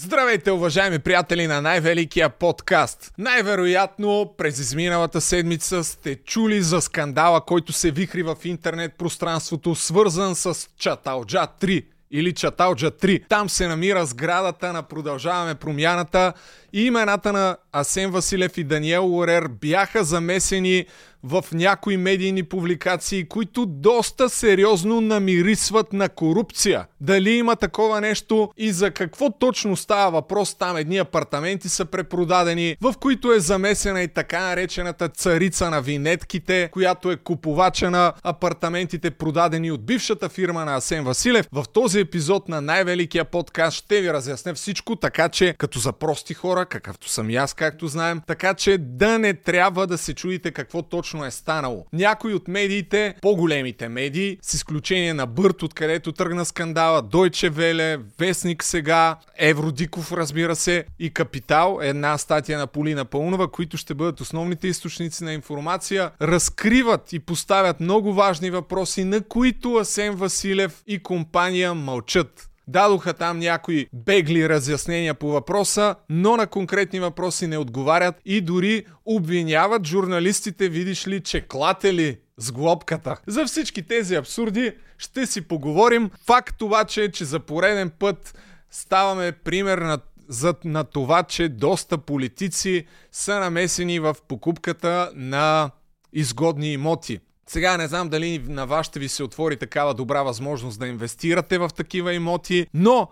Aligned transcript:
Здравейте, 0.00 0.50
уважаеми 0.50 0.98
приятели 0.98 1.46
на 1.46 1.60
най-великия 1.60 2.28
подкаст! 2.28 3.12
Най-вероятно 3.18 4.34
през 4.38 4.58
изминалата 4.58 5.20
седмица 5.20 5.84
сте 5.84 6.14
чули 6.14 6.62
за 6.62 6.80
скандала, 6.80 7.40
който 7.40 7.72
се 7.72 7.90
вихри 7.90 8.22
в 8.22 8.36
интернет 8.44 8.94
пространството, 8.98 9.74
свързан 9.74 10.34
с 10.34 10.68
Чаталджа 10.78 11.46
3 11.60 11.84
или 12.10 12.32
Чаталджа 12.32 12.90
3. 12.90 13.28
Там 13.28 13.48
се 13.48 13.68
намира 13.68 14.06
сградата 14.06 14.72
на 14.72 14.82
Продължаваме 14.82 15.54
промяната 15.54 16.32
и 16.72 16.82
имената 16.82 17.32
на 17.32 17.56
Асен 17.72 18.10
Василев 18.10 18.58
и 18.58 18.64
Даниел 18.64 19.06
Лорер 19.06 19.48
бяха 19.48 20.04
замесени 20.04 20.86
в 21.22 21.44
някои 21.52 21.96
медийни 21.96 22.42
публикации, 22.42 23.28
които 23.28 23.66
доста 23.66 24.28
сериозно 24.28 25.00
намирисват 25.00 25.92
на 25.92 26.08
корупция. 26.08 26.86
Дали 27.00 27.30
има 27.30 27.56
такова 27.56 28.00
нещо 28.00 28.50
и 28.56 28.72
за 28.72 28.90
какво 28.90 29.30
точно 29.30 29.76
става 29.76 30.10
въпрос 30.10 30.54
там 30.54 30.76
едни 30.76 30.98
апартаменти 30.98 31.68
са 31.68 31.84
препродадени, 31.84 32.76
в 32.80 32.94
които 33.00 33.32
е 33.32 33.40
замесена 33.40 34.02
и 34.02 34.08
така 34.08 34.40
наречената 34.40 35.08
царица 35.08 35.70
на 35.70 35.82
винетките, 35.82 36.68
която 36.72 37.10
е 37.10 37.16
купувача 37.16 37.90
на 37.90 38.12
апартаментите 38.22 39.10
продадени 39.10 39.70
от 39.70 39.86
бившата 39.86 40.28
фирма 40.28 40.64
на 40.64 40.76
Асен 40.76 41.04
Василев. 41.04 41.48
В 41.52 41.64
този 41.72 42.00
епизод 42.00 42.48
на 42.48 42.60
най-великия 42.60 43.24
подкаст 43.24 43.76
ще 43.76 44.00
ви 44.00 44.12
разясня 44.12 44.54
всичко, 44.54 44.96
така 44.96 45.28
че 45.28 45.54
като 45.58 45.78
за 45.78 45.92
прости 45.92 46.34
хора, 46.34 46.66
какъвто 46.66 47.08
съм 47.08 47.30
и 47.30 47.36
аз, 47.36 47.54
както 47.54 47.88
знаем, 47.88 48.20
така 48.26 48.54
че 48.54 48.78
да 48.78 49.18
не 49.18 49.34
трябва 49.34 49.86
да 49.86 49.98
се 49.98 50.14
чуете 50.14 50.50
какво 50.50 50.82
точно 50.82 51.07
точно 51.08 51.24
е 51.24 51.30
станало. 51.30 51.86
Някои 51.92 52.34
от 52.34 52.48
медиите, 52.48 53.14
по-големите 53.22 53.88
медии, 53.88 54.38
с 54.42 54.54
изключение 54.54 55.14
на 55.14 55.26
Бърт, 55.26 55.62
откъдето 55.62 56.12
тръгна 56.12 56.44
скандала, 56.44 57.02
Дойче 57.02 57.50
Веле, 57.50 57.98
Вестник 58.18 58.64
сега, 58.64 59.16
Евродиков, 59.38 60.12
разбира 60.12 60.56
се, 60.56 60.84
и 60.98 61.10
Капитал, 61.10 61.78
една 61.82 62.18
статия 62.18 62.58
на 62.58 62.66
Полина 62.66 63.04
Пълнова, 63.04 63.50
които 63.50 63.76
ще 63.76 63.94
бъдат 63.94 64.20
основните 64.20 64.68
източници 64.68 65.24
на 65.24 65.32
информация, 65.32 66.10
разкриват 66.22 67.12
и 67.12 67.18
поставят 67.18 67.80
много 67.80 68.12
важни 68.12 68.50
въпроси, 68.50 69.04
на 69.04 69.20
които 69.20 69.74
Асен 69.74 70.14
Василев 70.14 70.82
и 70.86 71.02
компания 71.02 71.74
мълчат. 71.74 72.47
Дадоха 72.68 73.14
там 73.14 73.38
някои 73.38 73.86
бегли 73.92 74.48
разяснения 74.48 75.14
по 75.14 75.28
въпроса, 75.28 75.94
но 76.08 76.36
на 76.36 76.46
конкретни 76.46 77.00
въпроси 77.00 77.46
не 77.46 77.58
отговарят 77.58 78.14
и 78.24 78.40
дори 78.40 78.86
обвиняват 79.04 79.86
журналистите, 79.86 80.68
видиш 80.68 81.06
ли, 81.06 81.20
че 81.20 81.40
клатели 81.40 82.18
с 82.36 82.52
глобката. 82.52 83.16
За 83.26 83.44
всички 83.44 83.82
тези 83.82 84.14
абсурди 84.14 84.72
ще 84.98 85.26
си 85.26 85.40
поговорим. 85.40 86.10
Факт 86.26 86.62
обаче 86.62 87.04
е, 87.04 87.10
че 87.10 87.24
за 87.24 87.40
пореден 87.40 87.90
път 87.98 88.38
ставаме 88.70 89.32
пример 89.32 89.78
на 89.78 89.98
за, 90.28 90.54
на 90.64 90.84
това, 90.84 91.22
че 91.22 91.48
доста 91.48 91.98
политици 91.98 92.86
са 93.12 93.40
намесени 93.40 93.98
в 94.00 94.16
покупката 94.28 95.10
на 95.14 95.70
изгодни 96.12 96.72
имоти. 96.72 97.20
Сега 97.48 97.76
не 97.76 97.86
знам 97.86 98.08
дали 98.08 98.44
на 98.48 98.66
вас 98.66 98.86
ще 98.86 99.00
ви 99.00 99.08
се 99.08 99.22
отвори 99.22 99.56
такава 99.56 99.94
добра 99.94 100.22
възможност 100.22 100.78
да 100.78 100.86
инвестирате 100.86 101.58
в 101.58 101.70
такива 101.76 102.14
имоти, 102.14 102.66
но 102.74 103.08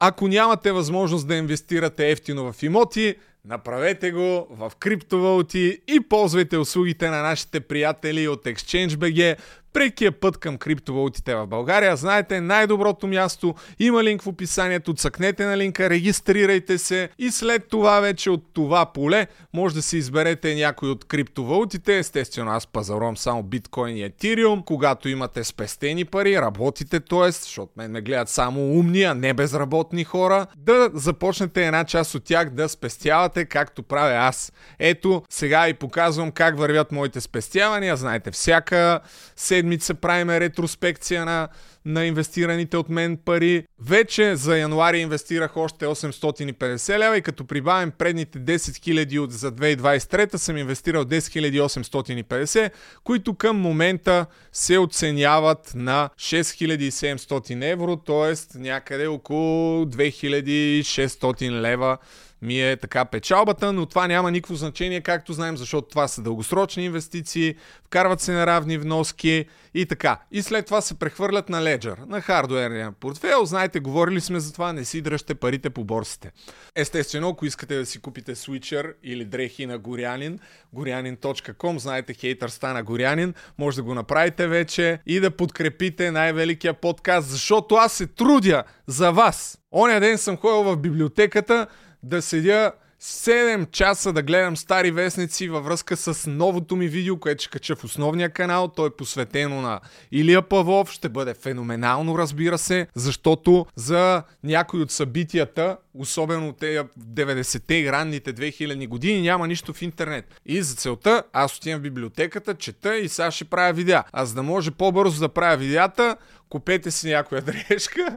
ако 0.00 0.28
нямате 0.28 0.72
възможност 0.72 1.28
да 1.28 1.34
инвестирате 1.34 2.10
ефтино 2.10 2.52
в 2.52 2.62
имоти, 2.62 3.14
направете 3.44 4.12
го 4.12 4.46
в 4.50 4.72
криптовалути 4.78 5.78
и 5.88 6.00
ползвайте 6.00 6.58
услугите 6.58 7.10
на 7.10 7.22
нашите 7.22 7.60
приятели 7.60 8.28
от 8.28 8.44
ExchangeBG 8.44 9.36
прекия 9.76 10.12
път 10.12 10.38
към 10.38 10.58
криптовалутите 10.58 11.34
в 11.34 11.46
България. 11.46 11.96
Знаете, 11.96 12.40
най-доброто 12.40 13.06
място 13.06 13.54
има 13.78 14.04
линк 14.04 14.22
в 14.22 14.26
описанието, 14.26 14.94
цъкнете 14.94 15.44
на 15.44 15.56
линка, 15.56 15.90
регистрирайте 15.90 16.78
се 16.78 17.08
и 17.18 17.30
след 17.30 17.68
това 17.68 18.00
вече 18.00 18.30
от 18.30 18.44
това 18.52 18.86
поле 18.86 19.26
може 19.54 19.74
да 19.74 19.82
си 19.82 19.96
изберете 19.96 20.54
някой 20.54 20.88
от 20.88 21.04
криптовалутите. 21.04 21.98
Естествено, 21.98 22.50
аз 22.50 22.66
пазарувам 22.66 23.16
само 23.16 23.42
биткоин 23.42 23.96
и 23.96 24.02
етириум. 24.02 24.62
Когато 24.62 25.08
имате 25.08 25.44
спестени 25.44 26.04
пари, 26.04 26.40
работите, 26.40 27.00
т.е. 27.00 27.30
защото 27.30 27.72
мен 27.76 27.90
ме 27.90 28.00
гледат 28.00 28.28
само 28.28 28.78
умни, 28.78 29.02
а 29.02 29.14
не 29.14 29.34
безработни 29.34 30.04
хора, 30.04 30.46
да 30.56 30.90
започнете 30.94 31.66
една 31.66 31.84
част 31.84 32.14
от 32.14 32.24
тях 32.24 32.50
да 32.50 32.68
спестявате, 32.68 33.44
както 33.44 33.82
правя 33.82 34.14
аз. 34.14 34.52
Ето, 34.78 35.22
сега 35.30 35.68
и 35.68 35.74
показвам 35.74 36.30
как 36.30 36.58
вървят 36.58 36.92
моите 36.92 37.20
спестявания. 37.20 37.96
Знаете, 37.96 38.30
всяка 38.30 39.00
седмица 39.36 39.65
седмица 39.66 39.94
правим 39.94 40.30
ретроспекция 40.30 41.24
на, 41.24 41.48
на 41.84 42.04
инвестираните 42.04 42.76
от 42.76 42.88
мен 42.88 43.16
пари. 43.24 43.64
Вече 43.80 44.36
за 44.36 44.58
януари 44.58 44.98
инвестирах 44.98 45.56
още 45.56 45.86
850 45.86 46.98
лева 46.98 47.16
и 47.16 47.22
като 47.22 47.44
прибавим 47.44 47.90
предните 47.98 48.38
10 48.38 48.56
000 48.56 49.18
от 49.18 49.32
за 49.32 49.52
2023 49.52 50.36
съм 50.36 50.56
инвестирал 50.56 51.04
10 51.04 51.68
850, 51.68 52.70
които 53.04 53.34
към 53.34 53.56
момента 53.56 54.26
се 54.52 54.78
оценяват 54.78 55.72
на 55.74 56.10
6700 56.16 57.72
евро, 57.72 57.96
т.е. 57.96 58.58
някъде 58.58 59.06
около 59.06 59.84
2600 59.84 61.50
лева 61.50 61.98
ми 62.42 62.62
е 62.70 62.76
така 62.76 63.04
печалбата, 63.04 63.72
но 63.72 63.86
това 63.86 64.06
няма 64.06 64.30
никакво 64.30 64.54
значение, 64.54 65.00
както 65.00 65.32
знаем, 65.32 65.56
защото 65.56 65.88
това 65.88 66.08
са 66.08 66.22
дългосрочни 66.22 66.84
инвестиции, 66.84 67.54
вкарват 67.84 68.20
се 68.20 68.32
на 68.32 68.46
равни 68.46 68.78
вноски 68.78 69.44
и 69.74 69.86
така. 69.86 70.18
И 70.32 70.42
след 70.42 70.66
това 70.66 70.80
се 70.80 70.98
прехвърлят 70.98 71.48
на 71.48 71.62
Ledger, 71.62 72.06
на 72.06 72.20
хардуерния 72.20 72.92
портфел. 72.92 73.44
Знаете, 73.44 73.80
говорили 73.80 74.20
сме 74.20 74.40
за 74.40 74.52
това, 74.52 74.72
не 74.72 74.84
си 74.84 75.02
дръжте 75.02 75.34
парите 75.34 75.70
по 75.70 75.84
борсите. 75.84 76.30
Естествено, 76.76 77.28
ако 77.28 77.46
искате 77.46 77.76
да 77.76 77.86
си 77.86 78.00
купите 78.00 78.34
свичър 78.34 78.94
или 79.02 79.24
дрехи 79.24 79.66
на 79.66 79.78
Горянин, 79.78 80.38
горянин.com, 80.72 81.76
знаете, 81.76 82.14
хейтър 82.14 82.48
стана 82.48 82.82
Горянин, 82.82 83.34
може 83.58 83.76
да 83.76 83.82
го 83.82 83.94
направите 83.94 84.46
вече 84.46 85.00
и 85.06 85.20
да 85.20 85.30
подкрепите 85.30 86.10
най-великия 86.10 86.74
подкаст, 86.74 87.28
защото 87.28 87.74
аз 87.74 87.92
се 87.92 88.06
трудя 88.06 88.64
за 88.86 89.12
вас. 89.12 89.58
Оня 89.72 90.00
ден 90.00 90.18
съм 90.18 90.36
ходил 90.36 90.62
в 90.62 90.76
библиотеката, 90.76 91.66
да 92.02 92.22
седя 92.22 92.72
7 93.02 93.70
часа 93.70 94.12
да 94.12 94.22
гледам 94.22 94.56
стари 94.56 94.90
вестници 94.90 95.48
във 95.48 95.64
връзка 95.64 95.96
с 95.96 96.30
новото 96.30 96.76
ми 96.76 96.88
видео, 96.88 97.16
което 97.16 97.42
ще 97.42 97.50
кача 97.50 97.76
в 97.76 97.84
основния 97.84 98.30
канал. 98.30 98.68
То 98.68 98.86
е 98.86 98.96
посветено 98.96 99.60
на 99.60 99.80
Илия 100.12 100.42
Павлов. 100.42 100.90
Ще 100.90 101.08
бъде 101.08 101.34
феноменално, 101.34 102.18
разбира 102.18 102.58
се, 102.58 102.86
защото 102.94 103.66
за 103.76 104.22
някои 104.44 104.80
от 104.80 104.90
събитията, 104.90 105.76
особено 105.94 106.52
те 106.52 106.84
90-те 106.98 107.74
и 107.74 107.92
ранните 107.92 108.34
2000 108.34 108.88
години, 108.88 109.22
няма 109.22 109.48
нищо 109.48 109.72
в 109.72 109.82
интернет. 109.82 110.40
И 110.46 110.62
за 110.62 110.74
целта 110.74 111.22
аз 111.32 111.56
отивам 111.56 111.80
в 111.80 111.82
библиотеката, 111.82 112.54
чета 112.54 112.96
и 112.96 113.08
сега 113.08 113.30
ще 113.30 113.44
правя 113.44 113.72
видеа. 113.72 114.04
А 114.12 114.24
за 114.24 114.34
да 114.34 114.42
може 114.42 114.70
по-бързо 114.70 115.20
да 115.20 115.28
правя 115.28 115.56
видеята, 115.56 116.16
купете 116.48 116.90
си 116.90 117.08
някоя 117.08 117.42
дрежка 117.68 118.16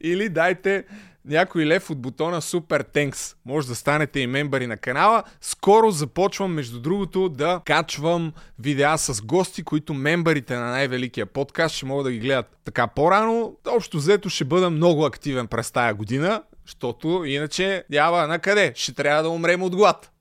или 0.00 0.28
дайте 0.28 0.84
някой 1.24 1.66
лев 1.66 1.90
от 1.90 2.00
бутона 2.00 2.40
Super 2.40 2.94
Thanks. 2.94 3.36
Може 3.44 3.66
да 3.68 3.74
станете 3.74 4.20
и 4.20 4.26
мембари 4.26 4.66
на 4.66 4.76
канала. 4.76 5.22
Скоро 5.40 5.90
започвам, 5.90 6.52
между 6.52 6.80
другото, 6.80 7.28
да 7.28 7.60
качвам 7.64 8.32
видеа 8.58 8.98
с 8.98 9.22
гости, 9.22 9.62
които 9.62 9.94
мембарите 9.94 10.56
на 10.56 10.70
най-великия 10.70 11.26
подкаст 11.26 11.74
ще 11.74 11.86
могат 11.86 12.04
да 12.04 12.12
ги 12.12 12.18
гледат 12.18 12.58
така 12.64 12.86
по-рано. 12.86 13.56
Общо 13.68 13.96
взето 13.96 14.28
ще 14.28 14.44
бъда 14.44 14.70
много 14.70 15.04
активен 15.04 15.46
през 15.46 15.70
тая 15.70 15.94
година, 15.94 16.42
защото 16.66 17.24
иначе 17.26 17.84
няма 17.90 18.26
на 18.26 18.38
къде. 18.38 18.72
Ще 18.76 18.94
трябва 18.94 19.22
да 19.22 19.28
умрем 19.28 19.62
от 19.62 19.76
глад. 19.76 20.10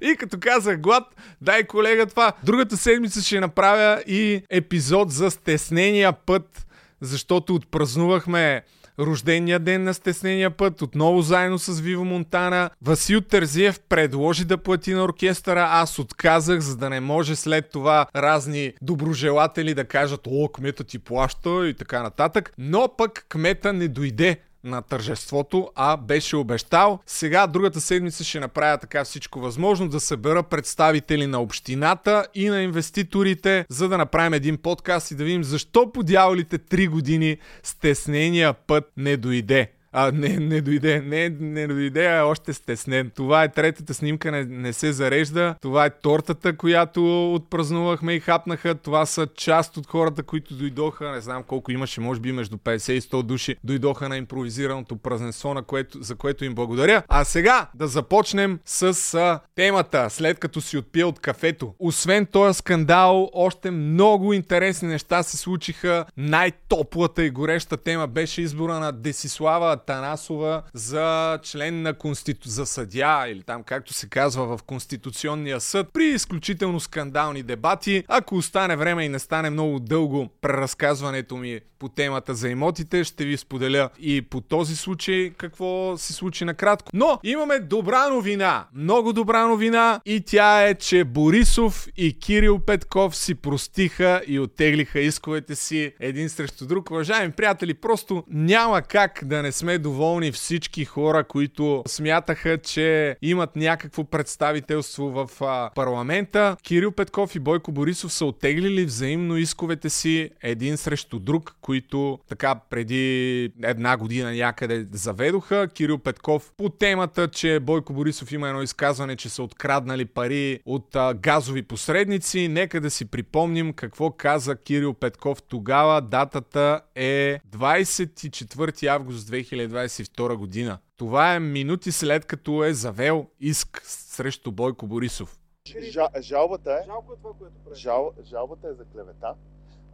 И 0.00 0.16
като 0.16 0.38
казах 0.40 0.80
глад, 0.80 1.04
дай 1.40 1.64
колега 1.64 2.06
това. 2.06 2.32
Другата 2.44 2.76
седмица 2.76 3.22
ще 3.22 3.40
направя 3.40 4.02
и 4.06 4.42
епизод 4.50 5.10
за 5.10 5.30
стеснения 5.30 6.12
път, 6.12 6.66
защото 7.00 7.54
отпразнувахме 7.54 8.62
рождения 9.00 9.58
ден 9.58 9.84
на 9.84 9.94
стеснения 9.94 10.50
път, 10.50 10.82
отново 10.82 11.22
заедно 11.22 11.58
с 11.58 11.80
Виво 11.80 12.04
Монтана. 12.04 12.70
Васил 12.82 13.20
Тързиев 13.20 13.80
предложи 13.88 14.44
да 14.44 14.58
плати 14.58 14.94
на 14.94 15.04
оркестъра, 15.04 15.68
аз 15.70 15.98
отказах, 15.98 16.60
за 16.60 16.76
да 16.76 16.90
не 16.90 17.00
може 17.00 17.36
след 17.36 17.70
това 17.70 18.06
разни 18.16 18.72
доброжелатели 18.82 19.74
да 19.74 19.84
кажат, 19.84 20.20
о, 20.26 20.48
кмета 20.48 20.84
ти 20.84 20.98
плаща 20.98 21.68
и 21.68 21.74
така 21.74 22.02
нататък. 22.02 22.52
Но 22.58 22.88
пък 22.98 23.26
кмета 23.28 23.72
не 23.72 23.88
дойде 23.88 24.38
на 24.64 24.82
тържеството, 24.82 25.70
а 25.74 25.96
беше 25.96 26.36
обещал. 26.36 26.98
Сега, 27.06 27.46
другата 27.46 27.80
седмица 27.80 28.24
ще 28.24 28.40
направя 28.40 28.78
така 28.78 29.04
всичко 29.04 29.40
възможно 29.40 29.88
да 29.88 30.00
събера 30.00 30.42
представители 30.42 31.26
на 31.26 31.40
общината 31.40 32.26
и 32.34 32.48
на 32.48 32.62
инвеститорите, 32.62 33.66
за 33.68 33.88
да 33.88 33.98
направим 33.98 34.34
един 34.34 34.56
подкаст 34.56 35.10
и 35.10 35.14
да 35.14 35.24
видим 35.24 35.44
защо 35.44 35.92
по 35.92 36.02
дяволите 36.02 36.58
3 36.58 36.88
години 36.88 37.36
стеснения 37.62 38.54
път 38.54 38.84
не 38.96 39.16
дойде. 39.16 39.72
А, 39.92 40.12
не, 40.12 40.28
не 40.28 40.60
дойде, 40.60 41.00
не, 41.00 41.28
не 41.40 41.66
дойде, 41.66 42.06
а 42.06 42.24
още 42.24 42.52
стеснен. 42.52 43.10
Това 43.14 43.44
е 43.44 43.52
третата 43.52 43.94
снимка, 43.94 44.30
не, 44.30 44.44
не 44.44 44.72
се 44.72 44.92
зарежда. 44.92 45.54
Това 45.62 45.86
е 45.86 45.90
тортата, 45.90 46.56
която 46.56 47.34
отпразнувахме 47.34 48.12
и 48.12 48.20
хапнаха. 48.20 48.74
Това 48.74 49.06
са 49.06 49.26
част 49.36 49.76
от 49.76 49.86
хората, 49.86 50.22
които 50.22 50.54
дойдоха, 50.54 51.12
не 51.12 51.20
знам 51.20 51.42
колко 51.42 51.72
имаше, 51.72 52.00
може 52.00 52.20
би 52.20 52.32
между 52.32 52.56
50 52.56 52.92
и 52.92 53.00
100 53.00 53.22
души, 53.22 53.56
дойдоха 53.64 54.08
на 54.08 54.16
импровизираното 54.16 54.96
празненство, 54.96 55.54
на 55.54 55.62
което, 55.62 56.02
за 56.02 56.14
което 56.14 56.44
им 56.44 56.54
благодаря. 56.54 57.02
А 57.08 57.24
сега 57.24 57.66
да 57.74 57.86
започнем 57.86 58.58
с 58.64 59.14
а, 59.14 59.40
темата, 59.54 60.10
след 60.10 60.38
като 60.38 60.60
си 60.60 60.78
отпия 60.78 61.08
от 61.08 61.20
кафето. 61.20 61.74
Освен 61.78 62.26
този 62.26 62.58
скандал, 62.58 63.30
още 63.32 63.70
много 63.70 64.32
интересни 64.32 64.88
неща 64.88 65.22
се 65.22 65.36
случиха. 65.36 66.04
Най-топлата 66.16 67.24
и 67.24 67.30
гореща 67.30 67.76
тема 67.76 68.06
беше 68.06 68.42
избора 68.42 68.78
на 68.78 68.92
Десислава 68.92 69.77
Танасова 69.78 70.62
за 70.74 71.38
член 71.42 71.82
на 71.82 71.94
Конститу... 71.94 72.48
за 72.48 72.66
съдя 72.66 73.24
или 73.28 73.42
там 73.42 73.62
както 73.62 73.94
се 73.94 74.08
казва 74.08 74.56
в 74.56 74.62
Конституционния 74.62 75.60
съд 75.60 75.86
при 75.92 76.04
изключително 76.04 76.80
скандални 76.80 77.42
дебати. 77.42 78.04
Ако 78.08 78.36
остане 78.36 78.76
време 78.76 79.04
и 79.04 79.08
не 79.08 79.18
стане 79.18 79.50
много 79.50 79.78
дълго 79.78 80.28
преразказването 80.40 81.36
ми 81.36 81.60
по 81.78 81.88
темата 81.88 82.34
за 82.34 82.48
имотите, 82.48 83.04
ще 83.04 83.24
ви 83.24 83.36
споделя 83.36 83.88
и 84.00 84.22
по 84.22 84.40
този 84.40 84.76
случай 84.76 85.30
какво 85.36 85.96
се 85.96 86.12
случи 86.12 86.44
накратко. 86.44 86.90
Но 86.94 87.20
имаме 87.22 87.58
добра 87.58 88.08
новина, 88.08 88.66
много 88.74 89.12
добра 89.12 89.46
новина 89.46 90.00
и 90.04 90.20
тя 90.20 90.68
е, 90.68 90.74
че 90.74 91.04
Борисов 91.04 91.88
и 91.96 92.18
Кирил 92.18 92.58
Петков 92.58 93.16
си 93.16 93.34
простиха 93.34 94.22
и 94.26 94.40
оттеглиха 94.40 95.00
исковете 95.00 95.56
си 95.56 95.92
един 96.00 96.28
срещу 96.28 96.66
друг. 96.66 96.90
Уважаеми 96.90 97.32
приятели, 97.32 97.74
просто 97.74 98.24
няма 98.28 98.82
как 98.82 99.20
да 99.24 99.42
не 99.42 99.52
сме 99.52 99.67
доволни 99.76 100.32
всички 100.32 100.84
хора, 100.84 101.24
които 101.24 101.82
смятаха, 101.86 102.58
че 102.58 103.16
имат 103.22 103.56
някакво 103.56 104.04
представителство 104.04 105.10
в 105.10 105.30
парламента. 105.74 106.56
Кирил 106.62 106.92
Петков 106.92 107.34
и 107.34 107.38
Бойко 107.38 107.72
Борисов 107.72 108.12
са 108.12 108.24
оттеглили 108.24 108.84
взаимно 108.84 109.36
исковете 109.36 109.90
си 109.90 110.30
един 110.42 110.76
срещу 110.76 111.18
друг, 111.18 111.56
които 111.60 112.18
така 112.28 112.54
преди 112.70 113.44
една 113.62 113.96
година 113.96 114.32
някъде 114.32 114.86
заведоха. 114.92 115.68
Кирил 115.68 115.98
Петков 115.98 116.52
по 116.56 116.68
темата, 116.68 117.28
че 117.28 117.60
Бойко 117.60 117.92
Борисов 117.92 118.32
има 118.32 118.48
едно 118.48 118.62
изказване, 118.62 119.16
че 119.16 119.28
са 119.28 119.42
откраднали 119.42 120.04
пари 120.04 120.60
от 120.66 120.96
газови 121.14 121.62
посредници. 121.62 122.48
Нека 122.48 122.80
да 122.80 122.90
си 122.90 123.04
припомним 123.04 123.72
какво 123.72 124.10
каза 124.10 124.56
Кирил 124.56 124.94
Петков 124.94 125.42
тогава. 125.42 126.00
Датата 126.00 126.80
е 126.94 127.40
24 127.56 128.86
август 128.86 129.28
2022 129.66 130.36
година. 130.36 130.78
Това 130.96 131.34
е 131.34 131.40
минути 131.40 131.92
след 131.92 132.24
като 132.24 132.64
е 132.64 132.74
завел 132.74 133.26
иск 133.40 133.82
срещу 133.84 134.52
Бойко 134.52 134.86
Борисов. 134.86 135.38
Жа, 135.80 136.08
жалбата 136.20 136.72
е, 136.82 136.86
Жалко 136.86 137.12
е 137.12 137.16
това, 137.16 137.30
което 137.38 137.54
прави. 137.64 137.76
жал, 137.76 138.12
жалбата 138.24 138.68
е 138.68 138.74
за 138.74 138.84
клевета, 138.84 139.34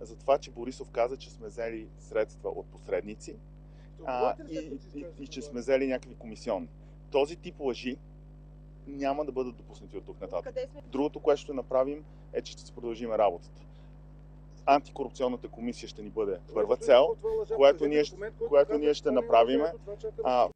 за 0.00 0.16
това, 0.16 0.38
че 0.38 0.50
Борисов 0.50 0.90
каза, 0.90 1.16
че 1.16 1.30
сме 1.30 1.46
взели 1.48 1.88
средства 1.98 2.50
от 2.50 2.66
посредници 2.66 3.36
а, 4.06 4.34
и, 4.50 4.78
и, 4.94 5.04
и, 5.18 5.26
че 5.28 5.42
сме 5.42 5.60
взели 5.60 5.86
някакви 5.86 6.14
комисионни. 6.14 6.68
Този 7.10 7.36
тип 7.36 7.60
лъжи 7.60 7.96
няма 8.86 9.24
да 9.24 9.32
бъдат 9.32 9.56
допуснати 9.56 9.96
от 9.96 10.04
тук 10.04 10.20
нататък. 10.20 10.54
Другото, 10.86 11.20
което 11.20 11.40
ще 11.40 11.52
направим 11.52 12.04
е, 12.32 12.42
че 12.42 12.52
ще 12.52 12.62
си 12.62 12.72
продължим 12.72 13.12
работата. 13.12 13.60
Антикорупционната 14.66 15.48
комисия 15.48 15.88
ще 15.88 16.02
ни 16.02 16.10
бъде 16.10 16.36
първа 16.54 16.76
цел, 16.76 17.08
което 17.56 17.86
ние 17.86 18.04
ще- 18.04 18.16
което 18.48 18.78
ние 18.78 18.94
ще 18.94 19.10
направим, 19.10 19.60
а, 20.24 20.48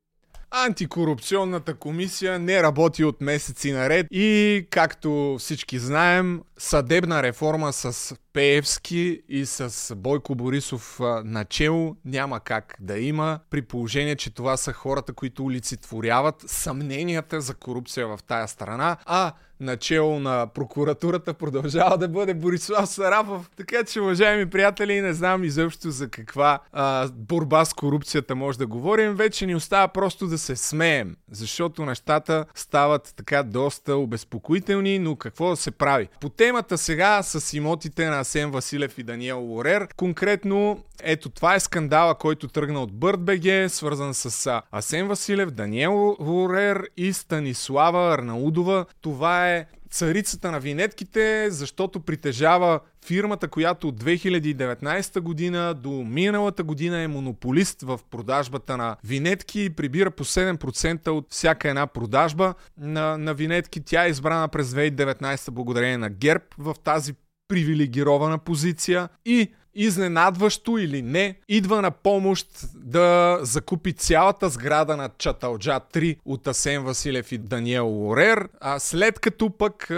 Антикорупционната 0.50 1.74
комисия 1.74 2.38
не 2.38 2.62
работи 2.62 3.04
от 3.04 3.20
месеци 3.20 3.72
наред 3.72 4.06
и, 4.10 4.66
както 4.70 5.36
всички 5.38 5.78
знаем, 5.78 6.42
съдебна 6.58 7.22
реформа 7.22 7.72
с 7.72 8.16
Пеевски 8.32 9.22
и 9.28 9.46
с 9.46 9.94
Бойко 9.96 10.34
Борисов 10.34 11.00
а, 11.00 11.22
начело 11.24 11.96
няма 12.04 12.40
как 12.40 12.76
да 12.80 12.98
има, 12.98 13.40
при 13.50 13.62
положение, 13.62 14.16
че 14.16 14.34
това 14.34 14.56
са 14.56 14.72
хората, 14.72 15.12
които 15.12 15.44
олицетворяват 15.44 16.34
съмненията 16.46 17.40
за 17.40 17.54
корупция 17.54 18.06
в 18.08 18.18
тая 18.26 18.48
страна, 18.48 18.96
а 19.06 19.32
начало 19.60 20.20
на 20.20 20.46
прокуратурата 20.46 21.34
продължава 21.34 21.98
да 21.98 22.08
бъде 22.08 22.34
Борислав 22.34 22.88
Сарафов. 22.88 23.50
Така 23.56 23.84
че, 23.84 24.00
уважаеми 24.00 24.50
приятели, 24.50 25.00
не 25.00 25.12
знам 25.12 25.44
изобщо 25.44 25.90
за 25.90 26.08
каква 26.08 26.58
а, 26.72 27.08
борба 27.08 27.64
с 27.64 27.74
корупцията 27.74 28.34
може 28.34 28.58
да 28.58 28.66
говорим. 28.66 29.14
Вече 29.14 29.46
ни 29.46 29.54
остава 29.54 29.88
просто 29.88 30.26
да 30.26 30.38
се 30.38 30.56
смеем, 30.56 31.16
защото 31.30 31.84
нещата 31.84 32.44
стават 32.54 33.14
така 33.16 33.42
доста 33.42 33.96
обезпокоителни, 33.96 34.98
но 34.98 35.16
какво 35.16 35.50
да 35.50 35.56
се 35.56 35.70
прави? 35.70 36.08
По 36.20 36.28
темата 36.28 36.78
сега 36.78 37.22
с 37.22 37.52
имотите 37.56 38.06
на 38.06 38.20
Асен 38.20 38.50
Василев 38.50 38.98
и 38.98 39.02
Даниел 39.02 39.40
Лорер, 39.40 39.88
конкретно 39.96 40.84
ето 41.02 41.28
това 41.28 41.54
е 41.54 41.60
скандала, 41.60 42.14
който 42.14 42.48
тръгна 42.48 42.82
от 42.82 42.92
BirdBG, 42.92 43.66
свързан 43.66 44.14
с 44.14 44.60
Асен 44.72 45.08
Василев, 45.08 45.50
Даниел 45.50 46.16
Лорер 46.20 46.88
и 46.96 47.12
Станислава 47.12 48.14
Арнаудова. 48.14 48.84
Това 49.00 49.47
е 49.47 49.47
царицата 49.90 50.50
на 50.50 50.60
винетките, 50.60 51.50
защото 51.50 52.00
притежава 52.00 52.80
фирмата, 53.06 53.48
която 53.48 53.88
от 53.88 54.04
2019 54.04 55.20
година 55.20 55.74
до 55.74 55.90
миналата 55.90 56.62
година 56.62 57.00
е 57.00 57.08
монополист 57.08 57.82
в 57.82 58.00
продажбата 58.10 58.76
на 58.76 58.96
винетки 59.04 59.64
и 59.64 59.70
прибира 59.70 60.10
по 60.10 60.24
7% 60.24 61.08
от 61.08 61.26
всяка 61.30 61.68
една 61.68 61.86
продажба 61.86 62.54
на, 62.78 63.18
на 63.18 63.34
винетки. 63.34 63.80
Тя 63.84 64.06
е 64.06 64.10
избрана 64.10 64.48
през 64.48 64.70
2019 64.70 65.50
благодарение 65.50 65.98
на 65.98 66.10
ГЕРБ 66.10 66.44
в 66.58 66.74
тази 66.84 67.14
привилегирована 67.48 68.38
позиция 68.38 69.08
и 69.24 69.52
изненадващо 69.78 70.78
или 70.78 71.02
не, 71.02 71.34
идва 71.48 71.82
на 71.82 71.90
помощ 71.90 72.48
да 72.74 73.38
закупи 73.42 73.92
цялата 73.92 74.48
сграда 74.48 74.96
на 74.96 75.10
Чаталджа 75.18 75.80
3 75.94 76.18
от 76.24 76.46
Асен 76.46 76.84
Василев 76.84 77.32
и 77.32 77.38
Даниел 77.38 77.86
Лорер, 77.86 78.48
а 78.60 78.78
след 78.78 79.18
като 79.18 79.50
пък 79.50 79.90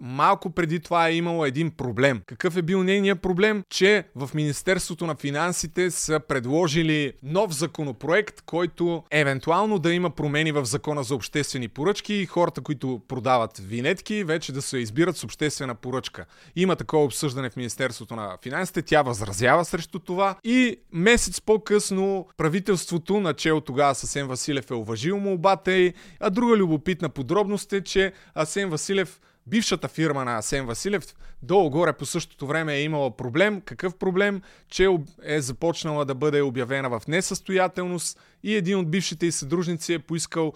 малко 0.00 0.50
преди 0.50 0.80
това 0.80 1.08
е 1.08 1.14
имало 1.14 1.44
един 1.44 1.70
проблем. 1.70 2.22
Какъв 2.26 2.56
е 2.56 2.62
бил 2.62 2.82
нейният 2.82 3.22
проблем? 3.22 3.62
Че 3.70 4.04
в 4.14 4.30
Министерството 4.34 5.06
на 5.06 5.14
финансите 5.14 5.90
са 5.90 6.20
предложили 6.28 7.12
нов 7.22 7.54
законопроект, 7.54 8.40
който 8.40 9.04
евентуално 9.10 9.78
да 9.78 9.92
има 9.92 10.10
промени 10.10 10.52
в 10.52 10.64
закона 10.64 11.02
за 11.02 11.14
обществени 11.14 11.68
поръчки 11.68 12.14
и 12.14 12.26
хората, 12.26 12.60
които 12.60 13.00
продават 13.08 13.58
винетки, 13.58 14.24
вече 14.24 14.52
да 14.52 14.62
се 14.62 14.78
избират 14.78 15.16
с 15.16 15.24
обществена 15.24 15.74
поръчка. 15.74 16.24
Има 16.56 16.76
такова 16.76 17.04
обсъждане 17.04 17.50
в 17.50 17.56
Министерството 17.56 18.16
на 18.16 18.38
финансите, 18.42 18.82
тя 18.82 19.02
възразява 19.28 19.64
срещу 19.64 19.98
това 19.98 20.36
и 20.44 20.80
месец 20.92 21.40
по-късно 21.40 22.26
правителството, 22.36 23.20
начало 23.20 23.60
тогава 23.60 23.94
с 23.94 24.04
Асен 24.04 24.26
Василев 24.26 24.70
е 24.70 24.74
уважил 24.74 25.18
молбата 25.18 25.72
й, 25.72 25.92
а 26.20 26.30
друга 26.30 26.56
любопитна 26.56 27.08
подробност 27.08 27.72
е, 27.72 27.80
че 27.80 28.12
Асен 28.34 28.70
Василев 28.70 29.20
бившата 29.46 29.88
фирма 29.88 30.24
на 30.24 30.38
Асен 30.38 30.66
Василев 30.66 31.04
долу-горе 31.42 31.92
по 31.92 32.06
същото 32.06 32.46
време 32.46 32.74
е 32.74 32.82
имала 32.82 33.16
проблем. 33.16 33.60
Какъв 33.60 33.94
проблем? 33.94 34.42
Че 34.68 34.88
е 35.22 35.40
започнала 35.40 36.04
да 36.04 36.14
бъде 36.14 36.42
обявена 36.42 36.88
в 36.88 37.02
несъстоятелност 37.08 38.20
и 38.42 38.54
един 38.54 38.78
от 38.78 38.90
бившите 38.90 39.26
й 39.26 39.32
съдружници 39.32 39.94
е 39.94 39.98
поискал 39.98 40.52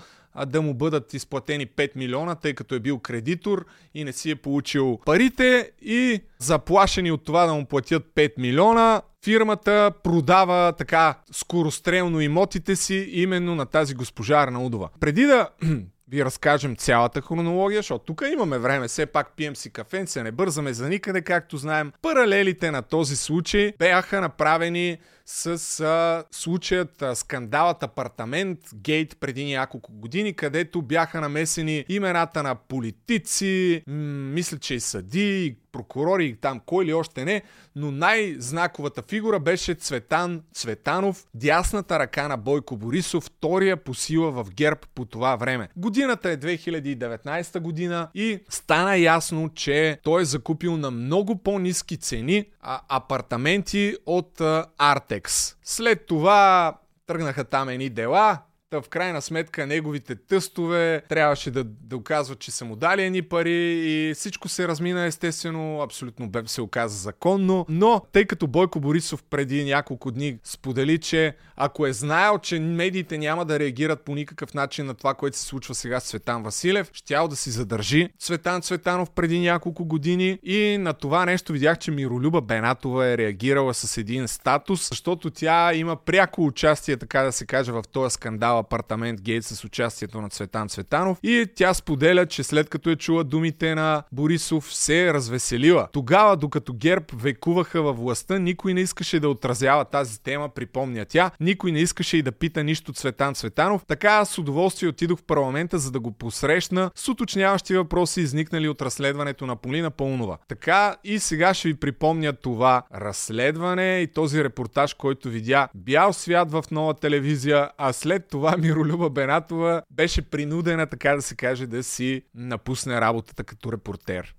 да 0.47 0.63
му 0.63 0.75
бъдат 0.75 1.15
изплатени 1.15 1.67
5 1.67 1.97
милиона, 1.97 2.35
тъй 2.35 2.55
като 2.55 2.75
е 2.75 2.81
бил 2.81 2.99
кредитор 2.99 3.67
и 3.95 4.05
не 4.05 4.13
си 4.13 4.31
е 4.31 4.37
получил 4.37 4.99
парите 5.07 5.71
и 5.83 6.21
заплашени 6.39 7.11
от 7.11 7.25
това 7.25 7.47
да 7.47 7.55
му 7.55 7.67
платят 7.67 8.03
5 8.15 8.33
милиона, 8.39 9.03
фирмата 9.25 9.93
продава 10.03 10.73
така 10.79 11.19
скорострелно 11.33 12.21
имотите 12.21 12.77
си 12.77 13.09
именно 13.13 13.55
на 13.55 13.67
тази 13.67 13.95
госпожа 13.95 14.43
Арнаудова. 14.43 14.89
Преди 15.01 15.23
да 15.23 15.49
ви 16.09 16.25
разкажем 16.25 16.77
цялата 16.77 17.21
хронология, 17.21 17.79
защото 17.79 18.05
тук 18.05 18.23
имаме 18.33 18.59
време, 18.59 18.89
все 18.89 19.07
пак 19.07 19.37
пием 19.37 19.57
си 19.57 19.71
кафенце, 19.71 20.23
не 20.23 20.33
бързаме 20.33 20.73
за 20.73 20.89
никъде, 20.89 21.23
както 21.23 21.57
знаем. 21.57 21.93
Паралелите 22.03 22.71
на 22.71 22.83
този 22.83 23.17
случай 23.17 23.73
бяха 23.79 24.21
направени 24.21 24.99
с 25.27 25.81
а, 25.81 26.25
случаят 26.31 27.03
а, 27.03 27.15
скандалът 27.15 27.83
апартамент 27.83 28.59
Гейт 28.75 29.17
преди 29.21 29.45
няколко 29.45 29.93
години, 29.93 30.35
където 30.35 30.83
бяха 30.83 31.21
намесени 31.21 31.85
имената 31.89 32.43
на 32.43 32.55
политици, 32.55 33.83
м- 33.87 33.95
мисля, 34.33 34.59
че 34.59 34.75
и 34.75 34.81
съди, 34.81 35.47
и 35.47 35.57
прокурори, 35.73 36.27
и 36.27 36.37
там 36.37 36.61
кой 36.67 36.85
ли 36.85 36.95
още 36.95 37.25
не, 37.25 37.43
но 37.77 37.91
най-знаковата 37.91 39.03
фигура 39.03 39.41
беше 39.41 39.75
Цветан 39.75 40.43
Цветанов, 40.55 41.27
дясната 41.35 41.99
ръка 41.99 42.29
на 42.29 42.37
Бойко 42.37 42.77
Борисов, 42.77 43.25
втория 43.25 43.77
по 43.77 43.95
сила 43.95 44.31
в 44.31 44.47
ГЕРБ 44.51 44.81
по 44.95 45.05
това 45.05 45.37
време. 45.37 45.69
Годината 45.77 46.31
е 46.31 46.37
2019 46.37 47.61
година 47.61 48.09
и 48.15 48.39
стана 48.49 48.97
ясно, 48.97 49.51
че 49.55 49.99
той 50.03 50.23
е 50.23 50.25
закупил 50.25 50.77
на 50.77 50.91
много 50.91 51.39
по-низки 51.39 51.97
цени 51.97 52.45
а, 52.61 52.81
апартаменти 52.89 53.97
от 54.07 54.41
а, 54.41 54.67
Артекс. 55.13 55.57
След 55.63 56.07
това 56.07 56.75
тръгнаха 57.07 57.45
там 57.45 57.69
едни 57.69 57.91
дела, 57.91 58.39
Та 58.73 58.83
в 58.83 58.89
крайна 58.89 59.23
сметка 59.23 59.67
неговите 59.67 60.15
тъстове 60.15 61.03
трябваше 61.09 61.51
да 61.51 61.65
доказват, 61.65 62.39
че 62.39 62.51
са 62.51 62.65
му 62.65 62.77
дали 62.77 63.03
едни 63.03 63.23
пари 63.23 63.83
и 63.85 64.15
всичко 64.15 64.49
се 64.49 64.69
размина 64.69 65.07
естествено, 65.07 65.81
абсолютно 65.81 66.29
бе 66.29 66.43
се 66.47 66.61
оказа 66.61 66.97
законно, 66.97 67.67
но 67.69 68.03
тъй 68.13 68.25
като 68.25 68.47
Бойко 68.47 68.81
Борисов 68.81 69.23
преди 69.23 69.65
няколко 69.65 70.11
дни 70.11 70.39
сподели, 70.45 70.99
че 70.99 71.37
ако 71.57 71.87
е 71.87 71.93
знаел, 71.93 72.39
че 72.39 72.61
медиите 72.61 73.19
няма 73.19 73.45
да 73.45 73.59
реагират 73.59 74.01
по 74.01 74.15
никакъв 74.15 74.55
начин 74.55 74.87
на 74.87 74.95
това, 74.95 75.15
което 75.15 75.39
се 75.39 75.45
случва 75.45 75.75
сега 75.75 76.01
с 76.01 76.09
Цветан 76.09 76.43
Василев, 76.43 76.91
щял 76.93 77.29
да 77.29 77.37
си 77.37 77.51
задържи 77.51 78.09
Цветан 78.19 78.63
Цветанов 78.63 79.11
преди 79.11 79.41
няколко 79.41 79.85
години. 79.85 80.39
И 80.43 80.79
на 80.79 80.93
това 80.93 81.27
нещо 81.27 81.53
видях, 81.53 81.79
че 81.79 81.91
Миролюба 81.91 82.41
Бенатова 82.41 83.09
е 83.09 83.19
реагирала 83.19 83.75
с 83.75 83.97
един 83.97 84.29
статус, 84.29 84.89
защото 84.89 85.31
тя 85.31 85.75
има 85.75 85.97
пряко 85.97 86.47
участие, 86.47 86.97
така 86.97 87.23
да 87.23 87.33
се 87.33 87.47
каже, 87.47 87.73
в 87.73 87.83
този 87.93 88.15
скандал 88.15 88.62
апартамент 88.63 89.21
Гейт 89.21 89.45
с 89.45 89.65
участието 89.65 90.21
на 90.21 90.29
Цветан 90.29 90.69
Цветанов 90.69 91.19
и 91.23 91.47
тя 91.57 91.75
споделя, 91.75 92.27
че 92.27 92.43
след 92.43 92.69
като 92.69 92.91
е 92.91 92.97
чула 92.97 93.25
думите 93.25 93.75
на 93.75 94.03
Борисов 94.13 94.75
се 94.75 95.07
е 95.07 95.15
развеселила. 95.15 95.89
Тогава, 95.93 96.37
докато 96.37 96.73
ГЕРБ 96.75 97.07
векуваха 97.15 97.83
във 97.83 97.99
властта, 97.99 98.39
никой 98.39 98.75
не 98.75 98.81
искаше 98.81 99.21
да 99.21 99.29
отразява 99.29 99.85
тази 99.85 100.21
тема, 100.23 100.49
припомня 100.49 101.05
тя. 101.05 101.31
Никой 101.41 101.73
не 101.73 101.79
искаше 101.79 102.17
и 102.17 102.23
да 102.23 102.33
пита 102.33 102.65
нищо 102.65 102.93
Цветан 102.93 103.35
Цветанов. 103.35 103.85
Така 103.87 104.25
с 104.25 104.39
удоволствие 104.39 104.89
отидох 104.89 105.19
в 105.19 105.25
парламента, 105.25 105.79
за 105.79 105.91
да 105.91 106.01
го 106.01 106.13
посрещна 106.13 106.91
с 106.95 107.09
уточняващи 107.09 107.77
въпроси, 107.77 108.21
изникнали 108.21 108.69
от 108.69 108.83
разследването 108.83 109.47
на 109.47 109.57
Полина 109.57 109.91
Пълнова. 109.91 110.39
Така 110.49 110.97
и 111.05 111.19
сега 111.19 111.55
ще 111.55 111.69
ви 111.69 111.75
припомня 111.75 112.33
това 112.33 112.83
разследване 112.95 113.99
и 113.99 114.07
този 114.07 114.45
репортаж, 114.45 114.95
който 114.95 115.29
видя 115.29 115.69
бял 115.75 116.13
свят 116.13 116.51
в 116.51 116.65
нова 116.71 116.95
телевизия, 116.95 117.71
а 117.79 117.93
след 117.93 118.29
това 118.29 118.52
Миролюба 118.59 119.11
Бенатова 119.11 119.83
беше 119.91 120.31
принудена, 120.31 120.87
така 120.87 121.17
да 121.17 121.23
се 121.23 121.37
каже, 121.37 121.67
да 121.67 121.83
си 121.83 122.23
напусне 122.35 123.01
работата 123.01 123.45
като 123.45 123.73
репортер. 123.73 124.35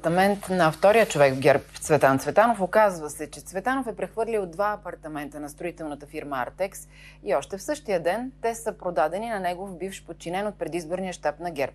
Апартамент 0.00 0.48
на 0.48 0.72
втория 0.72 1.08
човек 1.08 1.34
в 1.34 1.40
ГЕРБ, 1.40 1.64
Цветан 1.80 2.18
Цветанов, 2.18 2.60
оказва 2.60 3.10
се, 3.10 3.30
че 3.30 3.40
Цветанов 3.40 3.86
е 3.86 3.96
прехвърлил 3.96 4.46
два 4.46 4.72
апартамента 4.80 5.40
на 5.40 5.48
строителната 5.48 6.06
фирма 6.06 6.36
Артекс 6.36 6.88
и 7.24 7.34
още 7.34 7.56
в 7.56 7.62
същия 7.62 8.02
ден 8.02 8.32
те 8.42 8.54
са 8.54 8.72
продадени 8.72 9.28
на 9.28 9.40
негов 9.40 9.78
бивш 9.78 10.04
подчинен 10.04 10.46
от 10.46 10.58
предизборния 10.58 11.12
щаб 11.12 11.40
на 11.40 11.50
ГЕРБ. 11.50 11.72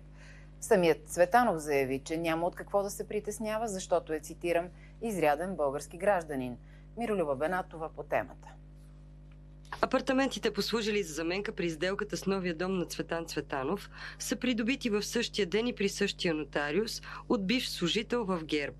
Самият 0.60 1.08
Цветанов 1.08 1.58
заяви, 1.58 2.02
че 2.04 2.16
няма 2.16 2.46
от 2.46 2.54
какво 2.54 2.82
да 2.82 2.90
се 2.90 3.08
притеснява, 3.08 3.68
защото 3.68 4.12
е, 4.12 4.20
цитирам, 4.20 4.68
изряден 5.02 5.56
български 5.56 5.96
гражданин. 5.96 6.56
Миролюба 6.96 7.36
Бенатова 7.36 7.88
по 7.88 8.02
темата. 8.02 8.48
Апартаментите, 9.80 10.50
послужили 10.50 11.02
за 11.02 11.14
заменка 11.14 11.52
при 11.52 11.66
изделката 11.66 12.16
с 12.16 12.26
новия 12.26 12.54
дом 12.54 12.78
на 12.78 12.84
Цветан 12.84 13.26
Цветанов, 13.26 13.90
са 14.18 14.36
придобити 14.36 14.90
в 14.90 15.02
същия 15.02 15.46
ден 15.46 15.66
и 15.66 15.74
при 15.74 15.88
същия 15.88 16.34
нотариус 16.34 17.02
от 17.28 17.46
бивш 17.46 17.68
служител 17.68 18.24
в 18.24 18.44
ГЕРБ. 18.44 18.76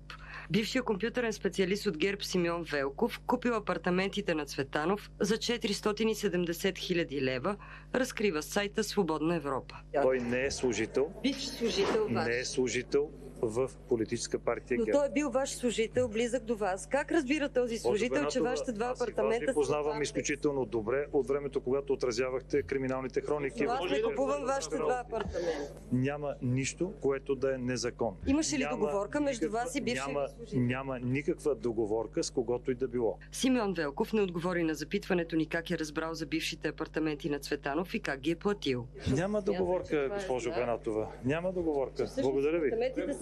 Бившия 0.49 0.83
компютърен 0.83 1.33
специалист 1.33 1.85
от 1.85 1.97
ГЕРБ 1.97 2.23
Симеон 2.23 2.63
Велков 2.63 3.19
купил 3.19 3.55
апартаментите 3.55 4.35
на 4.35 4.45
Цветанов 4.45 5.11
за 5.19 5.37
470 5.37 6.77
хиляди 6.77 7.21
лева, 7.21 7.55
разкрива 7.95 8.43
сайта 8.43 8.83
Свободна 8.83 9.35
Европа. 9.35 9.75
Той 10.01 10.19
не 10.19 10.45
е 10.45 10.51
служител. 10.51 11.11
Бивш 11.23 11.45
служител 11.45 12.07
ваш. 12.09 12.27
Не 12.27 12.39
е 12.39 12.45
служител 12.45 13.09
в 13.41 13.71
политическа 13.89 14.39
партия 14.39 14.77
Но 14.79 14.85
той 14.85 15.07
е 15.07 15.09
бил 15.09 15.29
ваш 15.29 15.49
служител, 15.49 16.07
близък 16.07 16.43
до 16.43 16.55
вас. 16.55 16.87
Как 16.87 17.11
разбира 17.11 17.49
този 17.49 17.77
служител, 17.77 18.25
че 18.25 18.41
вашите 18.41 18.71
два 18.71 18.85
апартамента 18.85 19.45
са... 19.47 19.53
познавам 19.53 20.01
изключително 20.01 20.65
добре 20.65 21.05
от 21.13 21.27
времето, 21.27 21.61
когато 21.61 21.93
отразявате 21.93 22.61
криминалните 22.61 23.21
хроники. 23.21 23.65
Но 23.65 23.71
аз 23.71 23.91
не 23.91 24.01
купувам 24.01 24.45
вашите 24.45 24.77
два 24.77 25.03
апартамента. 25.05 25.73
Няма 25.91 26.35
нищо, 26.41 26.93
което 27.01 27.35
да 27.35 27.55
е 27.55 27.57
незаконно. 27.57 28.17
Имаше 28.27 28.55
ли 28.57 28.63
няма 28.63 28.77
договорка 28.77 29.21
между 29.21 29.45
никаква, 29.45 29.63
вас 29.63 29.75
и 29.75 29.81
бившия 29.81 30.07
няма, 30.07 30.27
служител? 30.29 30.59
Няма 30.59 30.99
никаква 30.99 31.55
договорка 31.55 32.23
с 32.23 32.31
когото 32.31 32.71
и 32.71 32.75
да 32.75 32.87
било. 32.87 33.17
Симеон 33.31 33.73
Велков 33.73 34.13
не 34.13 34.21
отговори 34.21 34.63
на 34.63 34.75
запитването 34.75 35.35
ни 35.35 35.45
как 35.45 35.71
е 35.71 35.77
разбрал 35.77 36.13
за 36.13 36.25
бившите 36.25 36.67
апартаменти 36.67 37.29
на 37.29 37.39
Цветанов 37.39 37.93
и 37.93 37.99
как 37.99 38.19
ги 38.19 38.31
е 38.31 38.35
платил. 38.35 38.87
Няма 39.11 39.41
договорка, 39.41 40.09
госпожо 40.13 40.51
Бенатова. 40.51 41.07
Няма 41.25 41.53
договорка. 41.53 42.05
Благодаря 42.21 42.59
ви. 42.59 42.71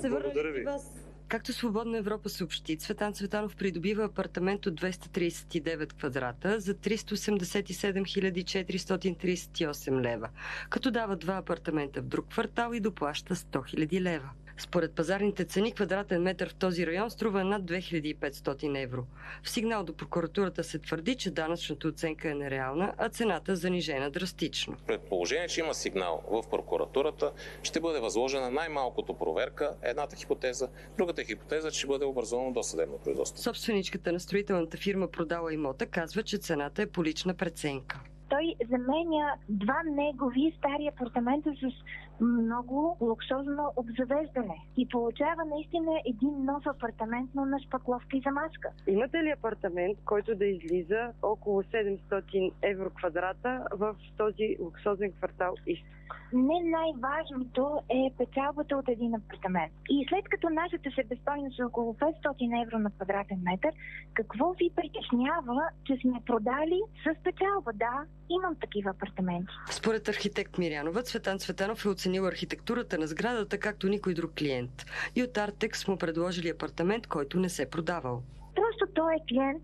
Се 0.03 0.09
Благодаря 0.09 0.51
ви. 0.51 0.63
Вас. 0.63 0.91
Както 1.27 1.53
Свободна 1.53 1.97
Европа 1.97 2.29
съобщи, 2.29 2.77
Цветан 2.77 3.13
Цветанов 3.13 3.55
придобива 3.55 4.03
апартамент 4.03 4.65
от 4.65 4.81
239 4.81 5.93
квадрата 5.93 6.59
за 6.59 6.73
387 6.73 8.03
438 8.03 10.01
лева, 10.01 10.29
като 10.69 10.91
дава 10.91 11.15
два 11.15 11.37
апартамента 11.37 12.01
в 12.01 12.05
друг 12.05 12.27
квартал 12.27 12.73
и 12.73 12.79
доплаща 12.79 13.35
100 13.35 13.87
000 13.87 14.01
лева. 14.01 14.29
Според 14.57 14.95
пазарните 14.95 15.45
цени, 15.45 15.71
квадратен 15.71 16.21
метър 16.21 16.49
в 16.49 16.55
този 16.55 16.87
район 16.87 17.09
струва 17.09 17.43
над 17.43 17.63
2500 17.63 18.83
евро. 18.83 19.05
В 19.43 19.49
сигнал 19.49 19.83
до 19.83 19.93
прокуратурата 19.93 20.63
се 20.63 20.79
твърди, 20.79 21.15
че 21.15 21.31
данъчната 21.31 21.87
оценка 21.87 22.29
е 22.29 22.33
нереална, 22.33 22.93
а 22.97 23.09
цената 23.09 23.55
занижена 23.55 24.11
драстично. 24.11 24.75
Предположение, 24.87 25.47
че 25.47 25.61
има 25.61 25.73
сигнал 25.73 26.23
в 26.31 26.49
прокуратурата, 26.49 27.31
ще 27.63 27.79
бъде 27.79 27.99
възложена 27.99 28.51
най-малкото 28.51 29.13
проверка, 29.13 29.75
едната 29.81 30.15
хипотеза, 30.15 30.67
другата 30.97 31.23
хипотеза, 31.23 31.71
че 31.71 31.79
ще 31.79 31.87
бъде 31.87 32.05
образовано 32.05 32.51
до 32.51 32.63
съдебно 32.63 32.97
производство. 33.03 33.43
Собственичката 33.43 34.11
на 34.11 34.19
строителната 34.19 34.77
фирма 34.77 35.07
продала 35.07 35.53
имота 35.53 35.85
казва, 35.85 36.23
че 36.23 36.37
цената 36.37 36.81
е 36.81 36.87
по 36.87 37.03
лична 37.03 37.33
преценка 37.33 37.99
той 38.33 38.55
заменя 38.69 39.35
два 39.49 39.83
негови 39.85 40.55
стари 40.57 40.87
апартамента 40.87 41.49
с 41.53 41.83
много 42.21 42.97
луксозно 43.01 43.73
обзавеждане 43.75 44.55
и 44.77 44.87
получава 44.87 45.45
наистина 45.45 45.91
един 46.05 46.45
нов 46.45 46.63
апартамент, 46.67 47.29
но 47.35 47.45
на 47.45 47.59
шпакловка 47.59 48.17
и 48.17 48.21
замазка. 48.25 48.69
Имате 48.87 49.23
ли 49.23 49.29
апартамент, 49.29 49.97
който 50.05 50.35
да 50.35 50.45
излиза 50.45 51.11
около 51.21 51.63
700 51.63 52.51
евро 52.61 52.89
квадрата 52.89 53.67
в 53.71 53.95
този 54.17 54.57
луксозен 54.59 55.11
квартал 55.11 55.53
Изток? 55.67 55.87
Не 56.33 56.59
най-важното 56.63 57.79
е 57.89 58.13
печалбата 58.17 58.77
от 58.77 58.89
един 58.89 59.15
апартамент. 59.15 59.73
И 59.89 60.05
след 60.09 60.29
като 60.29 60.49
нашата 60.49 60.91
себестойност 60.95 61.59
е 61.59 61.63
около 61.63 61.93
500 61.93 62.63
евро 62.63 62.79
на 62.79 62.91
квадратен 62.91 63.39
метър, 63.43 63.71
какво 64.13 64.51
ви 64.51 64.71
притеснява, 64.75 65.61
че 65.85 65.97
сме 66.01 66.21
продали 66.25 66.81
с 67.03 67.23
печалба? 67.23 67.71
Да, 67.73 68.05
имам 68.33 68.55
такива 68.55 68.89
апартаменти. 68.89 69.53
Според 69.71 70.09
архитект 70.09 70.57
Мирянова, 70.57 71.03
Цветан 71.03 71.39
Цветанов 71.39 71.85
е 71.85 71.89
оценил 71.89 72.25
архитектурата 72.25 72.97
на 72.97 73.07
сградата 73.07 73.57
както 73.57 73.87
никой 73.87 74.13
друг 74.13 74.31
клиент. 74.37 74.85
И 75.15 75.23
от 75.23 75.37
Артекс 75.37 75.87
му 75.87 75.97
предложили 75.97 76.49
апартамент, 76.49 77.07
който 77.07 77.39
не 77.39 77.49
се 77.49 77.69
продавал. 77.69 78.23
Просто 78.55 78.93
той 78.93 79.13
е 79.15 79.19
клиент, 79.29 79.63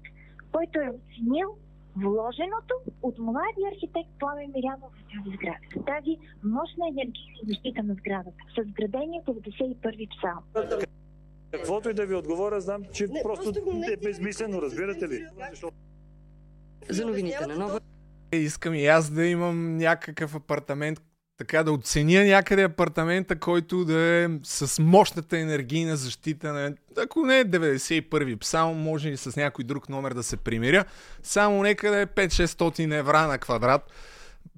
който 0.52 0.80
е 0.80 0.90
оценил 0.90 1.58
вложеното 1.96 2.76
от 3.02 3.20
младия 3.20 3.68
архитект 3.74 4.10
Пламен 4.20 4.52
Мирянов 4.56 4.92
в 4.94 5.04
тази 5.12 5.36
сграда. 5.36 5.86
Тази 5.86 6.18
мощна 6.44 6.88
енергийна 6.88 7.40
защита 7.48 7.84
на 7.84 7.94
сградата, 7.94 8.44
с 8.58 8.72
градение 8.72 9.22
91-ви 9.28 10.08
псал. 10.08 10.68
Каквото 11.52 11.90
и 11.90 11.94
да 11.94 12.06
ви 12.06 12.16
отговоря, 12.16 12.62
знам, 12.62 12.84
че 12.94 13.08
не, 13.08 13.22
просто, 13.24 13.54
просто 13.54 13.92
е 13.92 13.98
безмислено, 13.98 14.62
разбирате 14.62 15.08
ли? 15.08 15.26
За 16.90 17.06
новините 17.06 17.48
на 17.48 17.56
нова 17.56 17.80
Искам 18.31 18.74
и 18.74 18.88
аз 18.88 19.09
да 19.09 19.25
имам 19.25 19.77
някакъв 19.77 20.36
апартамент, 20.36 21.01
така 21.38 21.63
да 21.63 21.71
оценя 21.71 22.25
някъде 22.25 22.63
апартамента, 22.63 23.39
който 23.39 23.86
да 23.86 24.00
е 24.00 24.29
с 24.43 24.81
мощната 24.81 25.38
енергийна 25.38 25.98
защита 25.98 26.53
на... 26.53 26.74
Ако 26.98 27.25
не 27.25 27.39
е 27.39 27.45
91-и 27.45 28.38
само 28.41 28.74
може 28.74 29.09
и 29.09 29.17
с 29.17 29.36
някой 29.36 29.65
друг 29.65 29.89
номер 29.89 30.13
да 30.13 30.24
се 30.24 30.38
примиря. 30.38 30.86
Само 31.24 31.63
нека 31.63 31.91
да 31.91 32.00
е 32.00 32.05
5-600 32.05 33.00
евра 33.00 33.27
на 33.27 33.38
квадрат. 33.38 33.91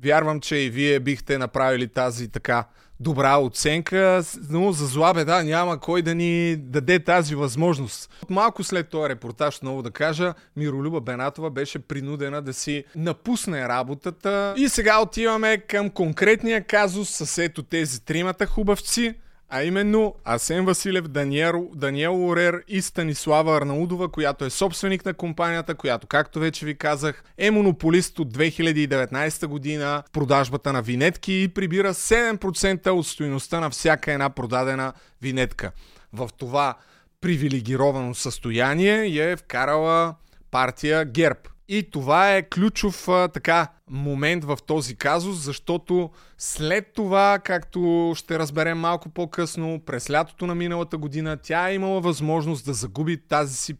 Вярвам, 0.03 0.39
че 0.39 0.55
и 0.55 0.69
вие 0.69 0.99
бихте 0.99 1.37
направили 1.37 1.87
тази 1.87 2.27
така 2.27 2.65
добра 3.01 3.37
оценка, 3.37 4.23
но 4.49 4.71
за 4.71 4.85
зла 4.85 5.13
беда 5.13 5.43
няма 5.43 5.79
кой 5.79 6.01
да 6.01 6.15
ни 6.15 6.55
даде 6.55 6.99
тази 6.99 7.35
възможност. 7.35 8.09
Малко 8.29 8.63
след 8.63 8.89
този 8.89 9.09
репортаж, 9.09 9.61
много 9.61 9.81
да 9.81 9.91
кажа, 9.91 10.33
Миролюба 10.57 11.01
Бенатова 11.01 11.49
беше 11.49 11.79
принудена 11.79 12.41
да 12.41 12.53
си 12.53 12.83
напусне 12.95 13.67
работата. 13.67 14.53
И 14.57 14.69
сега 14.69 15.01
отиваме 15.01 15.57
към 15.57 15.89
конкретния 15.89 16.63
казус 16.63 17.09
с 17.09 17.37
ето 17.37 17.63
тези 17.63 18.05
тримата 18.05 18.45
хубавци– 18.45 19.13
а 19.53 19.63
именно 19.63 20.15
Асен 20.25 20.65
Василев, 20.65 21.07
Даниел, 21.07 21.69
Даниел 21.75 22.25
Орер 22.25 22.63
и 22.67 22.81
Станислава 22.81 23.57
Арнаудова, 23.57 24.09
която 24.09 24.45
е 24.45 24.49
собственик 24.49 25.05
на 25.05 25.13
компанията, 25.13 25.75
която, 25.75 26.07
както 26.07 26.39
вече 26.39 26.65
ви 26.65 26.75
казах, 26.75 27.23
е 27.37 27.51
монополист 27.51 28.19
от 28.19 28.33
2019 28.37 29.47
година 29.47 30.03
в 30.07 30.11
продажбата 30.11 30.73
на 30.73 30.81
винетки 30.81 31.33
и 31.33 31.47
прибира 31.47 31.93
7% 31.93 32.89
от 32.89 33.07
стоиността 33.07 33.59
на 33.59 33.69
всяка 33.69 34.11
една 34.11 34.29
продадена 34.29 34.93
винетка. 35.21 35.71
В 36.13 36.29
това 36.37 36.75
привилегировано 37.21 38.15
състояние 38.15 39.05
я 39.05 39.29
е 39.29 39.35
вкарала 39.35 40.15
партия 40.51 41.05
ГЕРБ. 41.05 41.39
И 41.73 41.83
това 41.91 42.35
е 42.35 42.49
ключов 42.49 43.07
а, 43.07 43.27
така 43.27 43.67
момент 43.89 44.43
в 44.43 44.57
този 44.67 44.95
казус, 44.95 45.37
защото 45.37 46.09
след 46.37 46.93
това, 46.93 47.39
както 47.43 48.13
ще 48.15 48.39
разберем 48.39 48.77
малко 48.77 49.09
по-късно, 49.09 49.81
през 49.85 50.09
лятото 50.09 50.47
на 50.47 50.55
миналата 50.55 50.97
година, 50.97 51.37
тя 51.37 51.69
е 51.69 51.75
имала 51.75 52.01
възможност 52.01 52.65
да 52.65 52.73
загуби 52.73 53.17
тази 53.27 53.55
си 53.55 53.73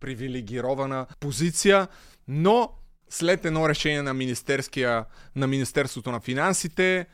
привилегирована 0.00 1.06
позиция, 1.20 1.88
но 2.28 2.70
след 3.10 3.44
едно 3.44 3.68
решение 3.68 4.02
на, 4.02 4.14
на 5.36 5.46
Министерството 5.46 6.10
на 6.10 6.20
финансите, 6.20 7.06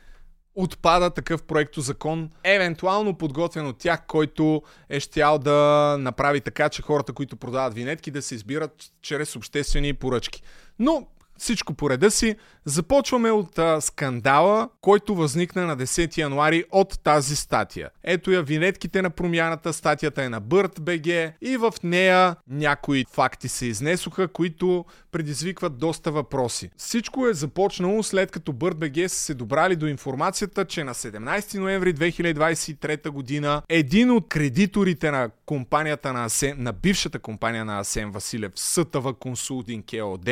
отпада 0.55 1.09
такъв 1.09 1.43
проекто 1.43 1.81
закон, 1.81 2.29
евентуално 2.43 3.17
подготвен 3.17 3.67
от 3.67 3.77
тях, 3.77 4.05
който 4.07 4.61
е 4.89 4.99
щял 4.99 5.37
да 5.37 5.97
направи 5.99 6.41
така, 6.41 6.69
че 6.69 6.81
хората, 6.81 7.13
които 7.13 7.35
продават 7.35 7.73
винетки, 7.73 8.11
да 8.11 8.21
се 8.21 8.35
избират 8.35 8.91
чрез 9.01 9.35
обществени 9.35 9.93
поръчки. 9.93 10.43
Но 10.79 11.07
всичко 11.41 11.73
по 11.73 11.89
реда 11.89 12.11
си. 12.11 12.35
Започваме 12.65 13.31
от 13.31 13.59
а, 13.59 13.81
скандала, 13.81 14.69
който 14.81 15.15
възникна 15.15 15.65
на 15.65 15.77
10 15.77 16.17
януари 16.17 16.63
от 16.71 16.99
тази 17.03 17.35
статия. 17.35 17.89
Ето 18.03 18.31
я 18.31 18.43
винетките 18.43 19.01
на 19.01 19.09
промяната, 19.09 19.73
статията 19.73 20.23
е 20.23 20.29
на 20.29 20.41
BirdBG 20.41 21.33
и 21.41 21.57
в 21.57 21.73
нея 21.83 22.35
някои 22.47 23.05
факти 23.11 23.47
се 23.47 23.65
изнесоха, 23.65 24.27
които 24.27 24.85
предизвикват 25.11 25.77
доста 25.77 26.11
въпроси. 26.11 26.69
Всичко 26.77 27.27
е 27.27 27.33
започнало 27.33 28.03
след 28.03 28.31
като 28.31 28.51
BirdBG 28.51 29.07
са 29.07 29.15
се 29.15 29.33
добрали 29.33 29.75
до 29.75 29.87
информацията, 29.87 30.65
че 30.65 30.83
на 30.83 30.93
17 30.93 31.59
ноември 31.59 31.93
2023 31.95 33.09
година 33.09 33.61
един 33.69 34.11
от 34.11 34.29
кредиторите 34.29 35.11
на 35.11 35.29
компанията 35.45 36.13
на, 36.13 36.25
Асен, 36.25 36.55
на 36.57 36.73
бившата 36.73 37.19
компания 37.19 37.65
на 37.65 37.79
Асен 37.79 38.11
Василев, 38.11 38.51
СТВ 38.55 39.13
Консултинг 39.19 39.93
ЕОД, 39.93 40.29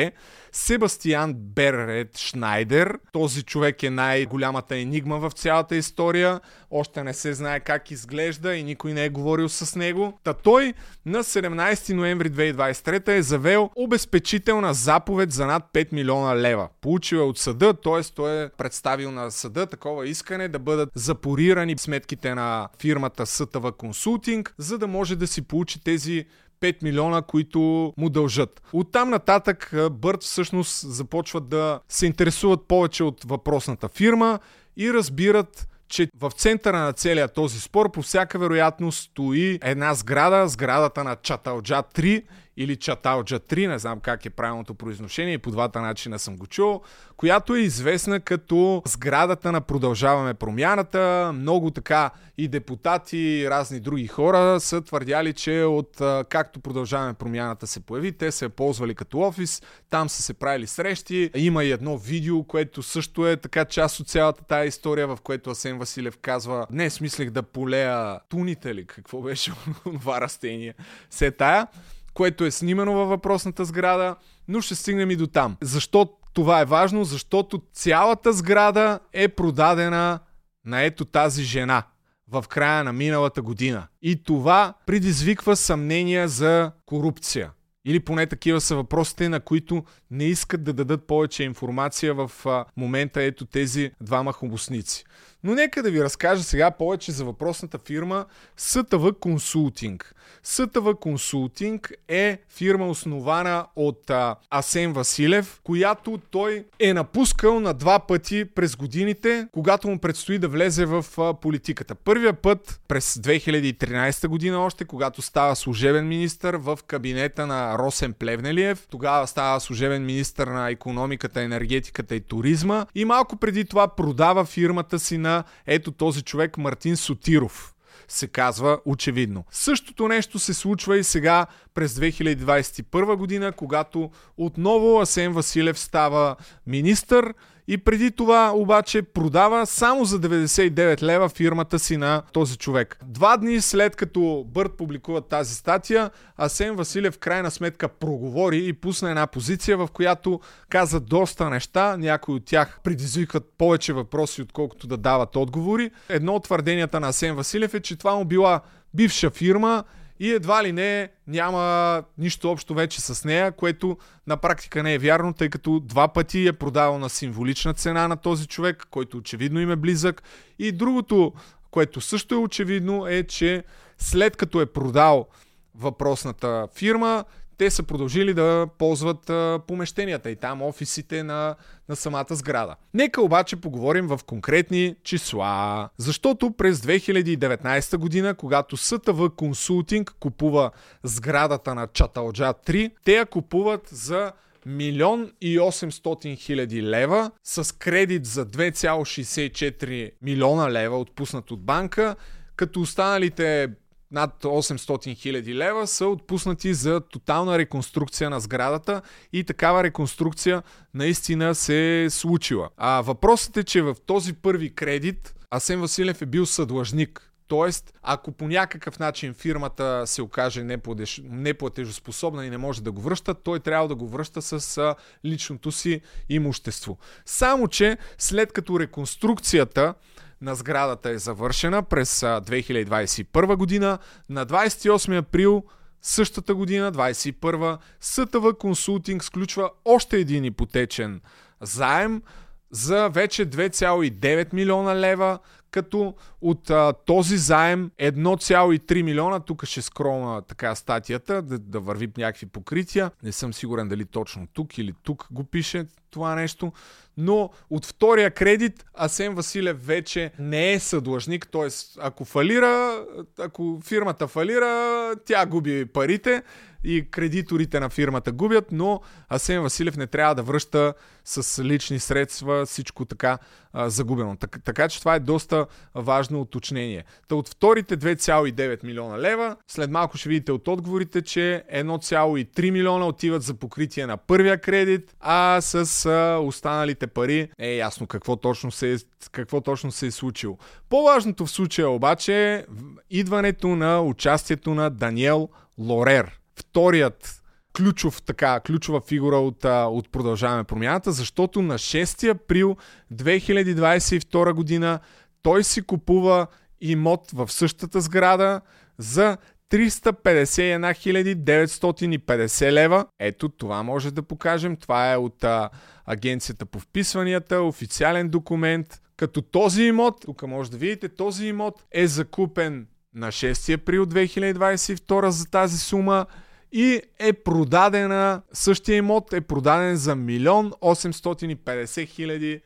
Себастиан 0.52 0.99
Берет 1.34 2.18
Шнайдер. 2.18 2.98
Този 3.12 3.42
човек 3.42 3.82
е 3.82 3.90
най-голямата 3.90 4.76
енигма 4.76 5.18
в 5.18 5.30
цялата 5.30 5.76
история. 5.76 6.40
Още 6.70 7.04
не 7.04 7.14
се 7.14 7.32
знае 7.34 7.60
как 7.60 7.90
изглежда 7.90 8.56
и 8.56 8.62
никой 8.62 8.92
не 8.92 9.04
е 9.04 9.08
говорил 9.08 9.48
с 9.48 9.76
него. 9.76 10.18
Та 10.24 10.32
той 10.32 10.74
на 11.06 11.24
17 11.24 11.92
ноември 11.92 12.30
2023 12.30 13.08
е 13.08 13.22
завел 13.22 13.70
обезпечителна 13.76 14.74
заповед 14.74 15.32
за 15.32 15.46
над 15.46 15.62
5 15.74 15.92
милиона 15.92 16.36
лева. 16.36 16.68
Получил 16.80 17.16
е 17.16 17.20
от 17.20 17.38
съда, 17.38 17.74
т.е. 17.74 18.02
той 18.14 18.44
е 18.44 18.48
представил 18.48 19.10
на 19.10 19.30
съда 19.30 19.66
такова 19.66 20.08
искане 20.08 20.48
да 20.48 20.58
бъдат 20.58 20.88
запорирани 20.94 21.78
сметките 21.78 22.34
на 22.34 22.68
фирмата 22.80 23.26
СТВ 23.26 23.72
Консултинг, 23.72 24.54
за 24.58 24.78
да 24.78 24.86
може 24.86 25.16
да 25.16 25.26
си 25.26 25.42
получи 25.42 25.84
тези 25.84 26.26
5 26.60 26.82
милиона, 26.82 27.22
които 27.22 27.92
му 27.96 28.10
дължат. 28.10 28.62
Оттам 28.72 29.10
нататък 29.10 29.74
Бърт 29.90 30.22
всъщност 30.22 30.92
започват 30.92 31.48
да 31.48 31.80
се 31.88 32.06
интересуват 32.06 32.68
повече 32.68 33.04
от 33.04 33.24
въпросната 33.24 33.88
фирма 33.88 34.38
и 34.76 34.92
разбират, 34.92 35.68
че 35.88 36.08
в 36.18 36.30
центъра 36.30 36.78
на 36.78 36.92
целия 36.92 37.28
този 37.28 37.60
спор 37.60 37.90
по 37.90 38.02
всяка 38.02 38.38
вероятност 38.38 39.02
стои 39.02 39.58
една 39.62 39.94
сграда, 39.94 40.48
сградата 40.48 41.04
на 41.04 41.16
Чаталджа 41.16 41.82
3 41.82 42.22
или 42.56 42.76
Чаталджа 42.76 43.40
3, 43.40 43.68
не 43.68 43.78
знам 43.78 44.00
как 44.00 44.26
е 44.26 44.30
правилното 44.30 44.74
произношение, 44.74 45.34
и 45.34 45.38
по 45.38 45.50
двата 45.50 45.80
начина 45.80 46.18
съм 46.18 46.36
го 46.36 46.46
чул, 46.46 46.80
която 47.16 47.54
е 47.54 47.60
известна 47.60 48.20
като 48.20 48.82
сградата 48.86 49.52
на 49.52 49.60
Продължаваме 49.60 50.34
промяната. 50.34 51.32
Много 51.34 51.70
така 51.70 52.10
и 52.38 52.48
депутати, 52.48 53.18
и 53.18 53.50
разни 53.50 53.80
други 53.80 54.06
хора 54.06 54.60
са 54.60 54.80
твърдяли, 54.80 55.32
че 55.32 55.62
от 55.62 56.02
както 56.28 56.60
Продължаваме 56.60 57.14
промяната 57.14 57.66
се 57.66 57.80
появи, 57.80 58.12
те 58.12 58.32
се 58.32 58.44
е 58.44 58.48
ползвали 58.48 58.94
като 58.94 59.18
офис, 59.18 59.62
там 59.90 60.08
са 60.08 60.22
се 60.22 60.34
правили 60.34 60.66
срещи. 60.66 61.30
Има 61.36 61.64
и 61.64 61.70
едно 61.70 61.98
видео, 61.98 62.44
което 62.44 62.82
също 62.82 63.26
е 63.26 63.36
така 63.36 63.64
част 63.64 64.00
от 64.00 64.08
цялата 64.08 64.44
тая 64.44 64.64
история, 64.64 65.06
в 65.06 65.18
което 65.22 65.50
Асен 65.50 65.78
Василев 65.78 66.18
казва, 66.18 66.66
не, 66.70 66.90
смислих 66.90 67.30
да 67.30 67.42
полея 67.42 68.20
туните 68.28 68.74
ли, 68.74 68.86
какво 68.86 69.22
беше 69.22 69.52
това 69.84 70.20
растение. 70.20 70.74
Се 71.10 71.30
тая 71.30 71.66
което 72.14 72.44
е 72.44 72.50
снимано 72.50 72.92
във 72.92 73.08
въпросната 73.08 73.64
сграда, 73.64 74.16
но 74.48 74.60
ще 74.60 74.74
стигнем 74.74 75.10
и 75.10 75.16
до 75.16 75.26
там. 75.26 75.56
Защо 75.62 76.10
това 76.32 76.60
е 76.60 76.64
важно? 76.64 77.04
Защото 77.04 77.62
цялата 77.72 78.32
сграда 78.32 78.98
е 79.12 79.28
продадена 79.28 80.18
на 80.64 80.82
ето 80.82 81.04
тази 81.04 81.44
жена 81.44 81.82
в 82.28 82.44
края 82.48 82.84
на 82.84 82.92
миналата 82.92 83.42
година. 83.42 83.86
И 84.02 84.22
това 84.22 84.74
предизвиква 84.86 85.56
съмнения 85.56 86.28
за 86.28 86.72
корупция. 86.86 87.50
Или 87.84 88.00
поне 88.00 88.26
такива 88.26 88.60
са 88.60 88.76
въпросите, 88.76 89.28
на 89.28 89.40
които 89.40 89.84
не 90.10 90.24
искат 90.24 90.64
да 90.64 90.72
дадат 90.72 91.06
повече 91.06 91.44
информация 91.44 92.14
в 92.14 92.30
момента 92.76 93.22
ето 93.22 93.46
тези 93.46 93.90
двама 94.00 94.32
хубосници. 94.32 95.04
Но 95.44 95.54
нека 95.54 95.82
да 95.82 95.90
ви 95.90 96.04
разкажа 96.04 96.42
сега 96.42 96.70
повече 96.70 97.12
за 97.12 97.24
въпросната 97.24 97.78
фирма 97.78 98.24
СТВ 98.56 99.12
Консултинг. 99.20 100.14
СТВ 100.42 100.94
Консултинг 101.00 101.92
е 102.08 102.38
фирма 102.48 102.88
основана 102.88 103.66
от 103.76 104.10
а, 104.10 104.36
Асен 104.50 104.92
Василев, 104.92 105.60
която 105.64 106.20
той 106.30 106.64
е 106.78 106.94
напускал 106.94 107.60
на 107.60 107.74
два 107.74 107.98
пъти 107.98 108.44
през 108.44 108.76
годините, 108.76 109.48
когато 109.52 109.88
му 109.88 109.98
предстои 109.98 110.38
да 110.38 110.48
влезе 110.48 110.84
в 110.84 111.04
а, 111.18 111.34
политиката. 111.34 111.94
Първия 111.94 112.32
път 112.32 112.80
през 112.88 113.14
2013 113.14 114.28
година 114.28 114.64
още, 114.64 114.84
когато 114.84 115.22
става 115.22 115.56
служебен 115.56 116.08
министр 116.08 116.58
в 116.58 116.78
кабинета 116.86 117.46
на 117.46 117.78
Росен 117.78 118.12
Плевнелиев. 118.12 118.86
Тогава 118.90 119.26
става 119.26 119.60
служебен 119.60 120.04
министр 120.06 120.52
на 120.52 120.70
економиката, 120.70 121.42
енергетиката 121.42 122.14
и 122.14 122.20
туризма. 122.20 122.86
И 122.94 123.04
малко 123.04 123.36
преди 123.36 123.64
това 123.64 123.88
продава 123.88 124.44
фирмата 124.44 124.98
си 124.98 125.18
на 125.18 125.29
на 125.30 125.44
ето 125.66 125.92
този 125.92 126.22
човек 126.22 126.58
Мартин 126.58 126.96
Сотиров 126.96 127.74
се 128.08 128.26
казва 128.26 128.78
очевидно. 128.84 129.44
Същото 129.50 130.08
нещо 130.08 130.38
се 130.38 130.54
случва 130.54 130.98
и 130.98 131.04
сега 131.04 131.46
през 131.74 131.94
2021 131.94 133.16
година, 133.16 133.52
когато 133.52 134.10
отново 134.36 135.00
Асен 135.00 135.32
Василев 135.32 135.78
става 135.78 136.36
министър 136.66 137.34
и 137.68 137.78
преди 137.78 138.10
това 138.10 138.52
обаче 138.54 139.02
продава 139.02 139.66
само 139.66 140.04
за 140.04 140.20
99 140.20 141.02
лева 141.02 141.28
фирмата 141.28 141.78
си 141.78 141.96
на 141.96 142.22
този 142.32 142.58
човек. 142.58 142.98
Два 143.04 143.36
дни 143.36 143.60
след 143.60 143.96
като 143.96 144.44
Бърт 144.48 144.72
публикува 144.76 145.20
тази 145.20 145.54
статия, 145.54 146.10
Асен 146.36 146.76
Василев 146.76 147.14
в 147.14 147.18
крайна 147.18 147.50
сметка 147.50 147.88
проговори 147.88 148.66
и 148.66 148.72
пусна 148.72 149.10
една 149.10 149.26
позиция, 149.26 149.76
в 149.76 149.88
която 149.92 150.40
каза 150.68 151.00
доста 151.00 151.50
неща. 151.50 151.96
Някои 151.96 152.34
от 152.34 152.44
тях 152.44 152.80
предизвикват 152.84 153.44
повече 153.58 153.92
въпроси, 153.92 154.42
отколкото 154.42 154.86
да 154.86 154.96
дават 154.96 155.36
отговори. 155.36 155.90
Едно 156.08 156.34
от 156.34 156.44
твърденията 156.44 157.00
на 157.00 157.08
Асен 157.08 157.34
Василев 157.34 157.74
е, 157.74 157.80
че 157.80 157.96
това 157.96 158.14
му 158.14 158.24
била 158.24 158.60
бивша 158.94 159.30
фирма 159.30 159.84
и 160.20 160.30
едва 160.30 160.64
ли 160.64 160.72
не 160.72 161.08
няма 161.26 162.02
нищо 162.18 162.50
общо 162.50 162.74
вече 162.74 163.00
с 163.00 163.24
нея, 163.24 163.52
което 163.52 163.98
на 164.26 164.36
практика 164.36 164.82
не 164.82 164.94
е 164.94 164.98
вярно, 164.98 165.32
тъй 165.32 165.48
като 165.48 165.80
два 165.80 166.08
пъти 166.08 166.46
е 166.46 166.52
продавал 166.52 166.98
на 166.98 167.08
символична 167.08 167.74
цена 167.74 168.08
на 168.08 168.16
този 168.16 168.46
човек, 168.46 168.86
който 168.90 169.16
очевидно 169.16 169.60
им 169.60 169.70
е 169.70 169.76
близък. 169.76 170.22
И 170.58 170.72
другото, 170.72 171.32
което 171.70 172.00
също 172.00 172.34
е 172.34 172.38
очевидно, 172.38 173.06
е, 173.06 173.22
че 173.22 173.64
след 173.98 174.36
като 174.36 174.60
е 174.60 174.66
продал 174.66 175.26
въпросната 175.74 176.68
фирма, 176.74 177.24
те 177.60 177.70
са 177.70 177.82
продължили 177.82 178.34
да 178.34 178.66
ползват 178.78 179.30
помещенията 179.66 180.30
и 180.30 180.36
там 180.36 180.62
офисите 180.62 181.22
на, 181.22 181.54
на 181.88 181.96
самата 181.96 182.26
сграда. 182.30 182.76
Нека 182.94 183.22
обаче 183.22 183.56
поговорим 183.56 184.06
в 184.06 184.20
конкретни 184.26 184.94
числа. 185.04 185.88
Защото 185.96 186.50
през 186.50 186.80
2019 186.80 187.96
година, 187.96 188.34
когато 188.34 188.76
СТВ 188.76 189.30
Консултинг 189.36 190.14
купува 190.20 190.70
сградата 191.02 191.74
на 191.74 191.86
Чаталджа 191.86 192.52
3, 192.52 192.90
те 193.04 193.12
я 193.12 193.26
купуват 193.26 193.88
за 193.88 194.32
милион 194.66 195.32
и 195.40 195.58
800 195.58 196.38
хиляди 196.38 196.82
лева 196.82 197.30
с 197.44 197.76
кредит 197.76 198.26
за 198.26 198.46
2,64 198.46 200.10
милиона 200.22 200.72
лева 200.72 200.98
отпуснат 200.98 201.50
от 201.50 201.60
банка, 201.60 202.16
като 202.56 202.80
останалите 202.80 203.68
над 204.12 204.44
800 204.44 205.16
хиляди 205.16 205.54
лева 205.54 205.86
са 205.86 206.06
отпуснати 206.06 206.74
за 206.74 207.00
тотална 207.00 207.58
реконструкция 207.58 208.30
на 208.30 208.40
сградата 208.40 209.02
и 209.32 209.44
такава 209.44 209.82
реконструкция 209.82 210.62
наистина 210.94 211.54
се 211.54 212.04
е 212.04 212.10
случила. 212.10 212.68
А 212.76 213.00
въпросът 213.00 213.56
е, 213.56 213.64
че 213.64 213.82
в 213.82 213.96
този 214.06 214.32
първи 214.32 214.74
кредит 214.74 215.34
Асен 215.50 215.80
Василев 215.80 216.22
е 216.22 216.26
бил 216.26 216.46
съдлъжник. 216.46 217.26
Тоест, 217.48 217.94
ако 218.02 218.32
по 218.32 218.48
някакъв 218.48 218.98
начин 218.98 219.34
фирмата 219.34 220.02
се 220.06 220.22
окаже 220.22 220.78
неплатежоспособна 221.22 222.46
и 222.46 222.50
не 222.50 222.58
може 222.58 222.82
да 222.82 222.92
го 222.92 223.00
връща, 223.00 223.34
той 223.34 223.60
трябва 223.60 223.88
да 223.88 223.94
го 223.94 224.08
връща 224.08 224.42
с 224.42 224.94
личното 225.24 225.72
си 225.72 226.00
имущество. 226.28 226.98
Само, 227.26 227.68
че 227.68 227.98
след 228.18 228.52
като 228.52 228.80
реконструкцията 228.80 229.94
на 230.40 230.54
сградата 230.54 231.10
е 231.10 231.18
завършена 231.18 231.82
през 231.82 232.20
2021 232.20 233.56
година. 233.56 233.98
На 234.28 234.46
28 234.46 235.18
април 235.18 235.64
същата 236.02 236.54
година, 236.54 236.92
21 236.92 237.78
СТВ 238.00 238.54
Консултинг 238.58 239.24
сключва 239.24 239.70
още 239.84 240.16
един 240.16 240.44
ипотечен 240.44 241.20
заем 241.60 242.22
за 242.70 243.08
вече 243.08 243.46
2,9 243.46 244.54
милиона 244.54 244.96
лева, 244.96 245.38
като 245.70 246.14
от 246.40 246.70
а, 246.70 246.92
този 246.92 247.36
заем 247.36 247.90
1,3 247.98 249.02
милиона, 249.02 249.40
тук 249.40 249.64
ще 249.64 249.82
скролна 249.82 250.42
така 250.42 250.74
статията, 250.74 251.42
да, 251.42 251.58
да 251.58 251.80
върви 251.80 252.10
някакви 252.18 252.46
покрития. 252.46 253.10
Не 253.22 253.32
съм 253.32 253.54
сигурен 253.54 253.88
дали 253.88 254.04
точно 254.04 254.46
тук 254.52 254.78
или 254.78 254.94
тук 255.02 255.26
го 255.30 255.44
пише 255.44 255.86
това 256.10 256.34
нещо, 256.34 256.72
но 257.20 257.50
от 257.70 257.86
втория 257.86 258.30
кредит 258.30 258.84
Асен 258.94 259.34
Василев 259.34 259.86
вече 259.86 260.32
не 260.38 260.72
е 260.72 260.80
съдлъжник, 260.80 261.48
т.е. 261.52 261.68
ако 261.98 262.24
фалира, 262.24 263.04
ако 263.38 263.80
фирмата 263.84 264.28
фалира, 264.28 265.14
тя 265.26 265.46
губи 265.46 265.86
парите 265.86 266.42
и 266.84 267.10
кредиторите 267.10 267.80
на 267.80 267.88
фирмата 267.88 268.32
губят, 268.32 268.72
но 268.72 269.00
Асен 269.28 269.62
Василев 269.62 269.96
не 269.96 270.06
трябва 270.06 270.34
да 270.34 270.42
връща 270.42 270.94
с 271.24 271.64
лични 271.64 271.98
средства 271.98 272.66
всичко 272.66 273.04
така 273.04 273.38
а, 273.72 273.90
загубено. 273.90 274.36
Так, 274.36 274.58
така 274.64 274.88
че 274.88 274.98
това 274.98 275.14
е 275.14 275.20
доста 275.20 275.66
важно 275.94 276.40
уточнение. 276.40 277.04
Та 277.28 277.34
от 277.34 277.48
вторите 277.48 277.98
2,9 277.98 278.84
милиона 278.84 279.18
лева, 279.18 279.56
след 279.68 279.90
малко 279.90 280.16
ще 280.16 280.28
видите 280.28 280.52
от 280.52 280.68
отговорите, 280.68 281.22
че 281.22 281.64
1,3 281.74 282.70
милиона 282.70 283.06
отиват 283.06 283.42
за 283.42 283.54
покритие 283.54 284.06
на 284.06 284.16
първия 284.16 284.60
кредит, 284.60 285.16
а 285.20 285.60
с 285.60 286.06
а, 286.06 286.38
останалите 286.38 287.06
пари 287.14 287.50
е 287.58 287.74
ясно 287.74 288.06
какво 288.06 288.36
точно 288.36 288.70
се 288.70 288.92
е, 288.92 288.96
какво 289.32 289.60
точно 289.60 289.92
се 289.92 290.06
е 290.06 290.10
случило. 290.10 290.58
По-важното 290.88 291.46
в 291.46 291.50
случая 291.50 291.88
обаче 291.88 292.54
е 292.54 292.64
идването 293.10 293.68
на 293.68 294.02
участието 294.02 294.74
на 294.74 294.90
Даниел 294.90 295.48
Лорер 295.78 296.40
вторият 296.58 297.42
ключов, 297.76 298.22
така, 298.22 298.60
ключова 298.60 299.00
фигура 299.00 299.36
от, 299.36 299.64
от 299.64 300.12
Продължаваме 300.12 300.64
промяната, 300.64 301.12
защото 301.12 301.62
на 301.62 301.74
6 301.74 302.30
април 302.30 302.76
2022 303.14 304.52
година 304.52 304.98
той 305.42 305.64
си 305.64 305.82
купува 305.82 306.46
имот 306.80 307.30
в 307.32 307.52
същата 307.52 308.00
сграда 308.00 308.60
за 308.98 309.36
351 309.70 311.34
950 311.34 312.72
лева. 312.72 313.06
Ето 313.18 313.48
това 313.48 313.82
може 313.82 314.10
да 314.10 314.22
покажем. 314.22 314.76
Това 314.76 315.12
е 315.12 315.16
от 315.16 315.44
а, 315.44 315.70
агенцията 316.06 316.66
по 316.66 316.78
вписванията, 316.78 317.62
официален 317.62 318.28
документ. 318.28 319.02
Като 319.16 319.42
този 319.42 319.82
имот, 319.82 320.20
тук 320.20 320.42
може 320.42 320.70
да 320.70 320.76
видите, 320.76 321.08
този 321.08 321.46
имот 321.46 321.84
е 321.92 322.06
закупен 322.06 322.86
на 323.14 323.28
6 323.28 323.74
април 323.74 324.06
2022 324.06 325.28
за 325.28 325.50
тази 325.50 325.78
сума 325.78 326.26
и 326.72 327.02
е 327.18 327.32
продадена, 327.32 328.42
същия 328.52 328.96
имот 328.96 329.32
е 329.32 329.40
продаден 329.40 329.96
за 329.96 330.16
милион 330.16 330.72
850 330.72 332.08
хиляди 332.08 332.60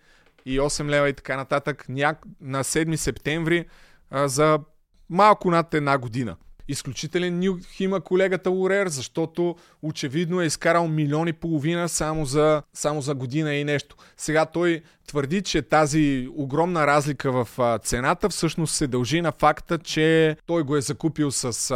и 0.47 0.61
8 0.61 0.89
лева 0.89 1.09
и 1.09 1.13
така 1.13 1.37
нататък 1.37 1.87
на 1.89 2.65
7 2.65 2.97
септември 2.97 3.65
а, 4.11 4.29
за 4.29 4.59
малко 5.11 5.51
над 5.51 5.75
една 5.75 5.99
година. 5.99 6.37
Изключителен 6.69 7.41
нюх 7.41 7.81
има 7.81 8.01
колегата 8.01 8.51
Лорер, 8.51 8.89
защото 8.89 9.57
очевидно 9.83 10.41
е 10.41 10.47
изкарал 10.47 10.89
милиони 10.89 11.31
и 11.31 11.33
половина 11.33 11.89
само 11.89 12.25
за, 12.27 12.63
само 12.73 13.03
за 13.03 13.15
година 13.15 13.55
и 13.55 13.65
нещо. 13.65 13.97
Сега 14.17 14.47
той 14.47 14.83
твърди, 15.07 15.43
че 15.43 15.63
тази 15.63 16.29
огромна 16.37 16.87
разлика 16.87 17.33
в 17.33 17.79
цената 17.83 18.29
всъщност 18.29 18.75
се 18.75 18.87
дължи 18.87 19.21
на 19.21 19.33
факта, 19.33 19.79
че 19.79 20.37
той 20.47 20.63
го 20.63 20.77
е 20.77 20.81
закупил 20.81 21.31
с... 21.31 21.75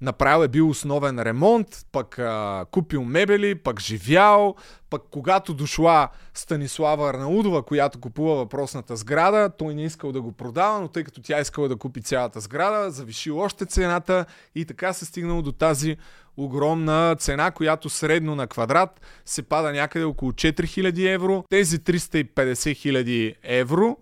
Направил 0.00 0.44
е 0.44 0.48
бил 0.48 0.68
основен 0.68 1.22
ремонт, 1.22 1.86
пък 1.92 2.20
купил 2.70 3.04
мебели, 3.04 3.54
пък 3.54 3.80
живял, 3.80 4.54
пък 4.90 5.02
когато 5.10 5.54
дошла 5.54 6.08
Станислава 6.34 7.10
Арнаудова, 7.10 7.62
която 7.62 8.00
купува 8.00 8.36
въпросната 8.36 8.96
сграда, 8.96 9.50
той 9.58 9.74
не 9.74 9.84
искал 9.84 10.12
да 10.12 10.20
го 10.20 10.32
продава, 10.32 10.80
но 10.80 10.88
тъй 10.88 11.04
като 11.04 11.22
тя 11.22 11.40
искала 11.40 11.68
да 11.68 11.76
купи 11.76 12.02
цялата 12.02 12.40
сграда, 12.40 12.90
завишил 12.90 13.38
още 13.38 13.66
цената 13.66 14.24
и 14.54 14.64
така 14.64 14.92
се 14.92 15.04
стигнало 15.04 15.42
до 15.42 15.52
тази 15.52 15.96
огромна 16.36 17.16
цена, 17.18 17.50
която 17.50 17.88
средно 17.88 18.34
на 18.34 18.46
квадрат 18.46 19.00
се 19.24 19.42
пада 19.42 19.72
някъде 19.72 20.04
около 20.04 20.32
4000 20.32 21.14
евро. 21.14 21.44
Тези 21.50 21.78
350 21.78 22.34
000 22.34 23.34
евро 23.42 23.96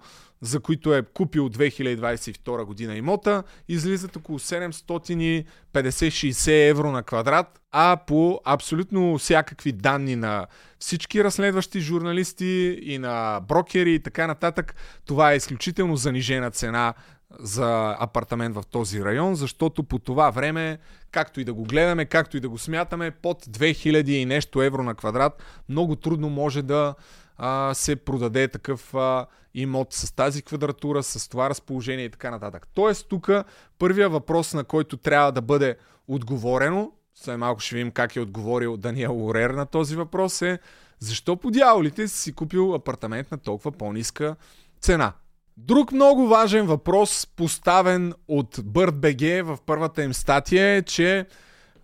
за 0.45 0.61
които 0.61 0.95
е 0.95 1.03
купил 1.03 1.49
2022 1.49 2.65
година 2.65 2.97
имота, 2.97 3.43
излизат 3.69 4.17
около 4.17 4.39
750-60 4.39 6.71
евро 6.71 6.91
на 6.91 7.03
квадрат, 7.03 7.61
а 7.73 7.97
по 8.07 8.41
абсолютно 8.45 9.19
всякакви 9.19 9.73
данни 9.73 10.17
на 10.17 10.47
всички 10.79 11.25
разследващи 11.25 11.81
журналисти 11.81 12.79
и 12.83 12.99
на 12.99 13.41
брокери 13.49 13.95
и 13.95 13.99
така 13.99 14.27
нататък, 14.27 14.75
това 15.07 15.33
е 15.33 15.37
изключително 15.37 15.97
занижена 15.97 16.51
цена 16.51 16.95
за 17.41 17.97
апартамент 18.01 18.55
в 18.55 18.63
този 18.71 19.05
район, 19.05 19.35
защото 19.35 19.83
по 19.83 19.99
това 19.99 20.31
време, 20.31 20.79
както 21.11 21.41
и 21.41 21.45
да 21.45 21.55
го 21.55 21.63
гледаме, 21.63 22.05
както 22.05 22.37
и 22.37 22.41
да 22.41 22.49
го 22.49 22.59
смятаме, 22.59 23.11
под 23.11 23.45
2000 23.45 24.09
и 24.09 24.25
нещо 24.25 24.63
евро 24.63 24.83
на 24.83 24.95
квадрат 24.95 25.43
много 25.69 25.97
трудно 25.97 26.31
може 26.31 26.63
да 26.63 26.95
а, 27.37 27.75
се 27.75 27.97
продаде 27.97 28.49
такъв 28.49 28.95
а, 28.95 29.27
имот 29.55 29.93
с 29.93 30.13
тази 30.13 30.43
квадратура, 30.43 31.03
с 31.03 31.29
това 31.29 31.51
разположение 31.51 32.05
и 32.05 32.11
така 32.11 32.31
нататък. 32.31 32.67
Тоест 32.75 33.09
тук 33.09 33.31
първия 33.79 34.09
въпрос, 34.09 34.55
на 34.55 34.65
който 34.65 34.97
трябва 34.97 35.33
да 35.33 35.41
бъде 35.41 35.77
отговорено, 36.09 36.93
след 37.15 37.39
малко 37.39 37.61
ще 37.61 37.75
видим 37.75 37.91
как 37.91 38.17
е 38.17 38.21
отговорил 38.21 38.77
Даниел 38.77 39.15
Лорер 39.15 39.51
на 39.51 39.67
този 39.67 39.97
въпрос 39.97 40.43
е 40.43 40.59
защо 40.99 41.37
по 41.37 41.51
дяволите 41.51 42.09
си 42.09 42.33
купил 42.33 42.75
апартамент 42.75 43.31
на 43.31 43.39
толкова 43.39 43.73
по-ниска 43.73 44.37
цена? 44.81 45.13
Друг 45.57 45.93
много 45.93 46.29
важен 46.29 46.67
въпрос, 46.67 47.27
поставен 47.37 48.13
от 48.29 48.57
BirdBG 48.57 49.43
в 49.43 49.59
първата 49.67 50.03
им 50.03 50.15
статия 50.15 50.67
е, 50.67 50.83
че 50.83 51.27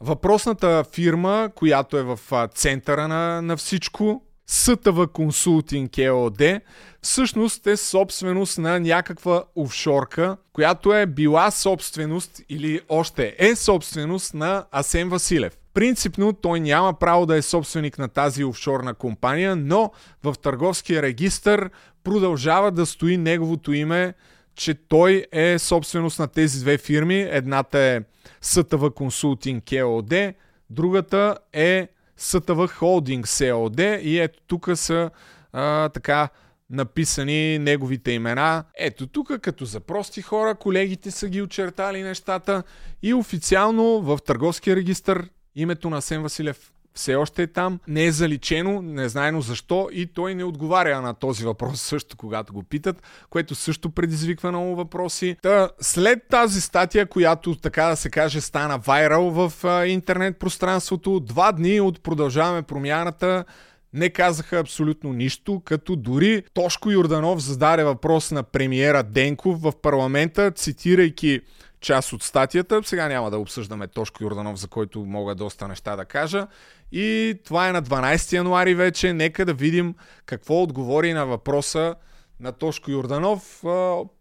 въпросната 0.00 0.84
фирма, 0.92 1.50
която 1.54 1.96
е 1.96 2.02
в 2.02 2.18
центъра 2.54 3.08
на, 3.08 3.42
на 3.42 3.56
всичко, 3.56 4.22
СТВ 4.46 5.06
Консултинг 5.06 5.98
ЕОД, 5.98 6.60
всъщност 7.02 7.66
е 7.66 7.76
собственост 7.76 8.58
на 8.58 8.80
някаква 8.80 9.44
офшорка, 9.56 10.36
която 10.52 10.94
е 10.94 11.06
била 11.06 11.50
собственост 11.50 12.40
или 12.48 12.80
още 12.88 13.36
е 13.38 13.56
собственост 13.56 14.34
на 14.34 14.64
Асен 14.72 15.08
Василев. 15.08 15.56
Принципно 15.74 16.32
той 16.32 16.60
няма 16.60 16.94
право 16.94 17.26
да 17.26 17.36
е 17.36 17.42
собственик 17.42 17.98
на 17.98 18.08
тази 18.08 18.44
офшорна 18.44 18.94
компания, 18.94 19.56
но 19.56 19.90
в 20.22 20.34
търговския 20.42 21.02
регистр 21.02 21.70
продължава 22.04 22.70
да 22.70 22.86
стои 22.86 23.16
неговото 23.16 23.72
име, 23.72 24.14
че 24.54 24.74
той 24.74 25.26
е 25.32 25.58
собственост 25.58 26.18
на 26.18 26.28
тези 26.28 26.60
две 26.60 26.78
фирми. 26.78 27.20
Едната 27.30 27.78
е 27.78 28.00
СТВ 28.40 28.90
Консултинг 28.90 29.72
ЕОД, 29.72 30.34
другата 30.70 31.38
е 31.52 31.88
СТВ 32.16 32.68
Холдинг 32.68 33.28
СОД 33.28 33.80
и 34.02 34.18
ето 34.18 34.40
тук 34.46 34.70
са 34.74 35.10
а, 35.52 35.88
така 35.88 36.28
написани 36.70 37.58
неговите 37.58 38.12
имена. 38.12 38.64
Ето 38.78 39.06
тук, 39.06 39.40
като 39.40 39.64
за 39.64 39.80
прости 39.80 40.22
хора, 40.22 40.54
колегите 40.54 41.10
са 41.10 41.28
ги 41.28 41.42
очертали 41.42 42.02
нещата 42.02 42.62
и 43.02 43.14
официално 43.14 44.00
в 44.00 44.18
търговския 44.26 44.76
регистр 44.76 45.28
името 45.54 45.90
на 45.90 46.02
Сен 46.02 46.22
Василев 46.22 46.72
все 46.94 47.14
още 47.14 47.42
е 47.42 47.46
там, 47.46 47.80
не 47.88 48.04
е 48.04 48.12
заличено, 48.12 48.82
незнайно 48.82 49.40
защо 49.40 49.88
и 49.92 50.06
той 50.06 50.34
не 50.34 50.44
отговаря 50.44 51.00
на 51.00 51.14
този 51.14 51.44
въпрос 51.44 51.80
също, 51.80 52.16
когато 52.16 52.52
го 52.52 52.62
питат, 52.62 53.02
което 53.30 53.54
също 53.54 53.90
предизвиква 53.90 54.50
много 54.50 54.76
въпроси. 54.76 55.36
Та, 55.42 55.70
след 55.80 56.18
тази 56.28 56.60
статия, 56.60 57.06
която 57.06 57.56
така 57.56 57.84
да 57.84 57.96
се 57.96 58.10
каже 58.10 58.40
стана 58.40 58.78
вайрал 58.78 59.30
в 59.30 59.64
а, 59.64 59.86
интернет 59.86 60.38
пространството, 60.38 61.20
два 61.20 61.52
дни 61.52 61.80
от 61.80 62.02
продължаваме 62.02 62.62
промяната, 62.62 63.44
не 63.92 64.10
казаха 64.10 64.58
абсолютно 64.58 65.12
нищо, 65.12 65.62
като 65.64 65.96
дори 65.96 66.42
Тошко 66.54 66.90
Юрданов 66.90 67.42
зададе 67.42 67.84
въпрос 67.84 68.30
на 68.30 68.42
премиера 68.42 69.02
Денков 69.02 69.62
в 69.62 69.72
парламента, 69.82 70.50
цитирайки 70.50 71.40
част 71.80 72.12
от 72.12 72.22
статията. 72.22 72.80
Сега 72.84 73.08
няма 73.08 73.30
да 73.30 73.38
обсъждаме 73.38 73.88
Тошко 73.88 74.24
Юрданов, 74.24 74.60
за 74.60 74.68
който 74.68 75.00
мога 75.00 75.34
доста 75.34 75.68
неща 75.68 75.96
да 75.96 76.04
кажа. 76.04 76.46
И 76.92 77.38
това 77.44 77.68
е 77.68 77.72
на 77.72 77.82
12 77.82 78.32
януари 78.32 78.74
вече. 78.74 79.12
Нека 79.12 79.44
да 79.44 79.54
видим 79.54 79.94
какво 80.26 80.62
отговори 80.62 81.12
на 81.12 81.26
въпроса 81.26 81.94
на 82.40 82.52
Тошко 82.52 82.90
Юрданов. 82.90 83.64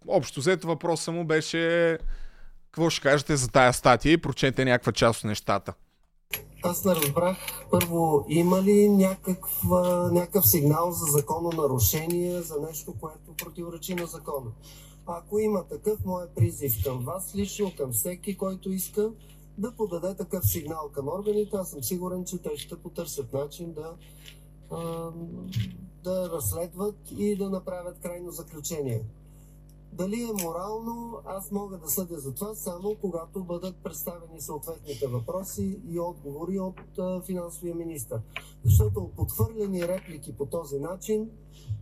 Общо 0.08 0.40
взето 0.40 0.68
въпроса 0.68 1.12
му 1.12 1.26
беше 1.26 1.98
какво 2.72 2.90
ще 2.90 3.02
кажете 3.02 3.36
за 3.36 3.48
тая 3.48 3.74
статия 3.74 4.12
и 4.12 4.18
прочете 4.18 4.66
някаква 4.66 4.92
част 4.92 5.20
от 5.20 5.26
нещата. 5.26 5.74
Аз 6.64 6.86
не 6.86 6.96
разбрах, 6.96 7.38
първо, 7.72 8.26
има 8.30 8.62
ли 8.62 8.90
някаква, 8.90 10.10
някакъв 10.12 10.48
сигнал 10.48 10.92
за 10.92 11.06
закононарушение, 11.12 12.42
за 12.42 12.56
нещо, 12.70 12.94
което 13.02 13.34
противоречи 13.38 13.96
на 13.96 14.06
закона? 14.06 14.52
Ако 15.08 15.40
има 15.40 15.68
такъв, 15.68 16.06
моят 16.06 16.36
призив 16.36 16.74
към 16.84 17.00
вас, 17.00 17.36
лично 17.36 17.72
към 17.78 17.92
всеки, 17.92 18.38
който 18.38 18.72
иска, 18.72 19.10
да 19.60 19.72
подаде 19.72 20.16
такъв 20.16 20.48
сигнал 20.48 20.90
към 20.92 21.08
органите. 21.08 21.58
Аз 21.58 21.70
съм 21.70 21.84
сигурен, 21.84 22.26
че 22.26 22.38
те 22.38 22.58
ще 22.58 22.76
потърсят 22.76 23.34
начин 23.34 23.74
да, 23.74 23.96
а, 24.72 25.12
да 26.04 26.30
разследват 26.30 26.96
и 27.18 27.36
да 27.36 27.50
направят 27.50 28.00
крайно 28.00 28.32
заключение. 28.32 29.06
Дали 29.94 30.24
е 30.24 30.44
морално, 30.44 31.18
аз 31.26 31.52
мога 31.52 31.78
да 31.78 31.90
съдя 31.90 32.20
за 32.20 32.34
това 32.34 32.56
само 32.56 32.96
когато 33.02 33.44
бъдат 33.44 33.76
представени 33.84 34.42
съответните 34.42 35.08
въпроси 35.08 35.80
и 35.90 36.00
отговори 36.00 36.60
от 36.60 36.80
финансовия 37.26 37.76
министр. 37.76 38.22
Защото 38.66 39.12
подхвърлени 39.16 39.88
реплики 39.88 40.38
по 40.38 40.46
този 40.46 40.80
начин, 40.80 41.30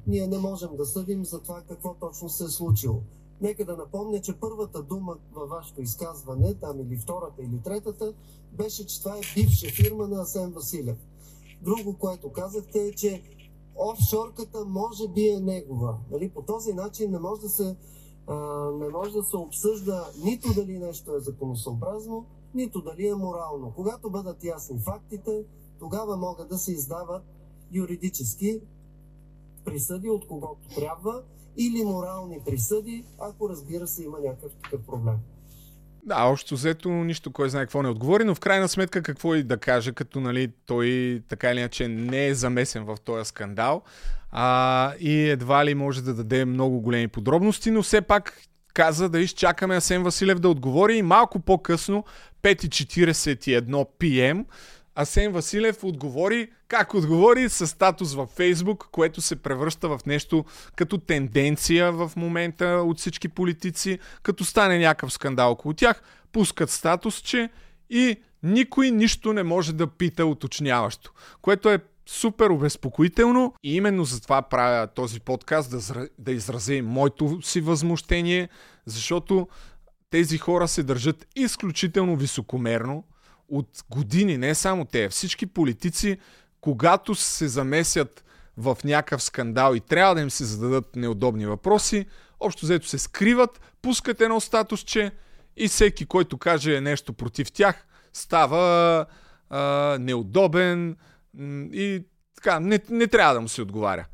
ние 0.07 0.27
не 0.27 0.37
можем 0.37 0.75
да 0.75 0.85
съдим 0.85 1.25
за 1.25 1.41
това 1.41 1.61
какво 1.67 1.93
точно 1.93 2.29
се 2.29 2.43
е 2.43 2.47
случило. 2.47 3.01
Нека 3.41 3.65
да 3.65 3.77
напомня, 3.77 4.21
че 4.21 4.39
първата 4.39 4.83
дума 4.83 5.17
във 5.33 5.49
вашето 5.49 5.81
изказване, 5.81 6.53
там 6.53 6.79
или 6.81 6.97
втората 6.97 7.41
или 7.41 7.61
третата, 7.63 8.13
беше, 8.51 8.85
че 8.85 8.99
това 8.99 9.17
е 9.17 9.21
бивша 9.35 9.67
фирма 9.67 10.07
на 10.07 10.21
Асен 10.21 10.51
Василев. 10.51 10.97
Друго, 11.61 11.97
което 11.97 12.31
казахте 12.31 12.87
е, 12.87 12.91
че 12.91 13.23
офшорката 13.75 14.65
може 14.65 15.07
би 15.07 15.27
е 15.27 15.39
негова. 15.39 15.97
Нали? 16.11 16.29
По 16.29 16.41
този 16.41 16.73
начин 16.73 17.11
не 17.11 17.19
може 17.19 17.41
да 17.41 17.49
се 17.49 17.75
а, 18.27 18.35
не 18.71 18.89
може 18.89 19.11
да 19.11 19.23
се 19.23 19.37
обсъжда 19.37 20.05
нито 20.23 20.53
дали 20.53 20.79
нещо 20.79 21.15
е 21.15 21.19
законосъобразно, 21.19 22.25
нито 22.53 22.81
дали 22.81 23.07
е 23.07 23.15
морално. 23.15 23.73
Когато 23.75 24.09
бъдат 24.09 24.43
ясни 24.43 24.79
фактите, 24.79 25.45
тогава 25.79 26.17
могат 26.17 26.49
да 26.49 26.57
се 26.57 26.71
издават 26.71 27.23
юридически 27.71 28.61
присъди 29.65 30.09
от 30.09 30.27
когото 30.27 30.67
трябва 30.75 31.23
или 31.57 31.83
морални 31.83 32.39
присъди, 32.45 33.05
ако 33.19 33.49
разбира 33.49 33.87
се 33.87 34.03
има 34.03 34.17
някакъв 34.19 34.51
такъв 34.63 34.81
проблем. 34.85 35.15
Да, 36.03 36.23
общо 36.23 36.55
взето 36.55 36.89
нищо, 36.89 37.31
кой 37.31 37.49
знае 37.49 37.63
какво 37.63 37.83
не 37.83 37.89
отговори, 37.89 38.23
но 38.23 38.35
в 38.35 38.39
крайна 38.39 38.67
сметка 38.67 39.03
какво 39.03 39.35
и 39.35 39.43
да 39.43 39.57
каже, 39.57 39.91
като 39.91 40.19
нали, 40.19 40.51
той 40.65 41.21
така 41.29 41.51
или 41.51 41.59
иначе 41.59 41.87
не 41.87 42.27
е 42.27 42.33
замесен 42.33 42.85
в 42.85 42.97
този 43.03 43.25
скандал 43.25 43.81
а, 44.31 44.93
и 44.99 45.29
едва 45.29 45.65
ли 45.65 45.75
може 45.75 46.03
да 46.03 46.13
даде 46.13 46.45
много 46.45 46.81
големи 46.81 47.07
подробности, 47.07 47.71
но 47.71 47.83
все 47.83 48.01
пак 48.01 48.41
каза 48.73 49.09
да 49.09 49.19
изчакаме 49.19 49.75
Асен 49.75 50.03
Василев 50.03 50.39
да 50.39 50.49
отговори 50.49 50.97
и 50.97 51.01
малко 51.01 51.39
по-късно, 51.39 52.03
5.41 52.43 53.87
PM, 53.99 54.45
Асен 54.99 55.31
Василев 55.31 55.83
отговори, 55.83 56.47
как 56.67 56.93
отговори, 56.93 57.49
с 57.49 57.67
статус 57.67 58.13
във 58.13 58.29
Фейсбук, 58.29 58.87
което 58.91 59.21
се 59.21 59.35
превръща 59.35 59.89
в 59.89 59.99
нещо 60.05 60.45
като 60.75 60.97
тенденция 60.97 61.91
в 61.91 62.11
момента 62.15 62.65
от 62.65 62.99
всички 62.99 63.27
политици, 63.27 63.99
като 64.23 64.45
стане 64.45 64.79
някакъв 64.79 65.13
скандал 65.13 65.51
около 65.51 65.73
тях, 65.73 66.01
пускат 66.31 66.69
статус, 66.69 67.21
че 67.21 67.49
и 67.89 68.15
никой 68.43 68.91
нищо 68.91 69.33
не 69.33 69.43
може 69.43 69.73
да 69.73 69.87
пита 69.87 70.25
уточняващо, 70.25 71.11
което 71.41 71.69
е 71.69 71.79
супер 72.05 72.49
обезпокоително 72.49 73.53
и 73.63 73.75
именно 73.75 74.05
за 74.05 74.21
това 74.21 74.41
правя 74.41 74.87
този 74.87 75.19
подкаст, 75.19 75.71
да, 75.71 76.07
да 76.19 76.31
изразя 76.31 76.81
моето 76.83 77.41
си 77.41 77.61
възмущение, 77.61 78.49
защото 78.85 79.47
тези 80.09 80.37
хора 80.37 80.67
се 80.67 80.83
държат 80.83 81.27
изключително 81.35 82.15
високомерно, 82.15 83.03
от 83.49 83.83
години, 83.89 84.37
не 84.37 84.55
само 84.55 84.85
те, 84.85 85.09
всички 85.09 85.45
политици, 85.45 86.17
когато 86.61 87.15
се 87.15 87.47
замесят 87.47 88.23
в 88.57 88.77
някакъв 88.83 89.23
скандал 89.23 89.75
и 89.75 89.79
трябва 89.79 90.15
да 90.15 90.21
им 90.21 90.29
се 90.29 90.45
зададат 90.45 90.95
неудобни 90.95 91.45
въпроси, 91.45 92.05
общо 92.39 92.65
взето 92.65 92.87
се 92.87 92.97
скриват, 92.97 93.61
пускат 93.81 94.21
едно 94.21 94.39
статусче 94.39 95.11
и 95.57 95.67
всеки, 95.67 96.05
който 96.05 96.37
каже 96.37 96.81
нещо 96.81 97.13
против 97.13 97.51
тях, 97.51 97.87
става 98.13 99.05
а, 99.49 99.97
неудобен 99.99 100.97
и 101.73 102.03
така, 102.35 102.59
не, 102.59 102.79
не 102.89 103.07
трябва 103.07 103.33
да 103.33 103.41
му 103.41 103.47
се 103.47 103.61
отговаря. 103.61 104.05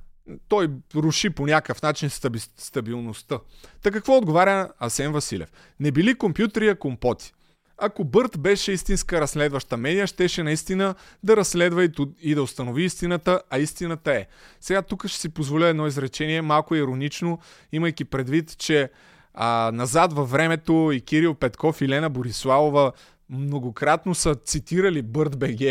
Той 0.47 0.69
руши 0.95 1.29
по 1.29 1.45
някакъв 1.45 1.81
начин 1.81 2.09
стаби, 2.09 2.39
стабилността. 2.39 3.39
Така 3.81 3.97
какво 3.97 4.17
отговаря 4.17 4.69
Асен 4.79 5.11
Василев? 5.11 5.51
Не 5.79 5.91
били 5.91 6.15
компютри, 6.15 6.75
компоти 6.75 7.33
ако 7.77 8.03
Бърт 8.03 8.39
беше 8.39 8.71
истинска 8.71 9.21
разследваща 9.21 9.77
медия, 9.77 10.07
щеше 10.07 10.43
наистина 10.43 10.95
да 11.23 11.37
разследва 11.37 11.87
и, 12.21 12.35
да 12.35 12.43
установи 12.43 12.83
истината, 12.83 13.41
а 13.49 13.59
истината 13.59 14.13
е. 14.13 14.25
Сега 14.61 14.81
тук 14.81 15.07
ще 15.07 15.19
си 15.19 15.29
позволя 15.29 15.67
едно 15.67 15.87
изречение, 15.87 16.41
малко 16.41 16.75
иронично, 16.75 17.39
имайки 17.71 18.05
предвид, 18.05 18.57
че 18.57 18.89
а, 19.33 19.71
назад 19.73 20.13
във 20.13 20.31
времето 20.31 20.91
и 20.93 21.01
Кирил 21.01 21.33
Петков 21.33 21.81
и 21.81 21.89
Лена 21.89 22.09
Бориславова 22.09 22.91
многократно 23.29 24.15
са 24.15 24.35
цитирали 24.35 25.01
Бърт 25.01 25.39
БГ 25.39 25.61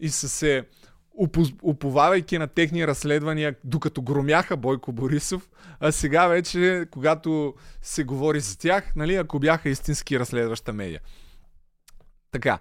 и 0.00 0.08
са 0.08 0.28
се 0.28 0.64
уповавайки 1.62 2.38
на 2.38 2.46
техни 2.46 2.86
разследвания, 2.86 3.54
докато 3.64 4.02
громяха 4.02 4.56
Бойко 4.56 4.92
Борисов, 4.92 5.48
а 5.80 5.92
сега 5.92 6.26
вече, 6.26 6.86
когато 6.90 7.54
се 7.82 8.04
говори 8.04 8.40
за 8.40 8.58
тях, 8.58 8.92
нали, 8.96 9.14
ако 9.14 9.38
бяха 9.38 9.68
истински 9.68 10.20
разследваща 10.20 10.72
медия. 10.72 11.00
Така. 12.32 12.58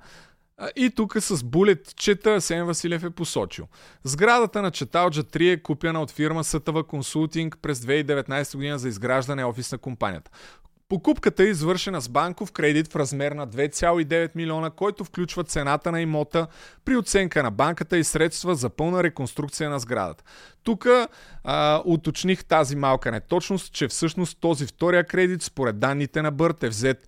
И 0.76 0.90
тук 0.90 1.18
с 1.20 1.44
булетчета 1.44 2.42
Сен 2.42 2.66
Василев 2.66 3.04
е 3.04 3.10
посочил. 3.10 3.68
Сградата 4.04 4.62
на 4.62 4.72
Чаталджа 4.72 5.24
3 5.24 5.54
е 5.54 5.62
купена 5.62 6.02
от 6.02 6.12
фирма 6.12 6.44
Сътава 6.44 6.84
Консултинг 6.84 7.58
през 7.62 7.80
2019 7.80 8.56
година 8.56 8.80
за 8.80 8.88
изграждане 8.88 9.44
офис 9.44 9.72
на 9.72 9.78
компанията. 9.78 10.32
Покупката 10.90 11.44
е 11.44 11.48
извършена 11.48 12.02
с 12.02 12.10
банков 12.10 12.52
кредит 12.52 12.88
в 12.88 12.96
размер 12.96 13.32
на 13.32 13.48
2,9 13.48 14.32
милиона, 14.36 14.70
който 14.70 15.04
включва 15.04 15.44
цената 15.44 15.92
на 15.92 16.02
имота 16.02 16.48
при 16.86 16.98
оценка 16.98 17.44
на 17.44 17.52
банката 17.52 17.98
и 17.98 18.04
средства 18.04 18.56
за 18.56 18.70
пълна 18.70 19.04
реконструкция 19.04 19.70
на 19.70 19.80
сградата. 19.80 20.24
Тук 20.64 20.88
уточних 21.86 22.46
тази 22.46 22.76
малка 22.76 23.12
неточност, 23.12 23.74
че 23.74 23.88
всъщност 23.88 24.38
този 24.40 24.66
втория 24.66 25.04
кредит 25.04 25.42
според 25.42 25.80
данните 25.80 26.22
на 26.22 26.32
Бърт 26.32 26.64
е 26.64 26.70
взет 26.70 27.08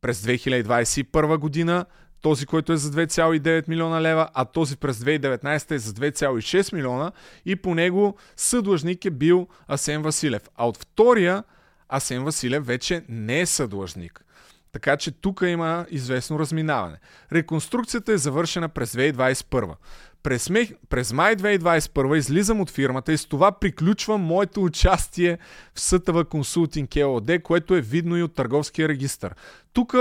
през 0.00 0.22
2021 0.22 1.38
година, 1.38 1.86
този, 2.22 2.46
който 2.46 2.72
е 2.72 2.76
за 2.76 2.90
2,9 2.90 3.68
милиона 3.68 4.02
лева, 4.02 4.28
а 4.34 4.44
този 4.44 4.76
през 4.76 4.98
2019 4.98 5.70
е 5.70 5.78
за 5.78 5.92
2,6 5.92 6.74
милиона 6.74 7.12
и 7.46 7.56
по 7.56 7.74
него 7.74 8.16
съдлъжник 8.36 9.04
е 9.04 9.10
бил 9.10 9.48
Асен 9.68 10.02
Василев. 10.02 10.42
А 10.56 10.68
от 10.68 10.78
втория 10.78 11.44
Асен 11.88 12.24
Василев 12.24 12.66
вече 12.66 13.04
не 13.08 13.40
е 13.40 13.46
съдлъжник. 13.46 14.24
Така 14.72 14.96
че 14.96 15.10
тук 15.10 15.42
има 15.46 15.86
известно 15.90 16.38
разминаване. 16.38 16.96
Реконструкцията 17.32 18.12
е 18.12 18.18
завършена 18.18 18.68
през 18.68 18.92
2021. 18.92 19.74
През, 20.22 20.50
ме, 20.50 20.68
през 20.88 21.12
май 21.12 21.36
2021 21.36 22.16
излизам 22.16 22.60
от 22.60 22.70
фирмата 22.70 23.12
и 23.12 23.18
с 23.18 23.26
това 23.26 23.52
приключвам 23.52 24.20
моето 24.20 24.64
участие 24.64 25.38
в 25.74 25.80
Сътава 25.80 26.24
Консултинг 26.24 26.96
ЕОД, 26.96 27.42
което 27.42 27.74
е 27.74 27.80
видно 27.80 28.16
и 28.16 28.22
от 28.22 28.34
търговския 28.34 28.88
регистр. 28.88 29.26
Тук 29.72 29.94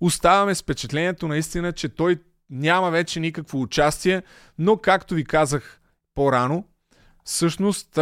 оставаме 0.00 0.54
с 0.54 0.62
впечатлението 0.62 1.28
наистина, 1.28 1.72
че 1.72 1.88
той 1.88 2.18
няма 2.50 2.90
вече 2.90 3.20
никакво 3.20 3.60
участие, 3.60 4.22
но 4.58 4.76
както 4.76 5.14
ви 5.14 5.24
казах 5.24 5.80
по-рано, 6.14 6.64
всъщност 7.24 7.98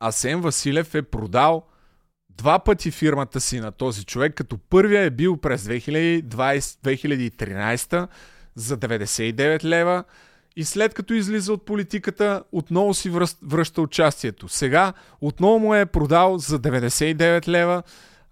Асен 0.00 0.40
Василев 0.40 0.94
е 0.94 1.02
продал 1.02 1.66
два 2.30 2.58
пъти 2.58 2.90
фирмата 2.90 3.40
си 3.40 3.60
на 3.60 3.72
този 3.72 4.04
човек, 4.04 4.34
като 4.34 4.58
първия 4.58 5.02
е 5.02 5.10
бил 5.10 5.36
през 5.36 5.64
2020, 5.64 6.22
2013 6.22 8.08
за 8.58 8.78
99 8.78 9.64
лева 9.64 10.04
и 10.56 10.64
след 10.64 10.94
като 10.94 11.14
излиза 11.14 11.52
от 11.52 11.64
политиката, 11.64 12.42
отново 12.52 12.94
си 12.94 13.10
връща 13.42 13.82
участието. 13.82 14.48
Сега 14.48 14.92
отново 15.20 15.58
му 15.58 15.74
е 15.74 15.86
продал 15.86 16.38
за 16.38 16.58
99 16.60 17.48
лева 17.48 17.82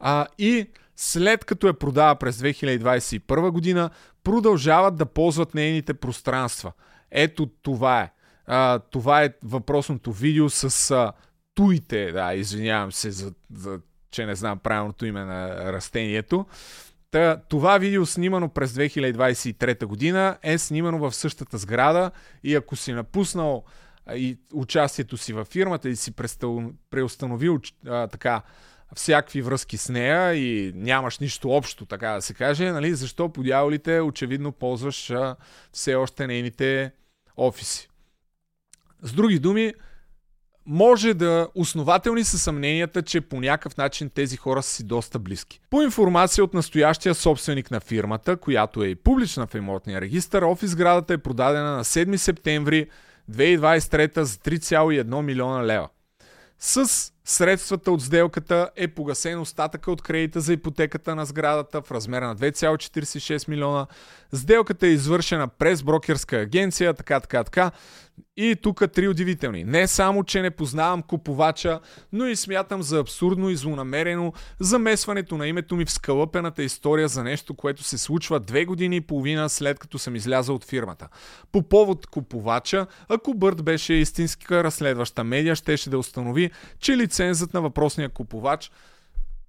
а, 0.01 0.27
и 0.39 0.67
след 0.97 1.45
като 1.45 1.67
я 1.67 1.75
продава 1.75 2.15
през 2.17 2.39
2021 2.39 3.51
година, 3.51 3.91
продължават 4.25 4.97
да 4.97 5.07
ползват 5.07 5.55
нейните 5.55 5.95
пространства. 5.95 6.73
Ето 7.11 7.47
това 7.63 8.01
е. 8.01 8.13
А, 8.47 8.79
това 8.79 9.23
е 9.23 9.35
въпросното 9.45 10.13
видео 10.13 10.51
с 10.51 10.91
а, 10.91 11.13
туите, 11.55 12.13
да, 12.13 12.35
извинявам 12.35 12.93
се 12.93 13.11
за, 13.11 13.33
за 13.55 13.81
че 14.11 14.27
не 14.27 14.35
знам 14.35 14.59
правилното 14.59 15.07
име 15.07 15.25
на 15.25 15.73
растението. 15.73 16.47
Та, 17.17 17.37
това 17.49 17.79
видео, 17.79 18.07
снимано 18.07 18.49
през 18.49 18.73
2023 18.73 19.85
година, 19.85 20.39
е 20.43 20.59
снимано 20.59 20.99
в 20.99 21.15
същата 21.15 21.59
сграда 21.59 22.11
и 22.45 22.55
ако 22.55 22.77
си 22.77 22.93
напуснал 22.93 23.65
и 24.15 24.39
участието 24.53 25.17
си 25.17 25.33
във 25.33 25.49
фирмата 25.49 25.89
и 25.89 25.97
си 25.97 26.13
преустановил 26.91 27.61
а, 27.87 28.07
така 28.07 28.43
всякакви 28.95 29.43
връзки 29.43 29.77
с 29.77 29.89
нея 29.89 30.35
и 30.35 30.73
нямаш 30.75 31.19
нищо 31.19 31.51
общо, 31.51 31.87
така 31.87 32.09
да 32.09 32.23
се 32.23 32.35
каже, 32.35 32.73
нали, 32.73 32.95
защо 32.95 33.29
по 33.29 33.43
дяволите 33.43 34.01
очевидно 34.01 34.53
ползваш 34.53 35.11
а, 35.11 35.37
все 35.73 35.95
още 35.95 36.27
нейните 36.27 36.93
офиси. 37.37 37.89
С 39.03 39.13
други 39.13 39.39
думи, 39.39 39.75
може 40.67 41.15
да 41.15 41.49
основателни 41.55 42.25
са 42.25 42.39
съмненията, 42.39 43.03
че 43.03 43.21
по 43.21 43.41
някакъв 43.41 43.77
начин 43.77 44.11
тези 44.11 44.37
хора 44.37 44.63
са 44.63 44.71
си 44.71 44.85
доста 44.85 45.19
близки. 45.19 45.61
По 45.71 45.83
информация 45.83 46.45
от 46.45 46.55
настоящия 46.55 47.15
собственик 47.15 47.71
на 47.71 47.81
фирмата, 47.81 48.37
която 48.37 48.83
е 48.83 48.89
и 48.89 48.95
публична 48.95 49.47
в 49.47 49.55
имотния 49.55 50.01
регистр, 50.01 50.43
офис 50.43 50.75
градата 50.75 51.15
е 51.15 51.19
продадена 51.19 51.77
на 51.77 51.85
7 51.85 52.17
септември 52.17 52.89
2023 53.31 54.21
за 54.23 54.37
3,1 54.37 55.23
милиона 55.23 55.67
лева. 55.67 55.89
С 56.59 57.13
средствата 57.27 57.91
от 57.93 58.03
сделката 58.03 58.71
е 58.77 58.89
погасен 58.89 59.41
остатъка 59.41 59.91
от 59.91 60.03
кредита 60.03 60.41
за 60.41 60.53
ипотеката 60.53 61.15
на 61.15 61.27
сградата 61.27 61.83
в 61.83 61.91
размер 61.91 62.23
на 62.23 62.37
2,46 62.37 63.49
милиона. 63.49 63.87
Сделката 64.33 64.87
е 64.87 64.91
извършена 64.91 65.49
през 65.49 65.83
брокерска 65.83 66.37
агенция, 66.37 66.95
така, 66.95 67.21
така, 67.21 67.45
така. 67.45 67.71
И 68.37 68.57
тук 68.63 68.93
три 68.93 69.09
удивителни. 69.09 69.65
Не 69.65 69.87
само, 69.87 70.25
че 70.25 70.43
не 70.43 70.51
познавам 70.51 71.03
купувача, 71.03 71.81
но 72.13 72.27
и 72.27 72.37
смятам 72.37 72.83
за 72.83 72.99
абсурдно 72.99 73.51
и 73.51 73.57
злонамерено 73.57 74.33
замесването 74.61 75.37
на 75.37 75.47
името 75.47 75.77
ми 75.77 75.85
в 75.85 75.91
скълъпената 75.91 76.63
история 76.63 77.09
за 77.09 77.25
нещо, 77.25 77.55
което 77.55 77.83
се 77.83 77.99
случва 77.99 78.41
две 78.41 78.65
години 78.65 78.97
и 78.97 79.01
половина 79.01 79.49
след 79.49 79.79
като 79.79 79.99
съм 79.99 80.17
излязъл 80.17 80.55
от 80.55 80.65
фирмата. 80.65 81.09
По 81.53 81.63
повод 81.63 82.07
купувача, 82.07 82.87
ако 83.09 83.35
Бърт 83.35 83.63
беше 83.63 83.95
истинска 83.95 84.65
разследваща 84.65 85.25
медия, 85.25 85.57
щеше 85.57 85.91
да 85.91 85.99
установи, 85.99 86.51
че 86.81 86.97
лицензът 87.17 87.55
на 87.55 87.61
въпросния 87.61 88.09
купувач– 88.09 88.71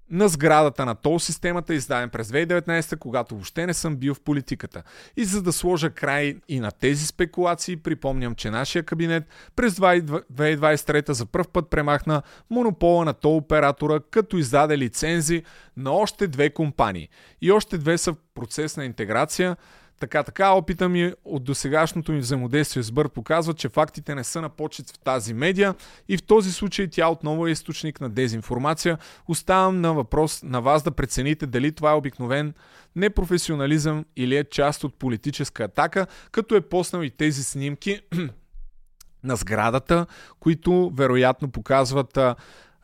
на 0.09 0.27
сградата 0.27 0.85
на 0.85 0.95
тол 0.95 1.19
системата, 1.19 1.73
издаден 1.73 2.09
през 2.09 2.27
2019, 2.27 2.97
когато 2.97 3.35
въобще 3.35 3.65
не 3.65 3.73
съм 3.73 3.95
бил 3.95 4.13
в 4.13 4.21
политиката. 4.21 4.83
И 5.17 5.25
за 5.25 5.41
да 5.41 5.53
сложа 5.53 5.89
край 5.89 6.35
и 6.47 6.59
на 6.59 6.71
тези 6.71 7.05
спекулации, 7.05 7.77
припомням, 7.77 8.35
че 8.35 8.51
нашия 8.51 8.83
кабинет 8.83 9.23
през 9.55 9.73
2023 9.73 11.11
за 11.11 11.25
първ 11.25 11.47
път 11.53 11.69
премахна 11.69 12.21
монопола 12.49 13.05
на 13.05 13.13
тол 13.13 13.37
оператора, 13.37 13.99
като 14.11 14.37
издаде 14.37 14.77
лицензи 14.77 15.43
на 15.77 15.91
още 15.91 16.27
две 16.27 16.49
компании. 16.49 17.09
И 17.41 17.51
още 17.51 17.77
две 17.77 17.97
са 17.97 18.13
в 18.13 18.17
процес 18.35 18.77
на 18.77 18.85
интеграция– 18.85 19.57
така, 19.99 20.23
така, 20.23 20.51
опита 20.51 20.89
ми 20.89 21.13
от 21.25 21.43
досегашното 21.43 22.11
ми 22.11 22.19
взаимодействие 22.19 22.83
с 22.83 22.91
Бърт 22.91 23.13
показва, 23.13 23.53
че 23.53 23.69
фактите 23.69 24.15
не 24.15 24.23
са 24.23 24.41
на 24.41 24.49
почет 24.49 24.91
в 24.91 24.99
тази 24.99 25.33
медия 25.33 25.75
и 26.09 26.17
в 26.17 26.23
този 26.23 26.51
случай 26.51 26.87
тя 26.87 27.09
отново 27.09 27.47
е 27.47 27.51
източник 27.51 28.01
на 28.01 28.09
дезинформация. 28.09 28.97
Оставам 29.27 29.81
на 29.81 29.93
въпрос 29.93 30.43
на 30.43 30.61
вас 30.61 30.83
да 30.83 30.91
прецените 30.91 31.45
дали 31.45 31.71
това 31.71 31.91
е 31.91 31.95
обикновен 31.95 32.53
непрофесионализъм 32.95 34.05
или 34.15 34.37
е 34.37 34.43
част 34.43 34.83
от 34.83 34.99
политическа 34.99 35.63
атака, 35.63 36.07
като 36.31 36.55
е 36.55 36.61
поснал 36.61 37.01
и 37.01 37.09
тези 37.09 37.43
снимки 37.43 38.01
на 39.23 39.35
сградата, 39.35 40.05
които 40.39 40.91
вероятно 40.95 41.51
показват 41.51 42.19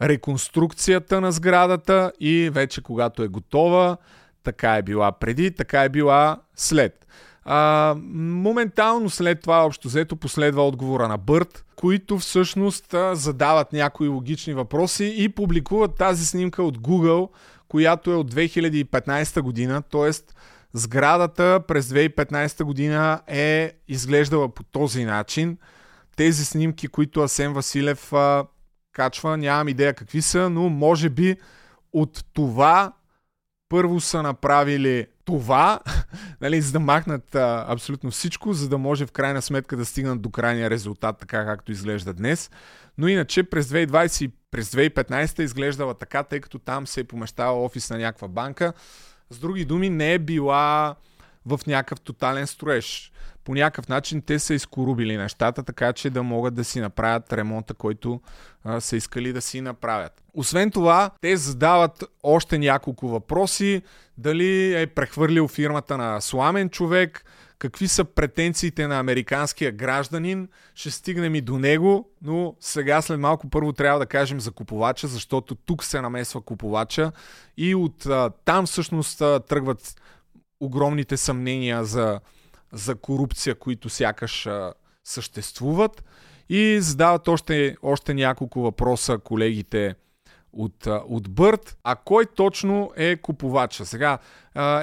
реконструкцията 0.02 1.22
на 1.22 1.32
сградата 1.32 2.12
и 2.20 2.50
вече 2.54 2.82
когато 2.82 3.24
е 3.24 3.28
готова, 3.28 3.98
така 4.44 4.76
е 4.76 4.82
била 4.82 5.12
преди, 5.12 5.52
така 5.52 5.84
е 5.84 5.90
била 5.90 6.42
след. 6.56 7.08
А, 7.46 7.96
моментално 8.14 9.10
след 9.10 9.42
това 9.42 9.66
общо 9.66 9.88
взето 9.88 10.16
последва 10.16 10.68
отговора 10.68 11.08
на 11.08 11.18
Бърт, 11.18 11.66
които 11.76 12.18
всъщност 12.18 12.94
а, 12.94 13.16
задават 13.16 13.74
някои 13.74 14.08
логични 14.08 14.54
въпроси 14.54 15.14
и 15.18 15.30
публикуват 15.30 15.96
тази 15.96 16.26
снимка 16.26 16.64
от 16.64 16.78
Google, 16.78 17.30
която 17.68 18.12
е 18.12 18.16
от 18.16 18.34
2015 18.34 19.42
година, 19.42 19.82
т.е. 19.82 20.12
сградата 20.74 21.60
през 21.68 21.88
2015 21.88 22.64
година 22.64 23.22
е 23.28 23.72
изглеждала 23.88 24.50
по 24.50 24.64
този 24.64 25.06
начин. 25.06 25.58
Тези 26.16 26.46
снимки, 26.46 26.88
които 26.88 27.22
Асен 27.22 27.54
Василев 27.54 28.14
а, 28.14 28.46
качва, 28.94 29.38
нямам 29.38 29.68
идея 29.68 29.94
какви 29.94 30.22
са, 30.22 30.50
но 30.50 30.70
може 30.70 31.10
би 31.10 31.36
от 31.94 32.26
това 32.34 32.94
първо 33.74 34.00
са 34.00 34.24
направили 34.24 35.08
това, 35.26 35.80
нали, 36.42 36.62
за 36.62 36.72
да 36.72 36.80
махнат 36.80 37.36
а, 37.36 37.66
абсолютно 37.68 38.12
всичко, 38.12 38.54
за 38.54 38.70
да 38.70 38.78
може 38.78 39.06
в 39.06 39.12
крайна 39.12 39.42
сметка 39.42 39.78
да 39.78 39.86
стигнат 39.86 40.22
до 40.22 40.30
крайния 40.30 40.70
резултат, 40.70 41.18
така 41.20 41.46
както 41.46 41.72
изглежда 41.72 42.14
днес. 42.14 42.52
Но 42.98 43.08
иначе 43.08 43.44
през 43.44 43.68
2020 43.68 44.26
и 44.26 44.32
през 44.52 44.72
2015 44.72 45.42
изглеждала 45.42 45.94
така, 45.94 46.24
тъй 46.24 46.40
като 46.40 46.60
там 46.60 46.88
се 46.88 47.00
е 47.00 47.04
помещава 47.04 47.64
офис 47.64 47.90
на 47.90 47.98
някаква 47.98 48.28
банка. 48.28 48.74
С 49.30 49.40
други 49.40 49.66
думи, 49.66 49.90
не 49.90 50.14
е 50.14 50.20
била 50.20 50.96
в 51.46 51.60
някакъв 51.68 52.02
тотален 52.02 52.48
строеж. 52.48 53.12
По 53.44 53.54
някакъв 53.54 53.88
начин 53.88 54.22
те 54.22 54.40
са 54.40 54.54
изкорубили 54.54 55.18
нещата, 55.18 55.64
така 55.64 55.94
че 55.94 56.10
да 56.10 56.24
могат 56.24 56.54
да 56.54 56.64
си 56.64 56.80
направят 56.80 57.34
ремонта, 57.34 57.74
който 57.74 58.22
а, 58.64 58.82
са 58.82 58.96
искали 58.96 59.34
да 59.34 59.42
си 59.42 59.62
направят. 59.62 60.24
Освен 60.34 60.72
това, 60.72 61.10
те 61.22 61.38
задават 61.38 62.04
още 62.24 62.58
няколко 62.58 63.08
въпроси. 63.08 63.82
Дали 64.18 64.82
е 64.82 64.88
прехвърлил 64.88 65.48
фирмата 65.48 65.98
на 65.98 66.22
сламен 66.22 66.70
човек, 66.70 67.26
какви 67.60 67.88
са 67.88 68.04
претенциите 68.06 68.88
на 68.88 69.00
американския 69.00 69.72
гражданин. 69.72 70.48
Ще 70.76 70.92
стигнем 70.92 71.36
и 71.36 71.42
до 71.42 71.60
него, 71.60 72.10
но 72.22 72.56
сега 72.60 73.02
след 73.02 73.20
малко 73.20 73.50
първо 73.50 73.74
трябва 73.74 74.00
да 74.00 74.06
кажем 74.06 74.40
за 74.40 74.52
купувача, 74.52 75.08
защото 75.08 75.56
тук 75.56 75.84
се 75.84 76.02
намесва 76.02 76.42
купувача 76.42 77.12
и 77.58 77.76
от 77.76 78.06
а, 78.06 78.30
там 78.46 78.66
всъщност 78.66 79.22
а, 79.22 79.40
тръгват 79.40 80.02
огромните 80.60 81.18
съмнения 81.18 81.84
за, 81.84 82.20
за 82.74 82.96
корупция, 82.96 83.56
които 83.56 83.90
сякаш 83.90 84.48
съществуват. 85.04 86.04
И 86.50 86.78
задават 86.82 87.28
още, 87.28 87.76
още 87.84 88.14
няколко 88.14 88.62
въпроса 88.62 89.18
колегите 89.18 89.96
от, 90.54 90.88
от 90.88 91.30
Бърт. 91.30 91.78
А 91.84 91.96
кой 91.96 92.26
точно 92.26 92.92
е 92.96 93.18
купувача? 93.18 93.86
Сега, 93.86 94.18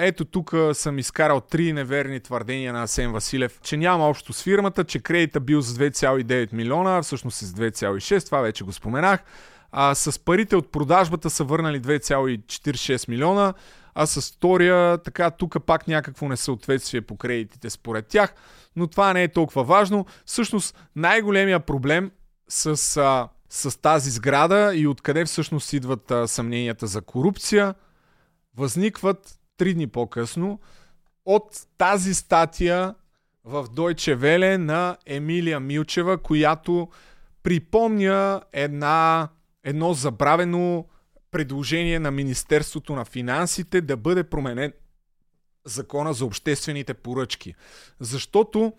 ето 0.00 0.24
тук 0.24 0.54
съм 0.72 0.98
изкарал 0.98 1.40
три 1.40 1.72
неверни 1.72 2.20
твърдения 2.20 2.72
на 2.72 2.82
Асен 2.82 3.12
Василев, 3.12 3.60
че 3.62 3.76
няма 3.76 4.08
общо 4.08 4.32
с 4.32 4.42
фирмата, 4.42 4.84
че 4.84 4.98
кредита 4.98 5.40
бил 5.40 5.62
с 5.62 5.78
2,9 5.78 6.52
милиона, 6.52 7.02
всъщност 7.02 7.36
с 7.36 7.52
2,6, 7.52 8.26
това 8.26 8.40
вече 8.40 8.64
го 8.64 8.72
споменах. 8.72 9.24
А 9.72 9.94
с 9.94 10.18
парите 10.18 10.56
от 10.56 10.72
продажбата 10.72 11.30
са 11.30 11.44
върнали 11.44 11.80
2,46 11.80 13.08
милиона, 13.08 13.54
а 13.94 14.06
с 14.06 14.32
втория, 14.32 14.98
така, 14.98 15.30
тук 15.30 15.56
пак 15.66 15.88
някакво 15.88 16.28
несъответствие 16.28 17.00
по 17.00 17.16
кредитите 17.16 17.70
според 17.70 18.06
тях, 18.06 18.34
но 18.76 18.86
това 18.86 19.12
не 19.12 19.22
е 19.22 19.32
толкова 19.32 19.64
важно. 19.64 20.06
Всъщност 20.24 20.78
най-големия 20.96 21.60
проблем 21.60 22.10
с, 22.48 22.96
а, 22.96 23.28
с 23.48 23.80
тази 23.80 24.10
сграда 24.10 24.72
и 24.74 24.86
откъде 24.86 25.24
всъщност 25.24 25.72
идват 25.72 26.10
а, 26.10 26.28
съмненията 26.28 26.86
за 26.86 27.00
корупция, 27.00 27.74
възникват 28.56 29.38
три 29.56 29.74
дни 29.74 29.86
по-късно 29.86 30.60
от 31.24 31.66
тази 31.78 32.14
статия 32.14 32.94
в 33.44 33.64
Deutsche 33.64 34.16
Welle 34.16 34.56
на 34.56 34.96
Емилия 35.06 35.60
Милчева, 35.60 36.18
която 36.18 36.88
припомня 37.42 38.42
една, 38.52 39.28
едно 39.64 39.94
забравено 39.94 40.86
предложение 41.30 41.98
на 41.98 42.10
Министерството 42.10 42.94
на 42.94 43.04
финансите 43.04 43.80
да 43.80 43.96
бъде 43.96 44.24
променен 44.24 44.72
закона 45.64 46.14
за 46.14 46.24
обществените 46.24 46.94
поръчки. 46.94 47.54
Защото 48.00 48.72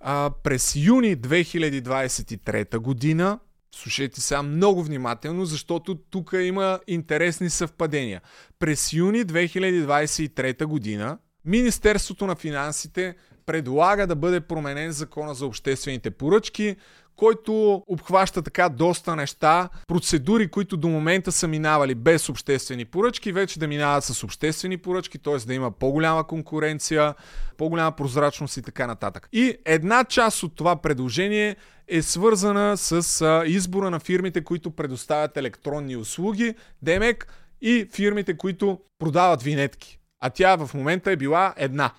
а, 0.00 0.30
през 0.42 0.76
юни 0.76 1.16
2023 1.16 2.78
година, 2.78 3.38
слушайте 3.74 4.20
сега 4.20 4.42
много 4.42 4.82
внимателно, 4.82 5.44
защото 5.44 5.94
тук 5.94 6.34
има 6.40 6.80
интересни 6.86 7.50
съвпадения. 7.50 8.22
През 8.58 8.92
юни 8.92 9.24
2023 9.24 10.64
година 10.64 11.18
Министерството 11.44 12.26
на 12.26 12.36
финансите 12.36 13.16
предлага 13.46 14.06
да 14.06 14.16
бъде 14.16 14.40
променен 14.40 14.92
закона 14.92 15.34
за 15.34 15.46
обществените 15.46 16.10
поръчки, 16.10 16.76
който 17.18 17.82
обхваща 17.86 18.42
така 18.42 18.68
доста 18.68 19.16
неща, 19.16 19.68
процедури, 19.86 20.48
които 20.48 20.76
до 20.76 20.88
момента 20.88 21.32
са 21.32 21.48
минавали 21.48 21.94
без 21.94 22.28
обществени 22.28 22.84
поръчки, 22.84 23.32
вече 23.32 23.58
да 23.58 23.68
минават 23.68 24.04
с 24.04 24.24
обществени 24.24 24.76
поръчки, 24.76 25.18
т.е. 25.18 25.36
да 25.36 25.54
има 25.54 25.70
по-голяма 25.70 26.26
конкуренция, 26.26 27.14
по-голяма 27.56 27.92
прозрачност 27.92 28.56
и 28.56 28.62
така 28.62 28.86
нататък. 28.86 29.28
И 29.32 29.56
една 29.64 30.04
част 30.04 30.42
от 30.42 30.56
това 30.56 30.76
предложение 30.76 31.56
е 31.88 32.02
свързана 32.02 32.76
с 32.76 33.42
избора 33.46 33.90
на 33.90 34.00
фирмите, 34.00 34.44
които 34.44 34.70
предоставят 34.70 35.36
електронни 35.36 35.96
услуги, 35.96 36.54
Демек 36.82 37.26
и 37.60 37.88
фирмите, 37.94 38.36
които 38.36 38.80
продават 38.98 39.42
винетки. 39.42 39.98
А 40.20 40.30
тя 40.30 40.56
в 40.56 40.74
момента 40.74 41.10
е 41.10 41.16
била 41.16 41.54
една. 41.56 41.90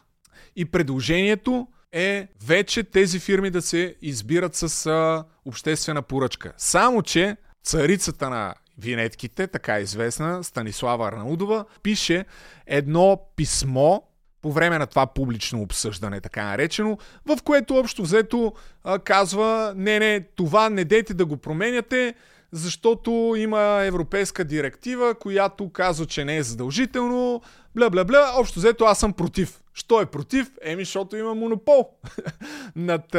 И 0.55 0.65
предложението 0.65 1.67
е 1.91 2.27
вече 2.45 2.83
тези 2.83 3.19
фирми 3.19 3.49
да 3.49 3.61
се 3.61 3.95
избират 4.01 4.55
с 4.55 4.85
а, 4.85 5.23
обществена 5.45 6.01
поръчка. 6.01 6.53
Само, 6.57 7.01
че 7.01 7.37
царицата 7.63 8.29
на 8.29 8.53
винетките, 8.77 9.47
така 9.47 9.79
известна, 9.79 10.43
Станислава 10.43 11.07
Арнаудова, 11.07 11.65
пише 11.83 12.25
едно 12.67 13.21
писмо 13.35 13.99
по 14.41 14.51
време 14.51 14.77
на 14.77 14.87
това 14.87 15.07
публично 15.07 15.61
обсъждане, 15.61 16.21
така 16.21 16.43
наречено, 16.43 16.97
в 17.25 17.37
което 17.43 17.75
общо 17.75 18.01
взето 18.01 18.53
а, 18.83 18.99
казва, 18.99 19.73
не, 19.75 19.99
не, 19.99 20.27
това 20.35 20.69
не 20.69 20.85
дейте 20.85 21.13
да 21.13 21.25
го 21.25 21.37
променяте, 21.37 22.15
защото 22.51 23.33
има 23.37 23.81
европейска 23.83 24.45
директива, 24.45 25.15
която 25.15 25.69
казва, 25.69 26.05
че 26.05 26.25
не 26.25 26.37
е 26.37 26.43
задължително, 26.43 27.41
бла 27.75 27.89
бла 27.89 28.03
бла, 28.03 28.31
общо 28.35 28.59
взето 28.59 28.85
аз 28.85 28.99
съм 28.99 29.13
против. 29.13 29.61
Що 29.79 30.01
е 30.01 30.05
против? 30.05 30.51
Еми, 30.61 30.81
защото 30.81 31.17
има 31.17 31.35
монопол 31.35 31.89
над, 32.75 33.15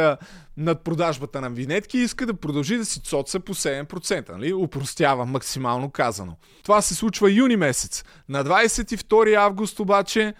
над 0.57 0.85
продажбата 0.85 1.41
на 1.41 1.51
винетки 1.51 1.99
и 1.99 2.03
иска 2.03 2.27
да 2.27 2.35
продължи 2.35 2.77
да 2.77 2.85
си 2.85 3.01
цоца 3.01 3.41
по 3.41 3.55
7%. 3.55 4.29
Нали? 4.29 4.55
Упростява 4.55 5.27
максимално 5.27 5.91
казано. 5.91 6.37
Това 6.63 6.83
се 6.83 6.95
случва 6.95 7.31
юни 7.31 7.57
месец. 7.57 8.05
На 8.29 8.45
22 8.45 9.35
август 9.35 9.81
обаче 9.81 10.35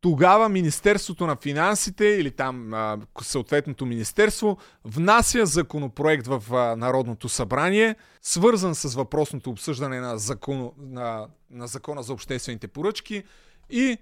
тогава 0.00 0.48
Министерството 0.48 1.26
на 1.26 1.36
финансите 1.36 2.04
или 2.04 2.30
там 2.30 2.74
а, 2.74 2.98
съответното 3.22 3.86
министерство 3.86 4.58
внася 4.84 5.46
законопроект 5.46 6.26
в 6.26 6.44
а, 6.52 6.76
Народното 6.76 7.28
събрание, 7.28 7.96
свързан 8.22 8.74
с 8.74 8.94
въпросното 8.94 9.50
обсъждане 9.50 10.00
на, 10.00 10.18
закон, 10.18 10.70
на, 10.78 11.26
на 11.50 11.66
закона 11.66 12.02
за 12.02 12.12
обществените 12.12 12.68
поръчки 12.68 13.22
и 13.70 13.98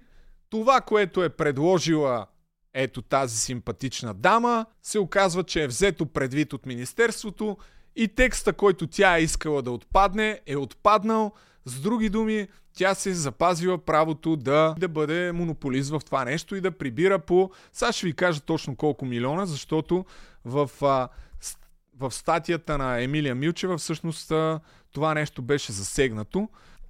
това, 0.49 0.81
което 0.81 1.23
е 1.23 1.29
предложила 1.29 2.27
ето 2.73 3.01
тази 3.01 3.37
симпатична 3.37 4.13
дама, 4.13 4.65
се 4.83 4.99
оказва, 4.99 5.43
че 5.43 5.63
е 5.63 5.67
взето 5.67 6.05
предвид 6.05 6.53
от 6.53 6.65
Министерството 6.65 7.57
и 7.95 8.07
текста, 8.07 8.53
който 8.53 8.87
тя 8.87 9.17
е 9.17 9.21
искала 9.21 9.61
да 9.61 9.71
отпадне, 9.71 10.39
е 10.45 10.55
отпаднал. 10.55 11.31
С 11.65 11.79
други 11.79 12.09
думи, 12.09 12.47
тя 12.73 12.95
се 12.95 13.09
е 13.09 13.13
запазила 13.13 13.77
правото 13.77 14.35
да, 14.35 14.75
да 14.79 14.87
бъде 14.87 15.31
монополист 15.31 15.89
в 15.89 16.01
това 16.05 16.25
нещо 16.25 16.55
и 16.55 16.61
да 16.61 16.71
прибира 16.71 17.19
по... 17.19 17.51
Сега 17.73 17.91
ще 17.91 18.05
ви 18.05 18.13
кажа 18.13 18.41
точно 18.41 18.75
колко 18.75 19.05
милиона, 19.05 19.45
защото 19.45 20.05
в, 20.45 20.69
в 21.97 22.11
статията 22.11 22.77
на 22.77 23.01
Емилия 23.01 23.35
Милчева 23.35 23.77
всъщност 23.77 24.31
това 24.91 25.13
нещо 25.13 25.41
беше 25.41 25.71
засегнато 25.71 26.49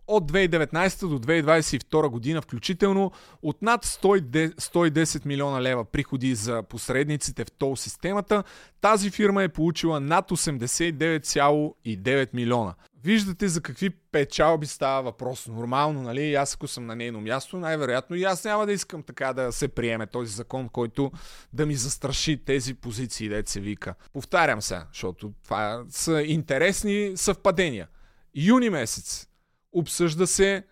от 0.10 0.32
2019 0.32 1.08
до 1.08 1.20
2022 1.20 2.10
година 2.10 2.42
включително 2.42 3.12
от 3.42 3.62
над 3.62 3.86
110 3.86 5.26
милиона 5.26 5.62
лева 5.62 5.86
приходи 5.86 6.36
за 6.36 6.64
посредниците 6.64 7.46
в 7.46 7.52
тол 7.52 7.76
системата, 7.76 8.44
тази 8.82 9.10
фирма 9.10 9.44
е 9.44 9.50
получила 9.50 10.00
над 10.00 10.32
89,9 10.32 12.30
милиона. 12.34 12.74
Виждате 13.04 13.48
за 13.48 13.62
какви 13.62 13.90
печалби 13.90 14.68
става 14.68 15.02
въпрос. 15.02 15.48
Нормално, 15.48 16.02
нали? 16.02 16.36
Аз 16.36 16.54
ако 16.54 16.68
съм 16.68 16.86
на 16.86 16.96
нейно 16.96 17.22
място, 17.22 17.58
най-вероятно 17.58 18.16
и 18.16 18.24
аз 18.24 18.44
няма 18.44 18.66
да 18.66 18.74
искам 18.74 19.04
така 19.04 19.34
да 19.34 19.52
се 19.52 19.68
приеме 19.68 20.08
този 20.08 20.34
закон, 20.34 20.70
който 20.70 21.12
да 21.54 21.66
ми 21.66 21.76
застраши 21.76 22.46
тези 22.46 22.74
позиции, 22.74 23.30
дет 23.30 23.48
се 23.48 23.60
вика. 23.60 23.94
Повтарям 24.14 24.62
се, 24.62 24.82
защото 24.94 25.34
това 25.44 25.84
са 25.90 26.22
интересни 26.22 27.12
съвпадения. 27.16 27.88
Юни 28.36 28.70
месец 28.70 29.29
Обсъжда 29.74 30.28
се 30.28 30.64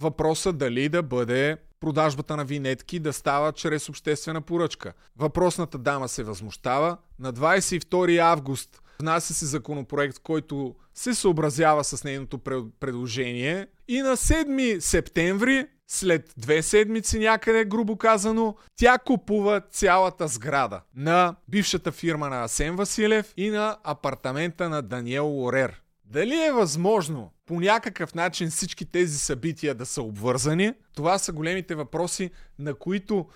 въпроса 0.00 0.52
дали 0.52 0.88
да 0.88 1.02
бъде 1.02 1.56
продажбата 1.80 2.36
на 2.36 2.44
винетки 2.44 2.98
да 2.98 3.12
става 3.12 3.52
чрез 3.52 3.88
обществена 3.88 4.40
поръчка. 4.40 4.92
Въпросната 5.16 5.78
дама 5.78 6.08
се 6.08 6.22
възмущава. 6.22 6.96
На 7.18 7.32
22 7.32 8.18
август 8.18 8.82
внася 9.00 9.34
се 9.34 9.46
законопроект, 9.46 10.18
който 10.18 10.74
се 10.94 11.14
съобразява 11.14 11.84
с 11.84 12.04
нейното 12.04 12.38
предложение. 12.80 13.66
И 13.88 14.02
на 14.02 14.16
7 14.16 14.78
септември, 14.78 15.66
след 15.88 16.34
две 16.36 16.62
седмици 16.62 17.18
някъде, 17.18 17.64
грубо 17.64 17.96
казано, 17.96 18.56
тя 18.76 18.98
купува 18.98 19.60
цялата 19.70 20.28
сграда 20.28 20.80
на 20.94 21.36
бившата 21.48 21.92
фирма 21.92 22.28
на 22.28 22.44
Асен 22.44 22.76
Василев 22.76 23.32
и 23.36 23.50
на 23.50 23.76
апартамента 23.84 24.68
на 24.68 24.82
Даниел 24.82 25.26
Лорер. 25.26 25.82
Дали 26.10 26.34
е 26.34 26.52
възможно 26.52 27.32
по 27.46 27.60
някакъв 27.60 28.14
начин 28.14 28.50
всички 28.50 28.84
тези 28.84 29.18
събития 29.18 29.74
да 29.74 29.86
са 29.86 30.02
обвързани? 30.02 30.72
Това 30.94 31.18
са 31.18 31.32
големите 31.32 31.74
въпроси, 31.74 32.30
на 32.58 32.74
които 32.74 33.26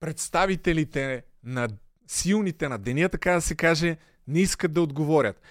представителите 0.00 1.22
на 1.44 1.68
силните 2.06 2.68
на 2.68 2.78
деня, 2.78 3.08
така 3.08 3.32
да 3.32 3.40
се 3.40 3.54
каже, 3.54 3.96
не 4.28 4.40
искат 4.40 4.72
да 4.72 4.82
отговорят. 4.82 5.42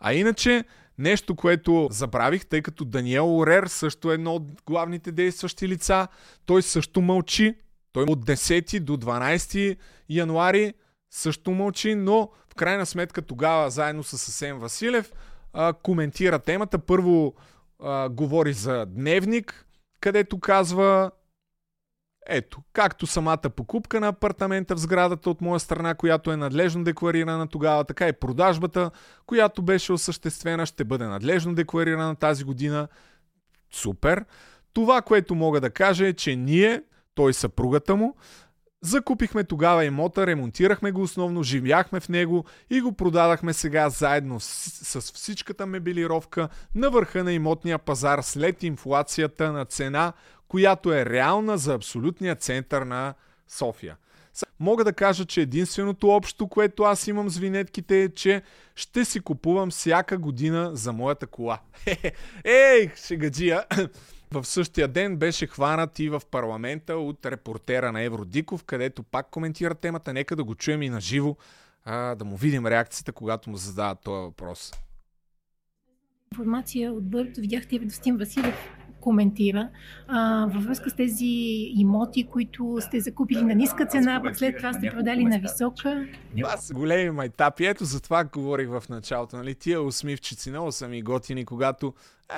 А 0.00 0.14
иначе, 0.14 0.64
нещо, 0.98 1.36
което 1.36 1.88
забравих, 1.90 2.46
тъй 2.46 2.62
като 2.62 2.84
Даниел 2.84 3.38
Орер 3.38 3.66
също 3.66 4.10
е 4.10 4.14
едно 4.14 4.34
от 4.34 4.62
главните 4.66 5.12
действащи 5.12 5.68
лица, 5.68 6.08
той 6.46 6.62
също 6.62 7.00
мълчи. 7.00 7.54
Той 7.92 8.04
от 8.04 8.24
10 8.26 8.80
до 8.80 8.96
12 8.96 9.76
януари 10.08 10.74
също 11.10 11.50
мълчи, 11.50 11.94
но 11.94 12.30
в 12.50 12.54
крайна 12.54 12.86
сметка 12.86 13.22
тогава 13.22 13.70
заедно 13.70 14.02
с 14.02 14.12
Асен 14.12 14.58
Василев 14.58 15.12
а, 15.52 15.72
коментира 15.72 16.38
темата. 16.38 16.78
Първо 16.78 17.34
а, 17.82 18.08
говори 18.08 18.52
за 18.52 18.86
дневник, 18.86 19.66
където 20.00 20.40
казва 20.40 21.10
ето, 22.28 22.60
както 22.72 23.06
самата 23.06 23.50
покупка 23.56 24.00
на 24.00 24.08
апартамента 24.08 24.74
в 24.74 24.78
сградата 24.78 25.30
от 25.30 25.40
моя 25.40 25.60
страна, 25.60 25.94
която 25.94 26.32
е 26.32 26.36
надлежно 26.36 26.84
декларирана 26.84 27.48
тогава, 27.48 27.84
така 27.84 28.08
и 28.08 28.12
продажбата, 28.12 28.90
която 29.26 29.62
беше 29.62 29.92
осъществена, 29.92 30.66
ще 30.66 30.84
бъде 30.84 31.06
надлежно 31.06 31.54
декларирана 31.54 32.16
тази 32.16 32.44
година. 32.44 32.88
Супер! 33.72 34.24
Това, 34.72 35.02
което 35.02 35.34
мога 35.34 35.60
да 35.60 35.70
кажа 35.70 36.06
е, 36.06 36.12
че 36.12 36.36
ние, 36.36 36.82
той 37.14 37.34
съпругата 37.34 37.96
му, 37.96 38.16
Закупихме 38.82 39.44
тогава 39.44 39.84
имота, 39.84 40.26
ремонтирахме 40.26 40.92
го 40.92 41.02
основно, 41.02 41.42
живяхме 41.42 42.00
в 42.00 42.08
него 42.08 42.44
и 42.70 42.80
го 42.80 42.92
продадахме 42.92 43.52
сега 43.52 43.90
заедно 43.90 44.40
с, 44.40 45.00
с 45.00 45.12
всичката 45.12 45.66
мебелировка 45.66 46.48
на 46.74 46.90
върха 46.90 47.24
на 47.24 47.32
имотния 47.32 47.78
пазар 47.78 48.20
след 48.22 48.62
инфлацията 48.62 49.52
на 49.52 49.64
цена, 49.64 50.12
която 50.48 50.92
е 50.92 51.06
реална 51.06 51.58
за 51.58 51.74
абсолютния 51.74 52.34
център 52.34 52.82
на 52.82 53.14
София. 53.48 53.96
Мога 54.60 54.84
да 54.84 54.92
кажа, 54.92 55.24
че 55.24 55.40
единственото 55.40 56.08
общо, 56.08 56.48
което 56.48 56.82
аз 56.82 57.06
имам 57.06 57.30
с 57.30 57.38
винетките 57.38 58.02
е, 58.02 58.08
че 58.08 58.42
ще 58.74 59.04
си 59.04 59.20
купувам 59.20 59.70
всяка 59.70 60.18
година 60.18 60.70
за 60.74 60.92
моята 60.92 61.26
кола. 61.26 61.60
Ей, 62.44 62.90
шегаджия! 63.06 63.64
В 64.32 64.44
същия 64.44 64.88
ден 64.88 65.16
беше 65.16 65.46
хванат 65.46 65.98
и 65.98 66.08
в 66.08 66.22
парламента 66.30 66.96
от 66.96 67.26
репортера 67.26 67.92
на 67.92 68.02
Евродиков, 68.02 68.64
където 68.64 69.02
пак 69.02 69.30
коментира 69.30 69.74
темата. 69.74 70.12
Нека 70.12 70.36
да 70.36 70.44
го 70.44 70.54
чуем 70.54 70.82
и 70.82 70.88
на 70.88 71.00
живо, 71.00 71.36
да 71.86 72.24
му 72.24 72.36
видим 72.36 72.66
реакцията, 72.66 73.12
когато 73.12 73.50
му 73.50 73.56
задават 73.56 73.98
този 74.04 74.22
въпрос. 74.22 74.72
Информация 76.32 76.92
от 76.92 77.10
Бърт, 77.10 77.36
видяхте 77.36 77.76
и 77.76 77.78
Достин 77.78 78.16
Василев 78.16 78.54
коментира 79.00 79.68
а, 80.08 80.46
във 80.54 80.64
връзка 80.64 80.90
с 80.90 80.94
тези 80.94 81.26
имоти, 81.76 82.26
които 82.26 82.78
сте 82.80 83.00
закупили 83.00 83.42
на 83.42 83.54
ниска 83.54 83.86
цена, 83.86 84.20
пък 84.24 84.36
след 84.36 84.56
това 84.56 84.72
сте 84.72 84.90
продали 84.90 85.24
на 85.24 85.38
висока. 85.38 86.06
Това 86.40 86.56
са 86.56 86.74
големи 86.74 87.10
майтапи. 87.10 87.66
Ето 87.66 87.84
за 87.84 88.00
това 88.00 88.24
говорих 88.24 88.68
в 88.68 88.82
началото. 88.88 89.36
Нали? 89.36 89.54
Тия 89.54 89.82
усмивчици 89.82 90.50
много 90.50 90.72
са 90.72 90.88
ми 90.88 91.02
готини, 91.02 91.44
когато 91.44 91.94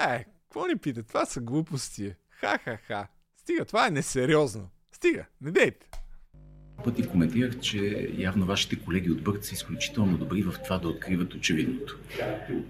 е, 0.09 0.25
какво 0.51 0.67
ни 0.67 0.77
пита? 0.77 1.03
Това 1.03 1.27
са 1.27 1.41
глупости. 1.41 2.15
Ха-ха-ха. 2.31 3.09
Стига, 3.37 3.65
това 3.65 3.87
е 3.87 3.91
несериозно. 3.91 4.71
Стига, 4.93 5.27
не 5.41 5.51
дейте 5.51 5.91
пъти 6.85 7.09
коментирах, 7.09 7.61
че 7.61 8.11
явно 8.19 8.47
вашите 8.47 8.77
колеги 8.77 9.11
от 9.11 9.23
Бърт 9.23 9.45
са 9.45 9.55
изключително 9.55 10.19
добри 10.19 10.43
в 10.43 10.55
това 10.65 10.79
да 10.79 10.89
откриват 10.89 11.35
очевидното. 11.35 11.99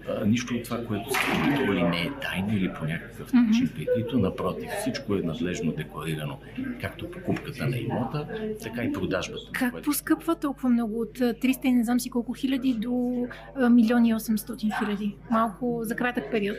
А, 0.09 0.25
нищо 0.25 0.55
от 0.55 0.63
това, 0.63 0.85
което 0.85 1.09
сте 1.09 1.19
публикували 1.33 1.83
не 1.83 2.01
е 2.01 2.11
тайна 2.21 2.53
или 2.53 2.73
по 2.79 2.85
някакъв 2.85 3.33
начин 3.33 3.69
прикрито. 3.75 4.19
Напротив, 4.19 4.69
всичко 4.81 5.15
е 5.15 5.21
надлежно 5.21 5.71
декларирано. 5.71 6.39
Както 6.81 7.11
покупката 7.11 7.67
на 7.67 7.77
имота, 7.77 8.27
така 8.63 8.83
и 8.83 8.93
продажбата. 8.93 9.51
Как 9.53 9.71
което... 9.71 9.85
поскъпва 9.85 10.35
толкова 10.35 10.69
много 10.69 10.99
от 10.99 11.19
300 11.19 11.65
и 11.65 11.71
не 11.71 11.83
знам 11.83 11.99
си 11.99 12.09
колко 12.09 12.33
хиляди 12.33 12.73
до 12.73 13.27
милиони 13.69 14.13
800 14.13 14.79
хиляди? 14.79 15.15
Малко 15.31 15.79
за 15.83 15.95
кратък 15.95 16.31
период. 16.31 16.57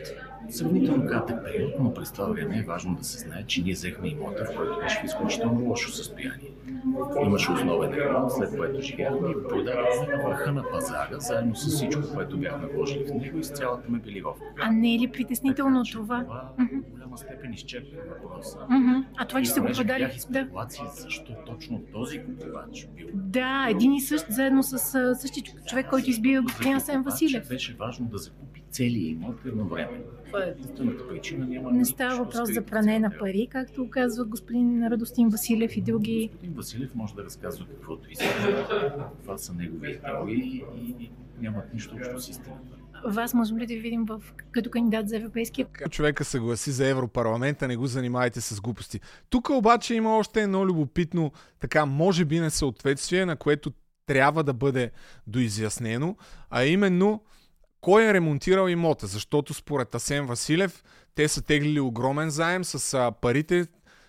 Сравнително 0.50 1.06
кратък 1.06 1.44
период, 1.44 1.72
но 1.80 1.94
през 1.94 2.12
това 2.12 2.24
време 2.24 2.58
е 2.58 2.62
важно 2.62 2.94
да 2.94 3.04
се 3.04 3.18
знае, 3.18 3.44
че 3.46 3.62
ние 3.62 3.72
взехме 3.72 4.08
имота, 4.08 4.44
в 4.44 4.56
който 4.56 4.78
беше 4.82 5.00
в 5.00 5.04
изключително 5.04 5.60
лошо 5.60 5.90
състояние. 5.90 6.50
Имаше 7.24 7.52
основен 7.52 7.92
ремонт, 7.94 8.32
след 8.32 8.56
което 8.56 8.80
живяхме 8.80 9.30
и 9.30 9.48
продадохме 9.48 10.16
на 10.16 10.22
върха 10.28 10.52
на 10.52 10.70
пазара, 10.70 11.18
заедно 11.18 11.56
с 11.56 11.76
всичко, 11.76 12.02
което 12.14 12.38
бяхме 12.38 12.66
вложили 12.66 13.04
в 13.04 13.14
него 13.14 13.38
и 13.38 13.44
с 13.44 13.50
цялата 13.50 13.90
мебелировка. 13.90 14.44
А 14.60 14.70
не 14.70 14.94
е 14.94 14.98
ли 14.98 15.08
притеснително 15.08 15.84
така, 15.84 15.92
това? 15.92 16.24
Това 16.24 16.52
в 16.58 16.90
голяма 16.90 17.18
степен 17.18 17.52
изчерпва 17.52 17.98
въпроса. 18.08 18.58
А 19.16 19.26
това, 19.26 19.42
че 19.42 19.50
се 19.50 19.60
го 19.60 19.66
продали. 19.66 20.10
Да. 20.30 20.46
защо 20.94 21.32
точно 21.46 21.82
този 21.92 22.24
купувач 22.24 22.88
бил. 22.96 23.08
Да, 23.14 23.66
един 23.70 23.92
и 23.92 24.00
същ, 24.00 24.26
заедно 24.28 24.62
с 24.62 24.78
същия 25.14 25.44
човек, 25.66 25.86
който 25.90 26.10
избира 26.10 26.42
господин 26.42 26.76
Асен 26.76 27.02
Василев. 27.02 27.48
Беше 27.48 27.74
важно 27.74 28.06
да 28.06 28.18
закупи 28.18 28.51
целият 28.72 29.12
имот 29.12 29.36
едновременно. 29.46 30.04
Това 30.26 30.44
е 30.44 30.48
единствената 30.48 31.08
причина. 31.08 31.46
Няма 31.46 31.72
Не 31.72 31.84
става 31.84 32.24
въпрос 32.24 32.52
за 32.52 32.62
пране 32.62 32.98
на 32.98 33.18
пари, 33.18 33.48
както 33.50 33.90
казва 33.90 34.24
господин 34.24 34.86
Радостин 34.86 35.28
Василев 35.28 35.76
и 35.76 35.80
други. 35.80 36.28
Господин 36.32 36.54
Василев 36.54 36.94
може 36.94 37.14
да 37.14 37.24
разказва 37.24 37.66
каквото 37.66 38.10
иска. 38.10 38.24
Това 39.22 39.38
са 39.38 39.54
негови 39.54 40.00
теории 40.00 40.64
и 41.00 41.10
нямат 41.40 41.74
нищо 41.74 41.96
общо 41.96 42.20
с 42.20 42.28
истината. 42.28 42.76
Вас 43.04 43.34
можем 43.34 43.58
ли 43.58 43.66
да 43.66 43.74
ви 43.74 43.80
видим 43.80 44.04
в, 44.04 44.22
като 44.50 44.70
кандидат 44.70 45.08
за 45.08 45.16
Европейския 45.16 45.66
Човека 45.90 46.24
се 46.24 46.38
гласи 46.38 46.70
за 46.70 46.86
Европарламента, 46.86 47.68
не 47.68 47.76
го 47.76 47.86
занимайте 47.86 48.40
с 48.40 48.60
глупости. 48.60 49.00
Тук 49.30 49.50
обаче 49.50 49.94
има 49.94 50.16
още 50.16 50.42
едно 50.42 50.66
любопитно, 50.66 51.32
така, 51.60 51.86
може 51.86 52.24
би 52.24 52.40
несъответствие, 52.40 53.26
на 53.26 53.36
което 53.36 53.72
трябва 54.06 54.44
да 54.44 54.52
бъде 54.52 54.90
доизяснено, 55.26 56.16
а 56.50 56.64
именно 56.64 57.22
кой 57.82 58.04
е 58.04 58.14
ремонтирал 58.14 58.68
имота, 58.68 59.06
защото 59.06 59.54
според 59.54 59.94
Асен 59.94 60.26
Василев 60.26 60.84
те 61.14 61.28
са 61.28 61.42
теглили 61.42 61.80
огромен 61.80 62.30
заем, 62.30 62.64
с 62.64 63.12
парите 63.20 63.66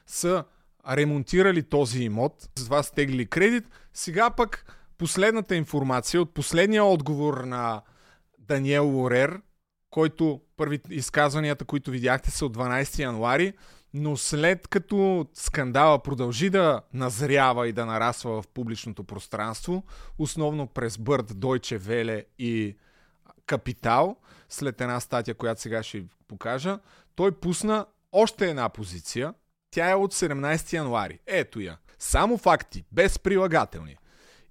са 0.07 0.43
ремонтирали 0.89 1.63
този 1.63 2.03
имот, 2.03 2.49
с 2.59 2.65
това 2.65 2.83
са 2.83 2.93
теглили 2.93 3.25
кредит. 3.25 3.63
Сега 3.93 4.29
пък 4.29 4.77
последната 4.97 5.55
информация 5.55 6.21
от 6.21 6.33
последния 6.33 6.83
отговор 6.83 7.37
на 7.37 7.81
Даниел 8.39 8.87
Лорер, 8.87 9.41
който 9.89 10.41
първи 10.57 10.79
изказванията, 10.89 11.65
които 11.65 11.91
видяхте 11.91 12.31
са 12.31 12.45
от 12.45 12.57
12 12.57 12.99
януари, 12.99 13.53
но 13.93 14.17
след 14.17 14.67
като 14.67 15.27
скандала 15.33 16.03
продължи 16.03 16.49
да 16.49 16.81
назрява 16.93 17.67
и 17.67 17.71
да 17.71 17.85
нарасва 17.85 18.41
в 18.41 18.47
публичното 18.47 19.03
пространство, 19.03 19.83
основно 20.17 20.67
през 20.67 20.97
Бърд, 20.97 21.31
Deutsche 21.31 21.79
Welle 21.79 22.25
и 22.39 22.75
Капитал, 23.45 24.17
след 24.49 24.81
една 24.81 24.99
статия, 24.99 25.35
която 25.35 25.61
сега 25.61 25.83
ще 25.83 25.99
ви 25.99 26.07
покажа, 26.27 26.79
той 27.15 27.31
пусна 27.31 27.85
още 28.11 28.49
една 28.49 28.69
позиция. 28.69 29.33
Тя 29.71 29.91
е 29.91 29.95
от 29.95 30.13
17 30.13 30.73
януари. 30.73 31.19
Ето 31.27 31.59
я. 31.59 31.77
Само 31.99 32.37
факти, 32.37 32.85
без 32.91 33.19
прилагателни. 33.19 33.97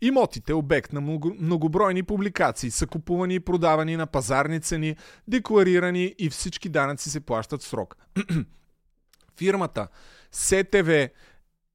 Имотите, 0.01 0.55
обект 0.55 0.93
на 0.93 1.01
много, 1.01 1.35
многобройни 1.39 2.03
публикации, 2.03 2.71
са 2.71 2.87
купувани 2.87 3.35
и 3.35 3.41
продавани 3.41 3.97
на 3.97 4.07
пазарни 4.07 4.61
цени, 4.61 4.97
декларирани 5.29 6.15
и 6.19 6.31
всички 6.31 6.69
данъци 6.69 7.11
се 7.11 7.21
плащат 7.21 7.63
в 7.63 7.67
срок. 7.67 7.97
Фирмата 9.37 9.89
СТВ 10.33 11.09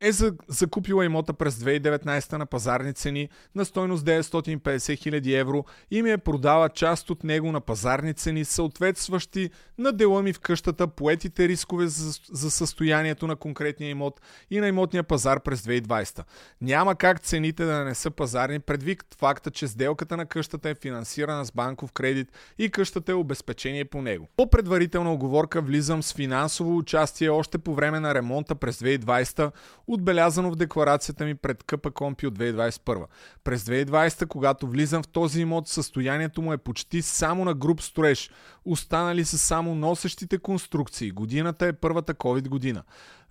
е 0.02 0.12
закупила 0.48 1.06
имота 1.06 1.34
през 1.34 1.56
2019 1.56 2.34
на 2.34 2.46
пазарни 2.46 2.94
цени 2.94 3.30
на 3.56 3.66
стойност 3.66 4.06
950 4.06 4.62
000 4.62 5.40
евро 5.40 5.66
и 5.92 6.02
ми 6.02 6.12
е 6.12 6.18
продала 6.18 6.70
част 6.70 7.10
от 7.10 7.24
него 7.24 7.52
на 7.52 7.62
пазарни 7.62 8.14
цени, 8.14 8.46
съответстващи 8.46 9.50
на 9.78 9.92
дела 9.92 10.24
ми 10.24 10.34
в 10.34 10.40
къщата, 10.40 10.88
поетите 10.88 11.48
рискове 11.48 11.88
за, 11.88 12.52
състоянието 12.52 13.28
на 13.28 13.36
конкретния 13.36 13.90
имот 13.90 14.22
и 14.50 14.60
на 14.60 14.68
имотния 14.68 15.04
пазар 15.04 15.40
през 15.40 15.62
2020. 15.62 16.24
Няма 16.62 16.96
как 16.96 17.20
цените 17.20 17.66
да 17.66 17.84
не 17.84 17.96
са 17.96 18.12
пазарни 18.12 18.60
предвид 18.60 19.04
факта, 19.18 19.52
че 19.52 19.68
сделката 19.68 20.18
на 20.18 20.26
къщата 20.26 20.70
е 20.70 20.76
финансирана 20.76 21.46
с 21.46 21.52
банков 21.52 21.92
кредит 21.92 22.32
и 22.58 22.70
къщата 22.70 23.12
е 23.12 23.16
обезпечение 23.16 23.86
по 23.86 24.02
него. 24.02 24.28
По 24.38 24.50
предварителна 24.50 25.14
оговорка 25.14 25.62
влизам 25.62 26.04
с 26.04 26.14
финансово 26.14 26.78
участие 26.78 27.30
още 27.30 27.58
по 27.58 27.76
време 27.76 28.00
на 28.00 28.14
ремонта 28.14 28.56
през 28.56 28.80
2020 28.80 29.52
отбелязано 29.88 30.52
в 30.52 30.56
декларацията 30.56 31.26
ми 31.26 31.36
пред 31.36 31.64
КП 31.64 31.92
Компи 31.92 32.28
от 32.28 32.40
2021. 32.40 33.06
През 33.44 33.64
2020, 33.64 34.28
когато 34.28 34.68
влизам 34.68 35.04
в 35.04 35.08
този 35.08 35.42
имот, 35.42 35.68
състоянието 35.68 36.42
му 36.42 36.54
е 36.54 36.58
почти 36.58 37.02
само 37.02 37.46
на 37.46 37.54
груп 37.54 37.82
строеж. 37.82 38.30
Останали 38.66 39.26
са 39.26 39.38
само 39.38 39.76
носещите 39.76 40.38
конструкции. 40.38 41.12
Годината 41.12 41.66
е 41.68 41.74
първата 41.74 42.14
COVID 42.14 42.48
година. 42.48 42.84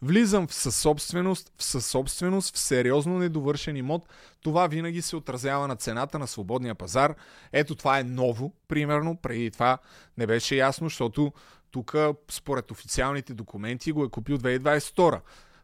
Влизам 0.02 0.46
в 0.46 0.54
съсобственост, 0.54 1.52
в 1.58 1.64
съсобственост, 1.64 2.54
в 2.54 2.58
сериозно 2.58 3.18
недовършен 3.18 3.76
имот. 3.76 4.08
Това 4.42 4.66
винаги 4.66 5.02
се 5.02 5.16
отразява 5.16 5.68
на 5.68 5.76
цената 5.76 6.18
на 6.18 6.26
свободния 6.26 6.74
пазар. 6.74 7.14
Ето 7.52 7.74
това 7.74 7.98
е 7.98 8.04
ново, 8.04 8.52
примерно. 8.68 9.16
Преди 9.16 9.50
това 9.50 9.78
не 10.18 10.26
беше 10.26 10.56
ясно, 10.56 10.86
защото 10.86 11.32
тук 11.70 11.94
според 12.30 12.70
официалните 12.70 13.34
документи 13.34 13.92
го 13.92 14.04
е 14.04 14.08
купил 14.08 14.38
2022. 14.38 15.20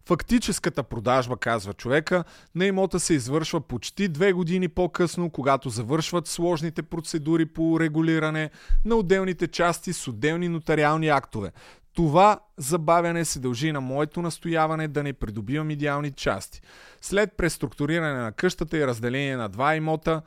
Фактическата 0.06 0.82
продажба, 0.82 1.36
казва 1.36 1.72
човека, 1.74 2.24
на 2.54 2.66
имота 2.66 3.00
се 3.00 3.14
извършва 3.14 3.60
почти 3.60 4.08
две 4.08 4.32
години 4.32 4.68
по-късно, 4.68 5.30
когато 5.30 5.68
завършват 5.68 6.26
сложните 6.26 6.82
процедури 6.82 7.46
по 7.46 7.80
регулиране 7.80 8.50
на 8.84 8.96
отделните 8.96 9.48
части 9.48 9.92
с 9.92 10.08
отделни 10.08 10.48
нотариални 10.48 11.08
актове. 11.08 11.52
Това 11.94 12.40
забавяне 12.56 13.24
се 13.24 13.40
дължи 13.40 13.72
на 13.72 13.80
моето 13.80 14.22
настояване 14.22 14.88
да 14.88 15.02
не 15.02 15.12
придобивам 15.12 15.70
идеални 15.70 16.12
части. 16.12 16.60
След 17.00 17.32
преструктуриране 17.36 18.20
на 18.22 18.32
къщата 18.32 18.78
и 18.78 18.86
разделение 18.86 19.36
на 19.36 19.48
два 19.48 19.76
имота, 19.76 20.22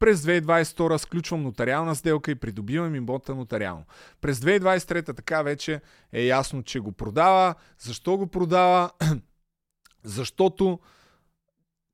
през 0.00 0.20
2022 0.20 0.96
сключвам 0.96 1.42
нотариална 1.42 1.94
сделка 1.94 2.30
и 2.30 2.34
придобивам 2.34 2.94
имота 2.94 3.34
нотариално. 3.34 3.84
През 4.20 4.40
2023 4.40 5.16
така 5.16 5.42
вече 5.42 5.80
е 6.12 6.22
ясно, 6.22 6.62
че 6.62 6.80
го 6.80 6.92
продава. 6.92 7.54
Защо 7.78 8.16
го 8.16 8.26
продава? 8.26 8.90
Защото 10.04 10.78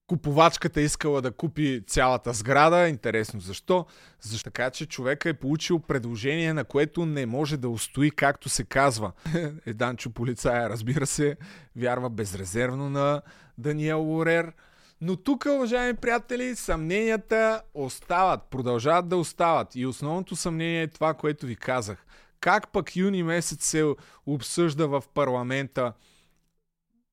купувачката 0.07 0.81
искала 0.81 1.23
да 1.23 1.33
купи 1.33 1.83
цялата 1.87 2.33
сграда. 2.33 2.89
Интересно 2.89 3.41
защо? 3.41 3.87
Защо 4.21 4.45
така, 4.45 4.71
че 4.71 4.87
човека 4.87 5.29
е 5.29 5.35
получил 5.35 5.79
предложение, 5.79 6.53
на 6.53 6.65
което 6.65 7.07
не 7.07 7.27
може 7.27 7.57
да 7.57 7.69
устои, 7.69 8.11
както 8.11 8.49
се 8.49 8.65
казва. 8.65 9.13
Еданчо 9.67 10.11
полицая, 10.11 10.71
разбира 10.71 11.07
се, 11.07 11.37
вярва 11.77 12.11
безрезервно 12.11 12.91
на 12.91 13.23
Даниел 13.59 14.03
Лорер. 14.03 14.53
Но 15.01 15.17
тук, 15.17 15.47
уважаеми 15.47 15.95
приятели, 15.95 16.57
съмненията 16.57 17.63
остават, 17.75 18.43
продължават 18.51 19.09
да 19.09 19.17
остават. 19.17 19.75
И 19.75 19.87
основното 19.87 20.37
съмнение 20.37 20.83
е 20.83 20.87
това, 20.87 21.15
което 21.15 21.47
ви 21.47 21.57
казах. 21.57 22.07
Как 22.41 22.73
пък 22.73 22.97
юни 22.97 23.23
месец 23.23 23.67
се 23.67 23.95
обсъжда 24.27 24.87
в 24.87 25.05
парламента, 25.15 25.93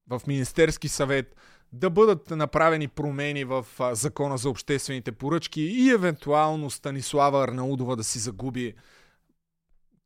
в 0.07 0.21
Министерски 0.27 0.87
съвет, 0.87 1.35
да 1.71 1.89
бъдат 1.89 2.29
направени 2.29 2.87
промени 2.87 3.43
в 3.43 3.65
закона 3.91 4.37
за 4.37 4.49
обществените 4.49 5.11
поръчки 5.11 5.61
и 5.61 5.89
евентуално 5.89 6.69
Станислава 6.69 7.43
Арнаудова 7.43 7.95
да 7.95 8.03
си 8.03 8.19
загуби 8.19 8.73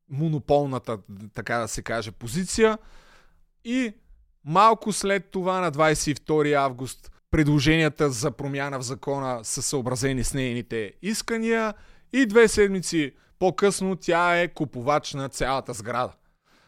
монополната, 0.10 0.98
така 1.34 1.58
да 1.58 1.68
се 1.68 1.82
каже, 1.82 2.12
позиция. 2.12 2.78
И 3.64 3.94
малко 4.44 4.94
след 4.94 5.32
това, 5.32 5.62
на 5.62 5.72
22 5.72 6.54
август, 6.54 7.12
предложенията 7.32 8.10
за 8.10 8.32
промяна 8.32 8.80
в 8.80 8.84
закона 8.84 9.40
са 9.44 9.62
съобразени 9.62 10.24
с 10.24 10.34
нейните 10.34 10.94
искания 11.02 11.74
и 12.14 12.26
две 12.26 12.48
седмици 12.48 13.14
по-късно 13.40 13.96
тя 13.96 14.42
е 14.42 14.48
купувач 14.48 15.14
на 15.14 15.30
цялата 15.30 15.74
сграда. 15.74 16.14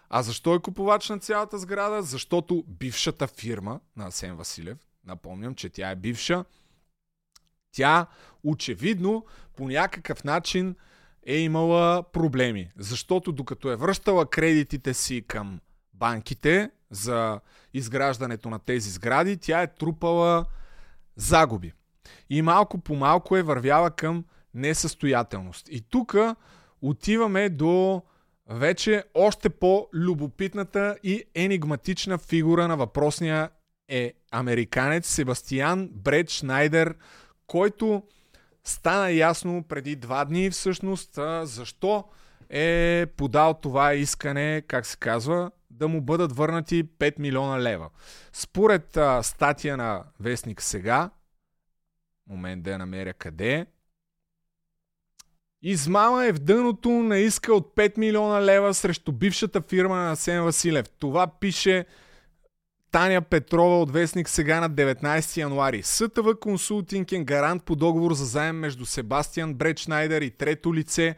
А 0.09 0.23
защо 0.23 0.55
е 0.55 0.59
купувач 0.59 1.09
на 1.09 1.19
цялата 1.19 1.57
сграда? 1.57 2.01
Защото 2.01 2.63
бившата 2.67 3.27
фирма 3.27 3.79
на 3.97 4.07
Асен 4.07 4.35
Василев, 4.35 4.77
напомням, 5.05 5.55
че 5.55 5.69
тя 5.69 5.89
е 5.89 5.95
бивша, 5.95 6.45
тя 7.71 8.07
очевидно 8.43 9.25
по 9.55 9.67
някакъв 9.67 10.23
начин 10.23 10.75
е 11.25 11.37
имала 11.37 12.03
проблеми. 12.03 12.71
Защото 12.77 13.31
докато 13.31 13.71
е 13.71 13.75
връщала 13.75 14.25
кредитите 14.25 14.93
си 14.93 15.23
към 15.27 15.59
банките 15.99 16.71
за 16.91 17.39
изграждането 17.73 18.49
на 18.49 18.59
тези 18.59 18.89
сгради, 18.89 19.37
тя 19.37 19.61
е 19.61 19.73
трупала 19.73 20.45
загуби. 21.15 21.73
И 22.29 22.41
малко 22.41 22.77
по 22.77 22.95
малко 22.95 23.37
е 23.37 23.43
вървяла 23.43 23.91
към 23.91 24.25
несъстоятелност. 24.53 25.67
И 25.71 25.81
тук 25.81 26.15
отиваме 26.81 27.49
до 27.49 28.01
вече 28.49 29.03
още 29.13 29.49
по-любопитната 29.49 30.97
и 31.03 31.23
енигматична 31.35 32.17
фигура 32.17 32.67
на 32.67 32.77
въпросния 32.77 33.49
е 33.87 34.13
американец 34.31 35.07
Себастиан 35.07 35.89
Бред 35.91 36.29
Шнайдер, 36.29 36.95
който 37.47 38.03
стана 38.63 39.11
ясно 39.11 39.63
преди 39.63 39.95
два 39.95 40.25
дни 40.25 40.49
всъщност 40.49 41.19
защо 41.43 42.03
е 42.49 43.05
подал 43.17 43.53
това 43.53 43.93
искане, 43.93 44.63
как 44.67 44.85
се 44.85 44.97
казва, 44.97 45.51
да 45.79 45.87
му 45.87 46.01
бъдат 46.01 46.35
върнати 46.35 46.83
5 46.83 47.19
милиона 47.19 47.61
лева. 47.61 47.89
Според 48.33 48.97
а, 48.97 49.23
статия 49.23 49.77
на 49.77 50.03
Вестник 50.19 50.61
сега, 50.61 51.09
момент 52.27 52.63
да 52.63 52.71
я 52.71 52.77
намеря 52.77 53.13
къде 53.13 53.53
е, 53.53 53.65
Измама 55.61 56.25
е 56.25 56.31
в 56.31 56.39
дъното 56.39 56.89
на 56.89 57.17
иска 57.17 57.53
от 57.53 57.75
5 57.75 57.97
милиона 57.97 58.45
лева 58.45 58.73
срещу 58.73 59.11
бившата 59.11 59.61
фирма 59.61 59.95
на 59.95 60.15
Сен 60.15 60.43
Василев. 60.43 60.89
Това 60.89 61.27
пише 61.27 61.85
Таня 62.91 63.21
Петрова 63.21 63.81
от 63.81 63.91
Вестник 63.91 64.29
сега 64.29 64.59
на 64.59 64.69
19 64.69 65.37
януари. 65.37 65.83
СТВ 65.83 66.39
Консултинг 66.39 67.11
е 67.11 67.23
гарант 67.23 67.63
по 67.63 67.75
договор 67.75 68.13
за 68.13 68.25
заем 68.25 68.55
между 68.55 68.85
Себастиан 68.85 69.53
Бредшнайдер 69.53 70.21
и 70.21 70.31
трето 70.31 70.73
лице, 70.73 71.15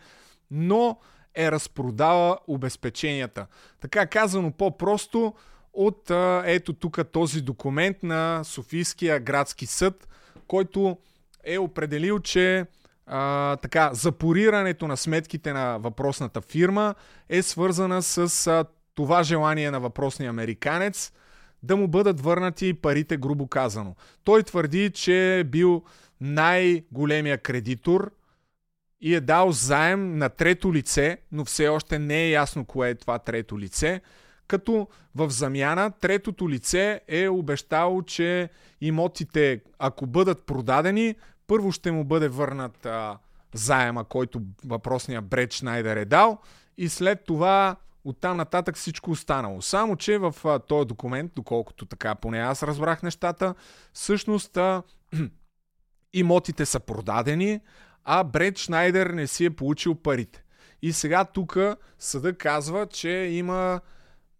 но 0.51 0.99
е 1.35 1.51
разпродала 1.51 2.37
обезпеченията. 2.47 3.47
Така 3.81 4.05
казано 4.05 4.51
по-просто 4.51 5.33
от 5.73 6.11
ето 6.45 6.73
тук 6.73 6.99
този 7.11 7.41
документ 7.41 8.03
на 8.03 8.43
Софийския 8.43 9.19
градски 9.19 9.65
съд, 9.65 10.07
който 10.47 10.97
е 11.43 11.57
определил, 11.57 12.19
че 12.19 12.65
а, 13.05 13.55
така, 13.55 13.89
запорирането 13.93 14.87
на 14.87 14.97
сметките 14.97 15.53
на 15.53 15.77
въпросната 15.77 16.41
фирма 16.41 16.95
е 17.29 17.41
свързана 17.41 18.01
с 18.01 18.47
а, 18.47 18.65
това 18.95 19.23
желание 19.23 19.71
на 19.71 19.79
въпросния 19.79 20.29
американец 20.29 21.11
да 21.63 21.77
му 21.77 21.87
бъдат 21.87 22.21
върнати 22.21 22.73
парите, 22.73 23.17
грубо 23.17 23.47
казано. 23.47 23.95
Той 24.23 24.43
твърди, 24.43 24.89
че 24.89 25.39
е 25.39 25.43
бил 25.43 25.83
най-големия 26.21 27.37
кредитор 27.37 28.11
и 29.01 29.15
е 29.15 29.21
дал 29.21 29.51
заем 29.51 30.17
на 30.17 30.29
трето 30.29 30.73
лице, 30.73 31.17
но 31.31 31.45
все 31.45 31.67
още 31.67 31.99
не 31.99 32.23
е 32.23 32.29
ясно 32.29 32.65
кое 32.65 32.89
е 32.89 32.95
това 32.95 33.19
трето 33.19 33.59
лице, 33.59 34.01
като 34.47 34.87
в 35.15 35.29
замяна 35.29 35.91
третото 35.91 36.49
лице 36.49 37.01
е 37.07 37.27
обещало, 37.27 38.01
че 38.01 38.49
имотите, 38.81 39.61
ако 39.79 40.07
бъдат 40.07 40.45
продадени, 40.45 41.15
първо 41.47 41.71
ще 41.71 41.91
му 41.91 42.03
бъде 42.03 42.27
върнат 42.27 42.85
а, 42.85 43.17
заема, 43.53 44.03
който 44.05 44.41
въпросния 44.65 45.21
Бред 45.21 45.53
Шнайдер 45.53 45.97
е 45.97 46.05
дал 46.05 46.37
и 46.77 46.89
след 46.89 47.25
това 47.25 47.75
оттам 48.03 48.37
нататък 48.37 48.75
всичко 48.75 49.11
останало. 49.11 49.61
Само, 49.61 49.95
че 49.95 50.17
в 50.17 50.35
а, 50.45 50.59
този 50.59 50.87
документ, 50.87 51.31
доколкото 51.35 51.85
така 51.85 52.15
поне 52.15 52.39
аз 52.39 52.63
разбрах 52.63 53.03
нещата, 53.03 53.55
всъщност 53.93 54.57
а, 54.57 54.83
имотите 56.13 56.65
са 56.65 56.79
продадени, 56.79 57.59
а 58.05 58.23
Бред 58.23 58.57
Шнайдер 58.57 59.07
не 59.07 59.27
си 59.27 59.45
е 59.45 59.49
получил 59.49 59.95
парите. 59.95 60.43
И 60.81 60.93
сега 60.93 61.25
тук 61.25 61.57
съда 61.99 62.37
казва, 62.37 62.87
че 62.87 63.09
има 63.09 63.81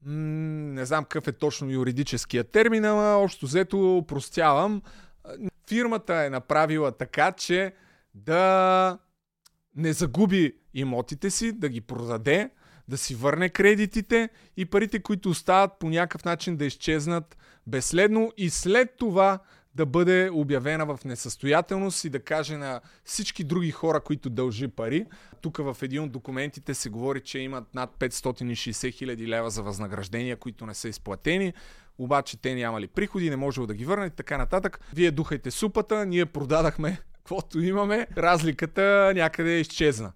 не 0.06 0.86
знам 0.86 1.04
какъв 1.04 1.28
е 1.28 1.32
точно 1.32 1.72
юридическия 1.72 2.44
термин, 2.44 2.86
ама 2.86 3.18
общо 3.18 3.46
взето 3.46 4.06
простявам. 4.08 4.82
Фирмата 5.70 6.16
е 6.16 6.30
направила 6.30 6.92
така, 6.92 7.32
че 7.32 7.74
да 8.14 8.98
не 9.76 9.94
загуби 9.94 10.56
имотите 10.74 11.30
си, 11.30 11.52
да 11.52 11.70
ги 11.70 11.82
продаде, 11.82 12.50
да 12.88 12.98
си 12.98 13.16
върне 13.16 13.50
кредитите 13.50 14.30
и 14.58 14.66
парите, 14.66 15.02
които 15.02 15.30
остават 15.30 15.72
по 15.80 15.90
някакъв 15.90 16.26
начин 16.26 16.58
да 16.58 16.66
изчезнат 16.66 17.38
безследно 17.68 18.32
и 18.38 18.50
след 18.50 18.98
това 18.98 19.40
да 19.76 19.86
бъде 19.86 20.30
обявена 20.34 20.86
в 20.86 21.00
несъстоятелност 21.06 22.04
и 22.04 22.10
да 22.10 22.20
каже 22.20 22.58
на 22.58 22.82
всички 23.06 23.44
други 23.44 23.72
хора, 23.72 24.00
които 24.00 24.30
дължи 24.30 24.68
пари. 24.68 25.06
Тук 25.42 25.58
в 25.58 25.78
един 25.82 26.04
от 26.04 26.12
документите 26.12 26.74
се 26.74 26.90
говори, 26.90 27.22
че 27.22 27.40
имат 27.40 27.76
над 27.76 27.90
560 28.00 28.94
хиляди 28.94 29.28
лева 29.28 29.50
за 29.50 29.64
възнаграждения, 29.64 30.38
които 30.38 30.66
не 30.66 30.74
са 30.74 30.90
изплатени, 30.90 31.54
обаче 31.98 32.42
те 32.42 32.56
нямали 32.56 32.88
приходи, 32.88 33.30
не 33.30 33.36
може 33.36 33.62
да 33.62 33.74
ги 33.74 33.86
върнат 33.86 34.14
и 34.14 34.16
така 34.16 34.38
нататък. 34.38 34.80
Вие 34.94 35.12
духайте 35.12 35.52
супата, 35.52 36.06
ние 36.06 36.26
продадахме 36.26 37.02
каквото 37.14 37.60
имаме, 37.60 38.08
разликата 38.18 39.12
някъде 39.16 39.60
изчезна. 39.60 40.12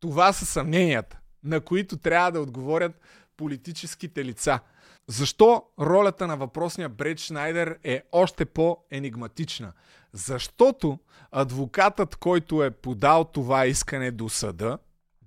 Това 0.00 0.32
са 0.32 0.46
съмненията, 0.46 1.18
на 1.44 1.60
които 1.60 1.96
трябва 1.96 2.32
да 2.32 2.40
отговорят 2.40 3.00
политическите 3.36 4.24
лица. 4.24 4.60
Защо 5.08 5.64
ролята 5.80 6.26
на 6.26 6.36
въпросния 6.36 6.88
Бред 6.88 7.18
Шнайдер 7.18 7.78
е 7.84 8.02
още 8.12 8.44
по-енигматична? 8.44 9.72
Защото 10.12 10.98
адвокатът, 11.32 12.16
който 12.16 12.64
е 12.64 12.70
подал 12.70 13.24
това 13.24 13.66
искане 13.66 14.10
до 14.10 14.28
съда, 14.28 14.78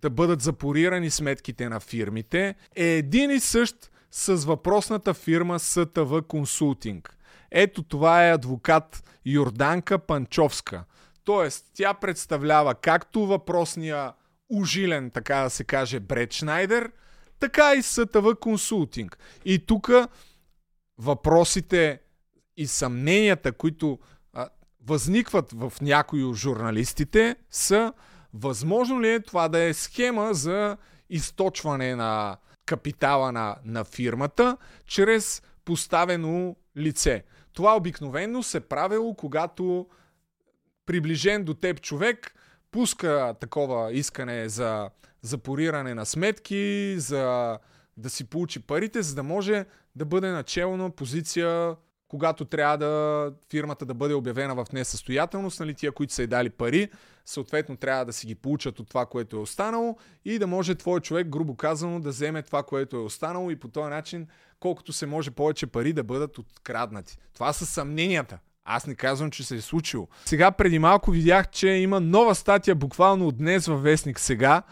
да 0.01 0.09
бъдат 0.09 0.41
запорирани 0.41 1.09
сметките 1.09 1.69
на 1.69 1.79
фирмите, 1.79 2.55
е 2.75 2.85
един 2.85 3.31
и 3.31 3.39
същ 3.39 3.91
с 4.11 4.45
въпросната 4.45 5.13
фирма 5.13 5.59
СТВ 5.59 6.21
Консултинг. 6.27 7.17
Ето 7.51 7.83
това 7.83 8.27
е 8.27 8.33
адвокат 8.33 9.03
Йорданка 9.25 9.99
Панчовска. 9.99 10.83
Тоест, 11.23 11.65
тя 11.73 11.93
представлява 11.93 12.75
както 12.75 13.25
въпросния 13.27 14.13
ужилен, 14.49 15.11
така 15.11 15.35
да 15.35 15.49
се 15.49 15.63
каже, 15.63 15.99
Бред 15.99 16.33
Шнайдер– 16.33 16.91
така 17.39 17.73
и 17.73 17.81
СТВ 17.81 18.35
консултинг. 18.35 19.17
И 19.45 19.65
тук 19.65 19.91
въпросите 20.97 21.99
и 22.57 22.67
съмненията, 22.67 23.51
които 23.51 23.99
а, 24.33 24.49
възникват 24.85 25.51
в 25.51 25.73
някои 25.81 26.23
от 26.23 26.35
журналистите, 26.35 27.35
са 27.51 27.93
възможно 28.33 29.01
ли 29.01 29.09
е 29.09 29.19
това 29.19 29.47
да 29.47 29.59
е 29.59 29.73
схема 29.73 30.33
за 30.33 30.77
източване 31.09 31.95
на 31.95 32.37
капитала 32.65 33.31
на, 33.31 33.55
на 33.65 33.83
фирмата 33.83 34.57
чрез 34.85 35.41
поставено 35.65 36.55
лице. 36.77 37.23
Това 37.53 37.75
обикновено 37.75 38.43
се 38.43 38.59
правило, 38.59 39.15
когато 39.15 39.87
приближен 40.85 41.43
до 41.43 41.53
теб 41.53 41.81
човек 41.81 42.35
пуска 42.71 43.35
такова 43.39 43.93
искане 43.93 44.49
за 44.49 44.89
запориране 45.21 45.93
на 45.93 46.05
сметки, 46.05 46.95
за 46.99 47.57
да 47.97 48.09
си 48.09 48.23
получи 48.23 48.59
парите, 48.59 49.01
за 49.01 49.15
да 49.15 49.23
може 49.23 49.65
да 49.95 50.05
бъде 50.05 50.31
начална 50.31 50.89
позиция, 50.89 51.75
когато 52.07 52.45
трябва 52.45 52.77
да 52.77 53.31
фирмата 53.49 53.85
да 53.85 53.93
бъде 53.93 54.13
обявена 54.13 54.55
в 54.55 54.65
несъстоятелност, 54.73 55.59
нали, 55.59 55.73
тия, 55.73 55.91
които 55.91 56.13
са 56.13 56.23
й 56.23 56.27
дали 56.27 56.49
пари, 56.49 56.89
съответно 57.25 57.77
трябва 57.77 58.05
да 58.05 58.13
си 58.13 58.27
ги 58.27 58.35
получат 58.35 58.79
от 58.79 58.89
това, 58.89 59.05
което 59.05 59.35
е 59.35 59.39
останало 59.39 59.97
и 60.25 60.39
да 60.39 60.47
може 60.47 60.75
твой 60.75 60.99
човек, 60.99 61.27
грубо 61.27 61.55
казано, 61.55 61.99
да 61.99 62.09
вземе 62.09 62.41
това, 62.41 62.63
което 62.63 62.95
е 62.95 62.99
останало 62.99 63.51
и 63.51 63.55
по 63.55 63.67
този 63.67 63.89
начин 63.89 64.27
колкото 64.59 64.93
се 64.93 65.05
може 65.05 65.31
повече 65.31 65.67
пари 65.67 65.93
да 65.93 66.03
бъдат 66.03 66.37
откраднати. 66.37 67.17
Това 67.33 67.53
са 67.53 67.65
съмненията. 67.65 68.39
Аз 68.65 68.87
не 68.87 68.95
казвам, 68.95 69.31
че 69.31 69.43
се 69.43 69.55
е 69.55 69.61
случило. 69.61 70.07
Сега 70.25 70.51
преди 70.51 70.79
малко 70.79 71.11
видях, 71.11 71.49
че 71.49 71.67
има 71.67 71.99
нова 71.99 72.35
статия 72.35 72.75
буквално 72.75 73.27
от 73.27 73.37
днес 73.37 73.67
във 73.67 73.83
Вестник 73.83 74.19
сега, 74.19 74.63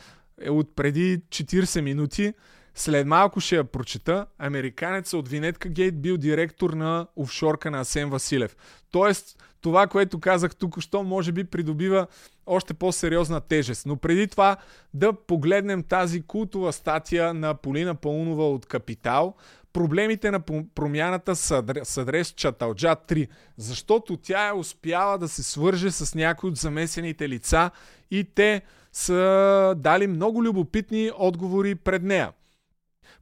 е 0.41 0.49
от 0.49 0.75
преди 0.75 1.21
40 1.29 1.81
минути. 1.81 2.33
След 2.75 3.07
малко 3.07 3.39
ще 3.39 3.55
я 3.55 3.63
прочета. 3.63 4.25
Американец 4.37 5.13
от 5.13 5.27
Винетка 5.27 5.69
Гейт 5.69 6.01
бил 6.01 6.17
директор 6.17 6.69
на 6.69 7.07
офшорка 7.15 7.71
на 7.71 7.79
Асен 7.79 8.09
Василев. 8.09 8.55
Тоест, 8.91 9.43
това, 9.61 9.87
което 9.87 10.19
казах 10.19 10.55
тук, 10.55 10.81
що 10.81 11.03
може 11.03 11.31
би 11.31 11.43
придобива 11.43 12.07
още 12.45 12.73
по-сериозна 12.73 13.41
тежест. 13.41 13.85
Но 13.85 13.95
преди 13.95 14.27
това 14.27 14.57
да 14.93 15.13
погледнем 15.13 15.83
тази 15.83 16.21
култова 16.21 16.73
статия 16.73 17.33
на 17.33 17.53
Полина 17.53 17.95
Паунова 17.95 18.49
от 18.49 18.65
Капитал, 18.65 19.35
проблемите 19.73 20.31
на 20.31 20.39
промяната 20.75 21.35
с 21.35 21.97
адрес 21.97 22.31
Чаталджа 22.31 22.95
3, 22.95 23.27
защото 23.57 24.17
тя 24.17 24.47
е 24.47 24.53
успяла 24.53 25.17
да 25.17 25.27
се 25.27 25.43
свърже 25.43 25.91
с 25.91 26.15
някои 26.15 26.49
от 26.49 26.55
замесените 26.55 27.29
лица 27.29 27.71
и 28.11 28.23
те 28.23 28.61
са 28.95 29.73
дали 29.77 30.07
много 30.07 30.43
любопитни 30.43 31.11
отговори 31.17 31.75
пред 31.75 32.03
нея. 32.03 32.31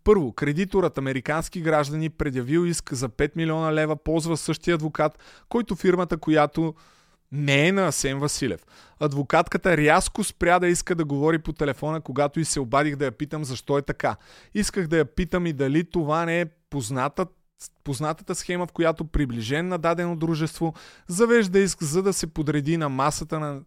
Първо, 0.03 0.33
кредиторът 0.33 0.97
американски 0.97 1.61
граждани 1.61 2.09
предявил 2.09 2.65
иск 2.65 2.93
за 2.93 3.09
5 3.09 3.31
милиона 3.35 3.73
лева, 3.73 3.95
ползва 3.95 4.37
същия 4.37 4.75
адвокат, 4.75 5.19
който 5.49 5.75
фирмата, 5.75 6.17
която 6.17 6.73
не 7.31 7.67
е 7.67 7.71
на 7.71 7.87
Асен 7.87 8.19
Василев. 8.19 8.65
Адвокатката 8.99 9.77
рязко 9.77 10.23
спря 10.23 10.59
да 10.59 10.67
иска 10.67 10.95
да 10.95 11.05
говори 11.05 11.39
по 11.39 11.53
телефона, 11.53 12.01
когато 12.01 12.39
и 12.39 12.45
се 12.45 12.59
обадих 12.59 12.95
да 12.95 13.05
я 13.05 13.11
питам 13.11 13.43
защо 13.43 13.77
е 13.77 13.81
така. 13.81 14.15
Исках 14.53 14.87
да 14.87 14.97
я 14.97 15.05
питам 15.05 15.45
и 15.45 15.53
дали 15.53 15.83
това 15.83 16.25
не 16.25 16.41
е 16.41 16.45
позната, 16.69 17.25
познатата 17.83 18.35
схема, 18.35 18.67
в 18.67 18.71
която 18.71 19.05
приближен 19.05 19.67
на 19.67 19.77
дадено 19.77 20.15
дружество 20.15 20.73
завежда 21.07 21.59
иск 21.59 21.83
за 21.83 22.03
да 22.03 22.13
се 22.13 22.27
подреди 22.27 22.77
на 22.77 22.89
масата 22.89 23.39
на 23.39 23.61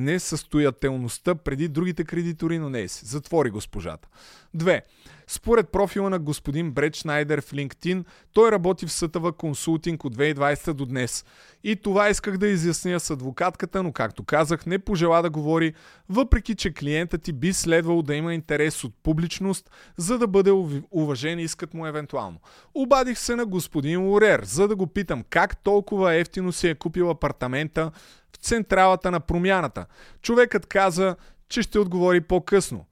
несъстоятелността 0.00 1.34
преди 1.34 1.68
другите 1.68 2.04
кредитори, 2.04 2.58
но 2.58 2.70
не 2.70 2.80
е 2.80 2.88
си. 2.88 3.06
Затвори 3.06 3.50
госпожата. 3.50 4.08
Две. 4.54 4.82
Според 5.26 5.68
профила 5.68 6.10
на 6.10 6.18
господин 6.18 6.72
Бред 6.72 6.96
Шнайдер 6.96 7.40
в 7.40 7.52
LinkedIn, 7.52 8.04
той 8.32 8.52
работи 8.52 8.86
в 8.86 8.92
Сътава 8.92 9.32
консултинг 9.32 10.04
от 10.04 10.16
2020 10.16 10.72
до 10.72 10.86
днес. 10.86 11.24
И 11.64 11.76
това 11.76 12.08
исках 12.08 12.38
да 12.38 12.46
изясня 12.46 13.00
с 13.00 13.10
адвокатката, 13.10 13.82
но 13.82 13.92
както 13.92 14.24
казах, 14.24 14.66
не 14.66 14.78
пожела 14.78 15.22
да 15.22 15.30
говори, 15.30 15.74
въпреки 16.08 16.54
че 16.54 16.74
клиентът 16.74 17.22
ти 17.22 17.32
би 17.32 17.52
следвал 17.52 18.02
да 18.02 18.14
има 18.14 18.34
интерес 18.34 18.84
от 18.84 18.94
публичност, 19.02 19.70
за 19.96 20.18
да 20.18 20.26
бъде 20.26 20.50
уважен 20.90 21.38
искът 21.38 21.74
му 21.74 21.86
евентуално. 21.86 22.40
Обадих 22.74 23.18
се 23.18 23.36
на 23.36 23.46
господин 23.46 24.00
Лорер, 24.00 24.42
за 24.44 24.68
да 24.68 24.76
го 24.76 24.86
питам 24.86 25.24
как 25.30 25.62
толкова 25.62 26.14
ефтино 26.14 26.52
си 26.52 26.68
е 26.68 26.74
купил 26.74 27.10
апартамента 27.10 27.90
в 28.32 28.36
централата 28.36 29.10
на 29.10 29.20
промяната. 29.20 29.86
Човекът 30.22 30.66
каза, 30.66 31.16
че 31.48 31.62
ще 31.62 31.78
отговори 31.78 32.20
по-късно. 32.20 32.86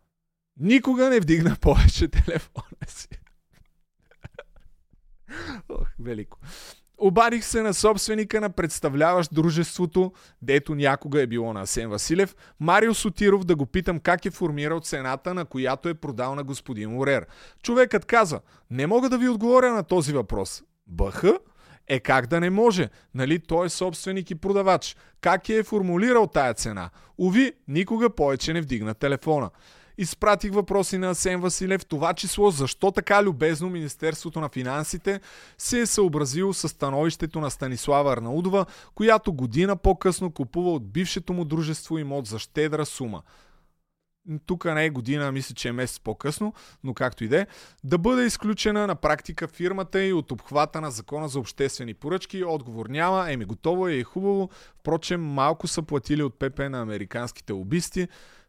Никога 0.61 1.09
не 1.09 1.21
вдигна 1.21 1.57
повече 1.61 2.09
телефона 2.09 2.87
си. 2.87 3.09
Ох, 5.69 5.89
велико. 5.99 6.39
Обадих 7.01 7.45
се 7.45 7.63
на 7.63 7.75
собственика 7.75 8.41
на 8.41 8.51
представляващ 8.51 9.35
дружеството, 9.35 10.13
дето 10.43 10.75
някога 10.75 11.23
е 11.23 11.27
било 11.27 11.53
на 11.53 11.61
Асен 11.61 11.91
Василев, 11.91 12.37
Марио 12.61 12.95
Сотиров 12.95 13.45
да 13.45 13.57
го 13.57 13.67
питам 13.67 13.99
как 13.99 14.27
е 14.27 14.31
формирал 14.31 14.81
цената, 14.81 15.35
на 15.35 15.45
която 15.45 15.89
е 15.89 15.95
продал 15.95 16.35
на 16.35 16.45
господин 16.45 16.99
Орер. 16.99 17.27
Човекът 17.63 18.05
каза, 18.05 18.41
не 18.71 18.87
мога 18.87 19.09
да 19.09 19.19
ви 19.19 19.29
отговоря 19.29 19.73
на 19.73 19.83
този 19.83 20.13
въпрос. 20.13 20.63
Бъха? 20.87 21.39
Е 21.87 22.01
как 22.01 22.27
да 22.27 22.41
не 22.41 22.51
може? 22.51 22.89
Нали 23.15 23.39
той 23.39 23.67
е 23.67 23.69
собственик 23.71 24.31
и 24.31 24.35
продавач? 24.35 24.97
Как 25.21 25.49
е 25.49 25.63
формулирал 25.63 26.27
тая 26.27 26.55
цена? 26.55 26.91
Ови, 27.19 27.53
никога 27.69 28.11
повече 28.11 28.53
не 28.53 28.61
вдигна 28.61 28.95
телефона. 28.95 29.51
Изпратих 29.99 30.53
въпроси 30.53 30.99
на 30.99 31.11
Асен 31.11 31.41
Василев, 31.41 31.87
това 31.87 32.15
число 32.15 32.51
защо 32.51 32.91
така 32.91 33.23
любезно 33.23 33.71
Министерството 33.71 34.41
на 34.41 34.49
финансите 34.49 35.21
се 35.59 35.81
е 35.81 35.87
съобразило 35.87 36.53
с 36.53 36.69
становището 36.69 37.41
на 37.41 37.51
Станислава 37.51 38.13
Арнаудова, 38.13 38.67
която 38.95 39.33
година 39.33 39.77
по-късно 39.77 40.31
купува 40.31 40.73
от 40.73 40.93
бившето 40.93 41.33
му 41.33 41.45
дружество 41.45 41.99
имот 41.99 42.27
за 42.27 42.39
щедра 42.39 42.87
сума 42.87 43.23
тук 44.47 44.65
не 44.65 44.85
е 44.85 44.91
година, 44.91 45.33
мисля, 45.33 45.55
че 45.55 45.69
е 45.69 45.73
месец 45.73 46.01
по-късно, 46.01 46.55
но 46.85 46.95
както 46.95 47.25
и 47.25 47.29
да 47.29 47.41
е, 47.41 47.47
да 47.85 47.99
бъде 47.99 48.27
изключена 48.27 48.87
на 48.87 48.95
практика 48.95 49.49
фирмата 49.49 50.05
и 50.05 50.13
от 50.13 50.33
обхвата 50.33 50.81
на 50.81 50.91
закона 50.91 51.29
за 51.29 51.41
обществени 51.41 51.95
поръчки. 51.95 52.45
Отговор 52.45 52.87
няма, 52.87 53.33
еми 53.33 53.45
готово 53.45 53.89
е 53.89 53.93
и 53.93 54.03
хубаво. 54.03 54.51
Впрочем, 54.81 55.25
малко 55.25 55.67
са 55.67 55.83
платили 55.83 56.23
от 56.23 56.39
ПП 56.39 56.59
на 56.59 56.83
американските 56.83 57.53
убисти. 57.53 58.09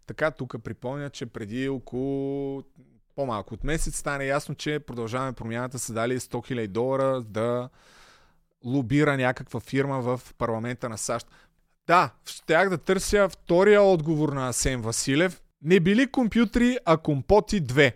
Така, 0.09 0.31
тук 0.31 0.55
припомня, 0.63 1.09
че 1.09 1.25
преди 1.25 1.69
около 1.69 2.63
по-малко 3.15 3.53
от 3.53 3.63
месец 3.63 3.97
стане 3.97 4.25
ясно, 4.25 4.55
че 4.55 4.79
продължаваме 4.79 5.33
промяната 5.33 5.79
са 5.79 5.93
дали 5.93 6.19
100 6.19 6.53
000 6.53 6.67
долара 6.67 7.21
да 7.21 7.69
лобира 8.65 9.17
някаква 9.17 9.59
фирма 9.59 10.01
в 10.01 10.21
парламента 10.37 10.89
на 10.89 10.97
САЩ. 10.97 11.27
Да, 11.87 12.13
щях 12.25 12.69
да 12.69 12.77
търся 12.77 13.29
втория 13.29 13.81
отговор 13.81 14.29
на 14.29 14.49
Асен 14.49 14.81
Василев. 14.81 15.41
Не 15.61 15.79
били 15.79 16.11
компютри, 16.11 16.77
а 16.85 16.97
компоти 16.97 17.63
2. 17.63 17.93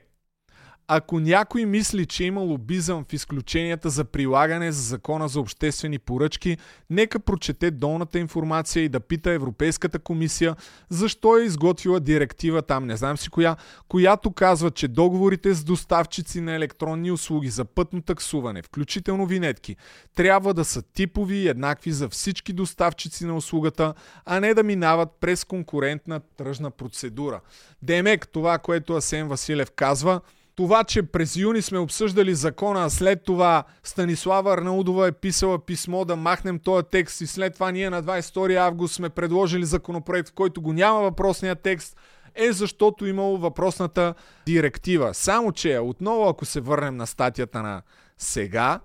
Ако 0.95 1.19
някой 1.19 1.65
мисли, 1.65 2.05
че 2.05 2.23
има 2.23 2.41
лобизъм 2.41 3.05
в 3.09 3.13
изключенията 3.13 3.89
за 3.89 4.05
прилагане 4.05 4.71
за 4.71 4.81
закона 4.81 5.27
за 5.27 5.39
обществени 5.39 5.99
поръчки, 5.99 6.57
нека 6.89 7.19
прочете 7.19 7.71
долната 7.71 8.19
информация 8.19 8.83
и 8.83 8.89
да 8.89 8.99
пита 8.99 9.31
Европейската 9.31 9.99
комисия 9.99 10.55
защо 10.89 11.37
е 11.37 11.43
изготвила 11.43 11.99
директива 11.99 12.61
там, 12.61 12.85
не 12.85 12.97
знам 12.97 13.17
си 13.17 13.29
коя, 13.29 13.55
която 13.87 14.31
казва, 14.31 14.71
че 14.71 14.87
договорите 14.87 15.53
с 15.53 15.63
доставчици 15.63 16.41
на 16.41 16.53
електронни 16.53 17.11
услуги 17.11 17.49
за 17.49 17.65
пътно 17.65 18.01
таксуване, 18.01 18.61
включително 18.61 19.25
винетки, 19.25 19.75
трябва 20.15 20.53
да 20.53 20.65
са 20.65 20.81
типови 20.81 21.35
и 21.35 21.47
еднакви 21.47 21.91
за 21.91 22.09
всички 22.09 22.53
доставчици 22.53 23.25
на 23.25 23.35
услугата, 23.35 23.93
а 24.25 24.39
не 24.39 24.53
да 24.53 24.63
минават 24.63 25.09
през 25.19 25.43
конкурентна 25.43 26.21
тръжна 26.37 26.71
процедура. 26.71 27.41
Демек, 27.81 28.27
това, 28.27 28.57
което 28.57 28.93
Асен 28.93 29.27
Василев 29.27 29.71
казва, 29.71 30.21
това, 30.55 30.83
че 30.83 31.03
през 31.03 31.35
юни 31.35 31.61
сме 31.61 31.79
обсъждали 31.79 32.35
закона, 32.35 32.85
а 32.85 32.89
след 32.89 33.23
това 33.23 33.63
Станислава 33.83 34.53
Арнаудова 34.53 35.07
е 35.07 35.11
писала 35.11 35.65
писмо 35.65 36.05
да 36.05 36.15
махнем 36.15 36.59
този 36.59 36.85
текст 36.91 37.21
и 37.21 37.27
след 37.27 37.53
това 37.53 37.71
ние 37.71 37.89
на 37.89 38.03
22 38.03 38.57
август 38.57 38.95
сме 38.95 39.09
предложили 39.09 39.65
законопроект, 39.65 40.29
в 40.29 40.33
който 40.33 40.61
го 40.61 40.73
няма 40.73 41.01
въпросния 41.01 41.55
текст, 41.55 41.97
е 42.35 42.51
защото 42.51 43.05
имало 43.05 43.37
въпросната 43.37 44.13
директива. 44.45 45.13
Само, 45.13 45.51
че 45.51 45.79
отново, 45.79 46.29
ако 46.29 46.45
се 46.45 46.61
върнем 46.61 46.97
на 46.97 47.07
статията 47.07 47.61
на 47.61 47.81
сега 48.17 48.79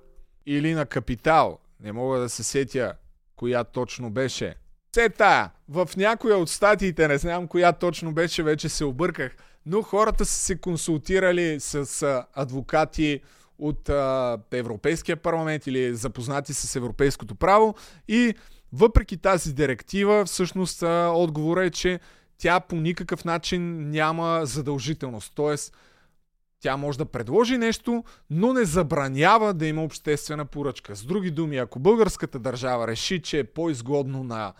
или 0.46 0.74
на 0.74 0.86
Капитал, 0.86 1.58
не 1.80 1.92
мога 1.92 2.18
да 2.18 2.28
се 2.28 2.42
сетя 2.42 2.92
коя 3.36 3.64
точно 3.64 4.10
беше. 4.10 4.54
Сета, 4.94 5.50
в 5.68 5.88
някоя 5.96 6.36
от 6.36 6.50
статиите, 6.50 7.08
не 7.08 7.18
знам 7.18 7.48
коя 7.48 7.72
точно 7.72 8.12
беше, 8.12 8.42
вече 8.42 8.68
се 8.68 8.84
обърках, 8.84 9.36
но 9.68 9.82
хората 9.82 10.24
са 10.24 10.40
се 10.40 10.58
консултирали 10.58 11.60
с 11.60 12.24
адвокати 12.34 13.20
от 13.58 13.88
а, 13.88 14.38
Европейския 14.52 15.16
парламент 15.16 15.66
или 15.66 15.94
запознати 15.94 16.54
с 16.54 16.76
европейското 16.76 17.34
право 17.34 17.74
и 18.08 18.34
въпреки 18.72 19.16
тази 19.16 19.54
директива, 19.54 20.24
всъщност 20.24 20.82
а, 20.82 21.10
отговора 21.14 21.64
е, 21.64 21.70
че 21.70 22.00
тя 22.38 22.60
по 22.60 22.76
никакъв 22.76 23.24
начин 23.24 23.90
няма 23.90 24.40
задължителност. 24.44 25.32
Тоест, 25.34 25.76
тя 26.60 26.76
може 26.76 26.98
да 26.98 27.04
предложи 27.04 27.58
нещо, 27.58 28.04
но 28.30 28.52
не 28.52 28.64
забранява 28.64 29.54
да 29.54 29.66
има 29.66 29.84
обществена 29.84 30.44
поръчка. 30.44 30.96
С 30.96 31.04
други 31.04 31.30
думи, 31.30 31.56
ако 31.56 31.78
българската 31.78 32.38
държава 32.38 32.86
реши, 32.86 33.22
че 33.22 33.38
е 33.38 33.44
по-изгодно 33.44 34.24
на 34.24 34.52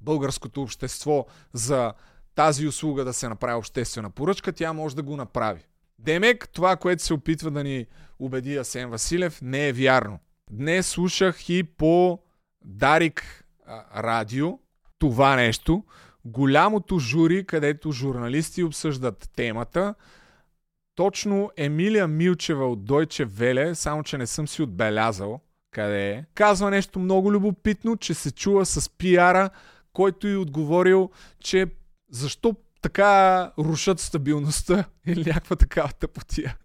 българското 0.00 0.62
общество 0.62 1.26
за 1.52 1.92
тази 2.38 2.66
услуга 2.66 3.04
да 3.04 3.12
се 3.12 3.28
направи 3.28 3.54
обществена 3.54 4.10
поръчка, 4.10 4.52
тя 4.52 4.72
може 4.72 4.96
да 4.96 5.02
го 5.02 5.16
направи. 5.16 5.60
Демек, 5.98 6.48
това, 6.52 6.76
което 6.76 7.02
се 7.02 7.14
опитва 7.14 7.50
да 7.50 7.64
ни 7.64 7.86
убеди 8.18 8.56
Асен 8.56 8.90
Василев, 8.90 9.42
не 9.42 9.68
е 9.68 9.72
вярно. 9.72 10.18
Днес 10.50 10.88
слушах 10.88 11.48
и 11.48 11.62
по 11.62 12.18
Дарик 12.64 13.44
радио 13.96 14.58
това 14.98 15.36
нещо. 15.36 15.84
Голямото 16.24 16.98
жури, 16.98 17.46
където 17.46 17.92
журналисти 17.92 18.62
обсъждат 18.62 19.30
темата. 19.36 19.94
Точно 20.94 21.50
Емилия 21.56 22.08
Милчева 22.08 22.66
от 22.66 22.88
Deutsche 22.88 23.26
Welle, 23.26 23.72
само 23.72 24.02
че 24.02 24.18
не 24.18 24.26
съм 24.26 24.48
си 24.48 24.62
отбелязал 24.62 25.40
къде 25.70 26.10
е, 26.10 26.24
казва 26.34 26.70
нещо 26.70 26.98
много 26.98 27.32
любопитно, 27.32 27.96
че 27.96 28.14
се 28.14 28.30
чува 28.30 28.66
с 28.66 28.90
пиара, 28.90 29.50
който 29.92 30.28
и 30.28 30.36
отговорил, 30.36 31.10
че 31.40 31.66
защо 32.10 32.54
така 32.82 33.52
рушат 33.58 34.00
стабилността 34.00 34.84
или 35.06 35.24
някаква 35.24 35.56
такава 35.56 35.92
тъпотия. 35.92 36.56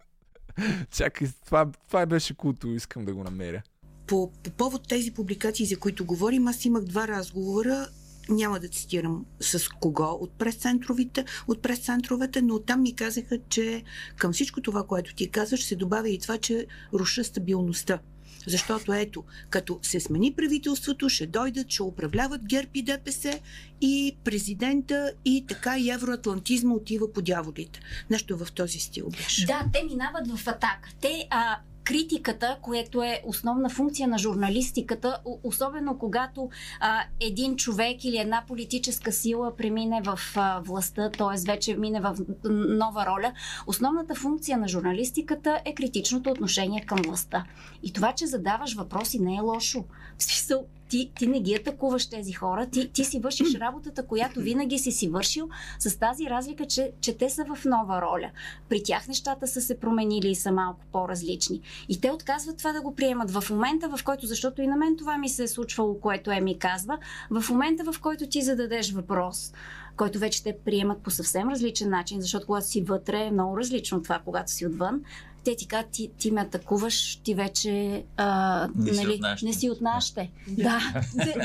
Чакай, 0.92 1.28
това, 1.46 1.72
това 1.88 2.06
беше 2.06 2.34
култо, 2.34 2.68
искам 2.68 3.06
да 3.06 3.14
го 3.14 3.24
намеря. 3.24 3.62
По, 4.08 4.32
по 4.44 4.52
повод 4.52 4.88
тези 4.88 5.12
публикации, 5.12 5.66
за 5.66 5.78
които 5.78 6.06
говорим, 6.06 6.48
аз 6.48 6.66
имах 6.66 6.84
два 6.84 7.08
разговора 7.08 7.88
няма 8.30 8.60
да 8.60 8.68
цитирам 8.68 9.26
с 9.40 9.70
кого 9.70 10.18
от 10.22 10.32
прес-центровете, 10.38 11.26
от 11.48 11.62
прес-центровете, 11.62 12.42
но 12.42 12.60
там 12.60 12.82
ми 12.82 12.96
казаха, 12.96 13.38
че 13.50 13.84
към 14.18 14.34
всичко 14.34 14.62
това, 14.62 14.84
което 14.84 15.16
ти 15.16 15.32
казваш, 15.32 15.64
се 15.64 15.76
добавя 15.76 16.10
и 16.10 16.20
това, 16.20 16.38
че 16.38 16.68
руша 16.94 17.24
стабилността. 17.24 18.00
Защото 18.48 18.94
ето, 18.94 19.24
като 19.50 19.80
се 19.82 20.00
смени 20.00 20.34
правителството, 20.34 21.10
ще 21.10 21.28
дойдат, 21.28 21.72
ще 21.72 21.84
управляват 21.84 22.46
ГЕРБ 22.46 22.70
и 22.74 22.84
ДПС 22.84 23.40
и 23.82 24.18
президента 24.24 25.14
и 25.26 25.46
така 25.48 25.78
и 25.78 25.90
евроатлантизма 25.90 26.74
отива 26.74 27.14
по 27.14 27.22
дяволите. 27.22 27.80
Нещо 28.10 28.38
в 28.38 28.52
този 28.52 28.80
стил 28.80 29.10
беше. 29.10 29.46
Да, 29.46 29.66
те 29.74 29.84
минават 29.84 30.28
в 30.28 30.48
атака. 30.48 30.90
Те 31.02 31.28
а, 31.30 31.58
критиката, 31.84 32.58
което 32.62 33.04
е 33.04 33.22
основна 33.26 33.70
функция 33.70 34.08
на 34.08 34.18
журналистиката, 34.18 35.18
особено 35.44 35.98
когато 35.98 36.50
а, 36.80 37.04
един 37.20 37.56
човек 37.56 38.04
или 38.04 38.18
една 38.18 38.44
политическа 38.48 39.12
сила 39.12 39.56
премине 39.56 40.02
в 40.04 40.20
а, 40.36 40.60
властта, 40.60 41.10
т.е. 41.10 41.52
вече 41.52 41.76
мине 41.76 42.02
в 42.02 42.16
нова 42.50 43.06
роля, 43.06 43.34
основната 43.68 44.16
функция 44.16 44.58
на 44.58 44.68
журналистиката 44.68 45.62
е 45.66 45.76
критичното 45.76 46.30
отношение 46.30 46.86
към 46.86 46.98
властта. 47.06 47.46
И 47.84 47.94
това, 47.94 48.14
че 48.14 48.28
задаваш 48.28 48.76
въпроси 48.76 49.20
не 49.20 49.36
е 49.36 49.42
лошо. 49.42 49.86
В 50.18 50.24
смисъл, 50.24 50.66
ти, 50.90 51.12
ти 51.20 51.28
не 51.28 51.40
ги 51.40 51.56
атакуваш 51.56 52.10
тези 52.10 52.32
хора, 52.32 52.68
ти, 52.72 52.92
ти 52.92 53.04
си 53.04 53.20
вършиш 53.20 53.56
работата, 53.56 54.08
която 54.08 54.40
винаги 54.40 54.80
си 54.80 54.92
си 54.92 55.08
вършил, 55.08 55.50
с 55.80 56.00
тази 56.00 56.30
разлика, 56.30 56.66
че, 56.66 56.92
че 57.02 57.18
те 57.18 57.30
са 57.30 57.46
в 57.56 57.66
нова 57.66 58.02
роля. 58.02 58.32
При 58.70 58.84
тях 58.84 59.08
нещата 59.08 59.48
са 59.48 59.62
се 59.62 59.80
променили 59.80 60.30
и 60.30 60.36
са 60.36 60.52
малко 60.52 60.80
по-различни. 60.92 61.62
И 61.90 62.02
те 62.02 62.12
отказват 62.12 62.58
това 62.58 62.74
да 62.74 62.82
го 62.82 62.96
приемат. 62.96 63.32
В 63.32 63.50
момента, 63.50 63.98
в 63.98 64.04
който, 64.04 64.28
защото 64.28 64.62
и 64.62 64.68
на 64.68 64.76
мен 64.76 64.98
това 64.98 65.18
ми 65.18 65.30
се 65.30 65.44
е 65.44 65.48
случвало, 65.48 66.00
което 66.00 66.32
е 66.32 66.42
ми 66.42 66.60
казва, 66.60 66.98
в 67.30 67.50
момента, 67.50 67.92
в 67.92 68.02
който 68.02 68.28
ти 68.28 68.42
зададеш 68.42 68.92
въпрос, 68.92 69.54
който 69.98 70.20
вече 70.20 70.44
те 70.44 70.58
приемат 70.66 71.04
по 71.04 71.12
съвсем 71.12 71.50
различен 71.50 71.90
начин, 71.90 72.22
защото 72.22 72.46
когато 72.46 72.68
си 72.68 72.82
вътре 72.82 73.26
е 73.26 73.32
много 73.32 73.58
различно 73.58 73.98
от 73.98 74.04
това, 74.04 74.20
когато 74.26 74.52
си 74.52 74.66
отвън 74.66 75.02
те 75.44 75.56
ти 75.56 75.68
казват, 75.68 75.92
ти, 75.92 76.12
ти 76.18 76.32
ме 76.32 76.42
атакуваш, 76.42 77.16
ти 77.16 77.36
вече 77.36 78.04
а, 78.18 78.68
не, 78.76 78.92
нали, 78.92 79.22
си 79.38 79.46
не 79.46 79.54
си 79.54 79.70
от 79.70 79.82
нашите. 79.82 80.32
Да, 80.48 80.80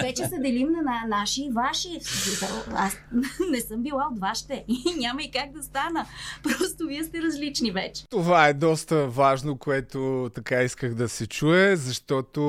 вече 0.03 0.27
се 0.27 0.39
делим 0.39 0.69
на 0.71 1.05
наши 1.09 1.43
и 1.43 1.51
ваши. 1.51 2.01
Аз 2.75 2.97
не 3.51 3.61
съм 3.61 3.83
била 3.83 4.09
от 4.13 4.19
вашите 4.19 4.65
и 4.69 4.95
няма 4.99 5.23
и 5.23 5.31
как 5.31 5.53
да 5.53 5.63
стана. 5.63 6.07
Просто 6.43 6.87
вие 6.87 7.05
сте 7.05 7.23
различни 7.23 7.71
вече. 7.71 8.05
Това 8.11 8.49
е 8.49 8.55
доста 8.55 9.09
важно, 9.09 9.59
което 9.59 10.31
така 10.35 10.63
исках 10.63 10.95
да 10.95 11.09
се 11.09 11.27
чуе, 11.27 11.77
защото 11.77 12.43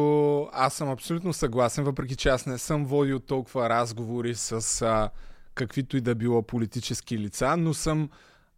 аз 0.53 0.73
съм 0.73 0.89
абсолютно 0.89 1.33
съгласен, 1.33 1.83
въпреки 1.83 2.15
че 2.15 2.29
аз 2.29 2.45
не 2.45 2.57
съм 2.57 2.85
водил 2.85 3.19
толкова 3.19 3.69
разговори 3.69 4.35
с 4.35 4.81
а, 4.81 5.09
каквито 5.55 5.97
и 5.97 6.01
да 6.01 6.15
било 6.15 6.41
политически 6.41 7.17
лица, 7.17 7.57
но 7.57 7.73
съм 7.73 8.09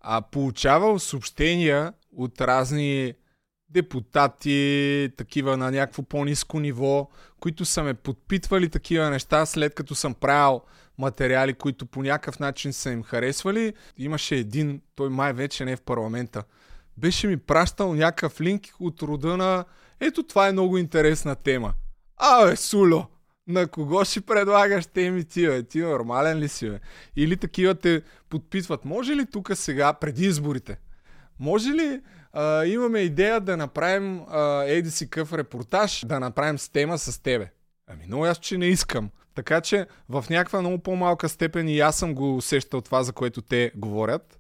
а, 0.02 0.22
получавал 0.22 1.00
съобщения 1.00 1.94
от 2.16 2.42
разни 2.42 3.14
депутати, 3.70 5.10
такива 5.18 5.58
на 5.58 5.72
някакво 5.72 6.04
по-низко 6.04 6.60
ниво, 6.60 7.10
които 7.40 7.66
са 7.66 7.84
ме 7.84 7.94
подпитвали 7.94 8.70
такива 8.70 9.10
неща, 9.10 9.46
след 9.46 9.76
като 9.76 9.96
съм 9.96 10.14
правил 10.14 10.62
материали, 10.98 11.54
които 11.54 11.86
по 11.86 12.04
някакъв 12.04 12.40
начин 12.40 12.74
са 12.74 12.92
им 12.92 13.04
харесвали. 13.04 13.74
Имаше 13.98 14.36
един, 14.36 14.82
той 14.96 15.10
май 15.10 15.34
вече 15.34 15.66
не 15.66 15.72
е 15.72 15.76
в 15.76 15.82
парламента, 15.82 16.44
беше 16.98 17.28
ми 17.28 17.38
пращал 17.38 17.94
някакъв 17.94 18.42
линк 18.42 18.64
от 18.80 19.02
рода 19.02 19.38
на 19.38 19.66
ето 20.00 20.24
това 20.24 20.48
е 20.48 20.52
много 20.52 20.78
интересна 20.78 21.36
тема. 21.36 21.74
Абе, 22.18 22.56
Суло, 22.56 23.06
на 23.48 23.68
кого 23.68 24.06
ще 24.06 24.22
предлагаш 24.22 24.86
теми 24.86 25.24
ти, 25.24 25.48
бе? 25.48 25.64
Ти 25.64 25.80
нормален 25.80 26.38
ли 26.38 26.48
си, 26.48 26.70
бе? 26.70 26.80
Или 27.16 27.38
такива 27.38 27.76
те 27.76 28.02
подпитват. 28.30 28.86
Може 28.86 29.16
ли 29.16 29.26
тук 29.26 29.52
сега, 29.54 29.94
преди 29.94 30.26
изборите, 30.26 30.78
може 31.42 31.70
ли 31.70 32.02
а, 32.34 32.66
имаме 32.66 33.00
идея 33.00 33.42
да 33.42 33.58
направим 33.58 34.22
а, 34.30 34.64
еди 34.64 34.92
си 34.92 35.10
къв 35.10 35.34
репортаж, 35.34 36.06
да 36.06 36.20
направим 36.20 36.60
с 36.60 36.70
тема 36.70 36.98
с 36.98 37.20
тебе? 37.24 37.52
Ами, 37.88 38.06
но 38.08 38.24
аз, 38.24 38.38
че 38.38 38.58
не 38.58 38.66
искам. 38.66 39.10
Така 39.36 39.62
че 39.62 39.88
в 40.10 40.26
някаква 40.30 40.60
много 40.60 40.80
по-малка 40.80 41.30
степен 41.30 41.70
и 41.70 41.80
аз 41.80 41.98
съм 41.98 42.16
го 42.16 42.38
усещал 42.38 42.82
това, 42.82 43.04
за 43.04 43.14
което 43.14 43.42
те 43.42 43.72
говорят. 43.76 44.40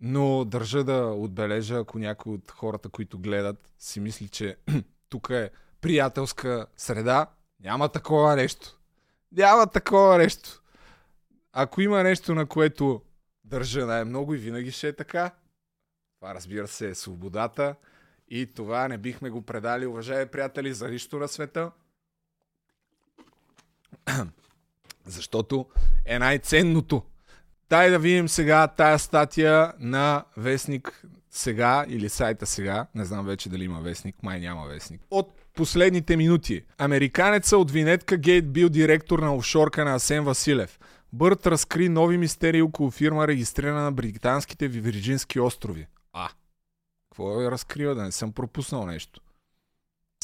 Но 0.00 0.44
държа 0.44 0.84
да 0.84 1.06
отбележа, 1.06 1.78
ако 1.78 1.98
някой 1.98 2.32
от 2.32 2.50
хората, 2.50 2.88
които 2.88 3.18
гледат, 3.18 3.72
си 3.78 4.00
мисли, 4.00 4.28
че 4.28 4.56
тук 5.08 5.30
е 5.30 5.50
приятелска 5.80 6.66
среда, 6.76 7.26
няма 7.60 7.88
такова 7.88 8.36
нещо. 8.36 8.78
Няма 9.32 9.66
такова 9.66 10.18
нещо. 10.18 10.62
Ако 11.52 11.80
има 11.80 12.02
нещо, 12.02 12.34
на 12.34 12.46
което 12.46 13.02
държа 13.44 13.86
най-много 13.86 14.34
и 14.34 14.38
винаги 14.38 14.70
ще 14.70 14.88
е 14.88 14.92
така, 14.92 15.30
това 16.24 16.34
разбира 16.34 16.68
се 16.68 16.88
е 16.88 16.94
свободата 16.94 17.74
и 18.28 18.46
това 18.46 18.88
не 18.88 18.98
бихме 18.98 19.30
го 19.30 19.42
предали, 19.42 19.86
уважаеми 19.86 20.26
приятели, 20.26 20.74
за 20.74 20.88
нищо 20.88 21.18
на 21.18 21.28
света. 21.28 21.70
Защото 25.06 25.66
е 26.06 26.18
най-ценното. 26.18 27.02
Дай 27.70 27.90
да 27.90 27.98
видим 27.98 28.28
сега 28.28 28.66
тая 28.66 28.98
статия 28.98 29.72
на 29.78 30.24
Вестник 30.36 31.04
сега 31.30 31.84
или 31.88 32.08
сайта 32.08 32.46
сега. 32.46 32.86
Не 32.94 33.04
знам 33.04 33.26
вече 33.26 33.48
дали 33.48 33.64
има 33.64 33.80
Вестник, 33.80 34.22
май 34.22 34.40
няма 34.40 34.66
Вестник. 34.66 35.00
От 35.10 35.40
последните 35.54 36.16
минути. 36.16 36.64
Американеца 36.78 37.58
от 37.58 37.70
Винетка 37.70 38.16
Гейт 38.16 38.52
бил 38.52 38.68
директор 38.68 39.18
на 39.18 39.34
офшорка 39.36 39.84
на 39.84 39.94
Асен 39.94 40.24
Василев. 40.24 40.80
Бърт 41.12 41.46
разкри 41.46 41.88
нови 41.88 42.18
мистерии 42.18 42.62
около 42.62 42.90
фирма, 42.90 43.28
регистрирана 43.28 43.82
на 43.82 43.92
британските 43.92 44.68
Вирджински 44.68 45.40
острови. 45.40 45.86
А, 46.14 46.28
какво 47.10 47.42
е 47.42 47.50
разкрива? 47.50 47.94
Да 47.94 48.02
не 48.02 48.12
съм 48.12 48.32
пропуснал 48.32 48.86
нещо. 48.86 49.20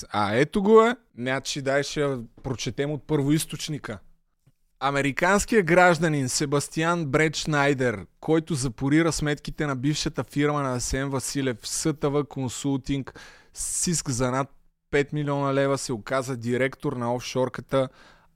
А, 0.09 0.35
ето 0.35 0.63
го 0.63 0.83
е. 0.83 0.97
Значи 1.19 1.63
дай 1.63 1.83
ще 1.83 2.19
прочетем 2.43 2.91
от 2.91 3.07
първоисточника. 3.07 3.99
Американският 4.81 5.67
гражданин 5.67 6.29
Себастиан 6.29 7.07
Бред 7.07 7.37
Шнайдер, 7.37 8.07
който 8.21 8.55
запорира 8.55 9.13
сметките 9.13 9.67
на 9.67 9.77
бившата 9.77 10.25
фирма 10.25 10.63
на 10.63 10.75
Асен 10.75 11.11
Василев 11.11 11.69
СТВ 11.69 12.25
Консултинг 12.29 13.21
с 13.55 13.87
иск 13.87 14.11
за 14.11 14.31
над 14.31 14.49
5 14.93 15.13
милиона 15.13 15.55
лева, 15.55 15.79
се 15.79 15.93
оказа 15.93 16.37
директор 16.37 16.93
на 16.93 17.15
офшорката 17.15 17.89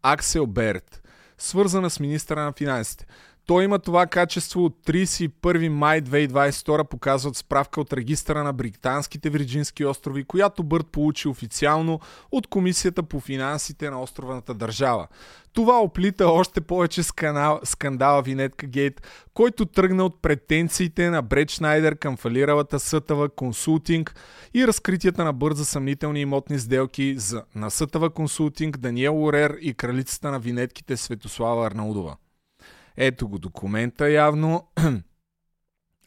Аксел 0.03 0.47
Берт, 0.47 1.03
свързана 1.39 1.91
с 1.91 2.01
министра 2.01 2.45
на 2.45 2.53
финансите. 2.53 3.07
Той 3.47 3.65
има 3.65 3.79
това 3.79 4.07
качество 4.07 4.65
от 4.65 4.77
31 4.87 5.69
май 5.69 6.03
2022 6.03 6.85
показват 6.85 7.37
справка 7.37 7.81
от 7.81 7.93
регистъра 7.93 8.45
на 8.45 8.53
британските 8.53 9.31
Вирджински 9.31 9.85
острови, 9.85 10.25
която 10.25 10.63
Бърт 10.63 10.87
получи 10.87 11.29
официално 11.29 12.01
от 12.33 12.47
Комисията 12.47 13.03
по 13.03 13.21
финансите 13.21 13.91
на 13.91 14.03
островната 14.03 14.55
държава. 14.55 15.09
Това 15.53 15.81
оплита 15.81 16.27
още 16.27 16.61
повече 16.61 17.03
скандал, 17.03 17.61
скандала 17.65 18.23
Винетка 18.23 18.67
Гейт, 18.67 19.07
който 19.35 19.67
тръгна 19.67 20.05
от 20.05 20.23
претенциите 20.23 21.11
на 21.11 21.23
Бред 21.23 21.51
Шнайдер 21.51 21.97
към 21.97 22.17
фалиралата 22.17 22.81
Сътава 22.81 23.29
Консултинг 23.29 24.15
и 24.55 24.67
разкритията 24.67 25.25
на 25.25 25.33
бърза 25.33 25.65
съмнителни 25.65 26.21
имотни 26.21 26.59
сделки 26.59 27.15
за, 27.19 27.43
на 27.55 27.71
Сътава 27.71 28.11
Консултинг, 28.11 28.79
Даниел 28.79 29.25
Орер 29.25 29.57
и 29.61 29.75
кралицата 29.75 30.31
на 30.31 30.39
винетките 30.39 30.97
Светослава 30.97 31.67
Арнаудова. 31.67 32.17
Ето 32.97 33.29
го 33.29 33.39
документа 33.39 34.11
явно. 34.11 34.69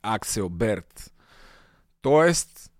Аксел 0.04 0.50
Берт. 0.50 1.14
Тоест, 2.02 2.72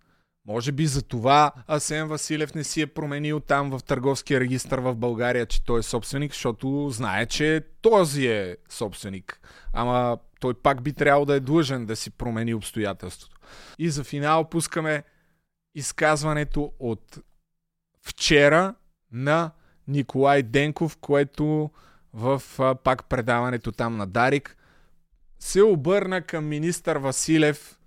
може 0.46 0.72
би 0.72 0.86
за 0.86 1.02
това 1.02 1.52
Асен 1.68 2.08
Василев 2.08 2.56
не 2.56 2.64
си 2.64 2.82
е 2.82 2.88
променил 2.88 3.40
там 3.40 3.70
в 3.70 3.84
търговския 3.84 4.40
регистр 4.40 4.80
в 4.80 4.96
България, 4.96 5.46
че 5.46 5.66
той 5.66 5.80
е 5.80 5.84
собственик, 5.84 6.32
защото 6.32 6.90
знае, 6.90 7.26
че 7.26 7.64
този 7.82 8.28
е 8.28 8.58
собственик. 8.70 9.40
Ама 9.74 10.18
той 10.40 10.54
пак 10.54 10.82
би 10.82 10.94
трябвало 10.94 11.26
да 11.26 11.36
е 11.36 11.40
длъжен 11.40 11.86
да 11.86 11.96
си 11.96 12.10
промени 12.10 12.54
обстоятелството. 12.54 13.38
И 13.80 13.90
за 13.90 14.04
финал 14.04 14.50
пускаме 14.50 15.04
изказването 15.76 16.74
от 16.80 17.18
вчера 18.02 18.76
на 19.12 19.52
Николай 19.88 20.44
Денков, 20.44 20.98
което 20.98 21.72
в 22.14 22.44
а, 22.60 22.76
пак 22.76 23.10
предаването 23.10 23.72
там 23.72 23.98
на 23.98 24.08
Дарик, 24.08 24.58
се 25.40 25.64
обърна 25.64 26.22
към 26.22 26.46
министър 26.46 26.96
Василев 26.96 27.80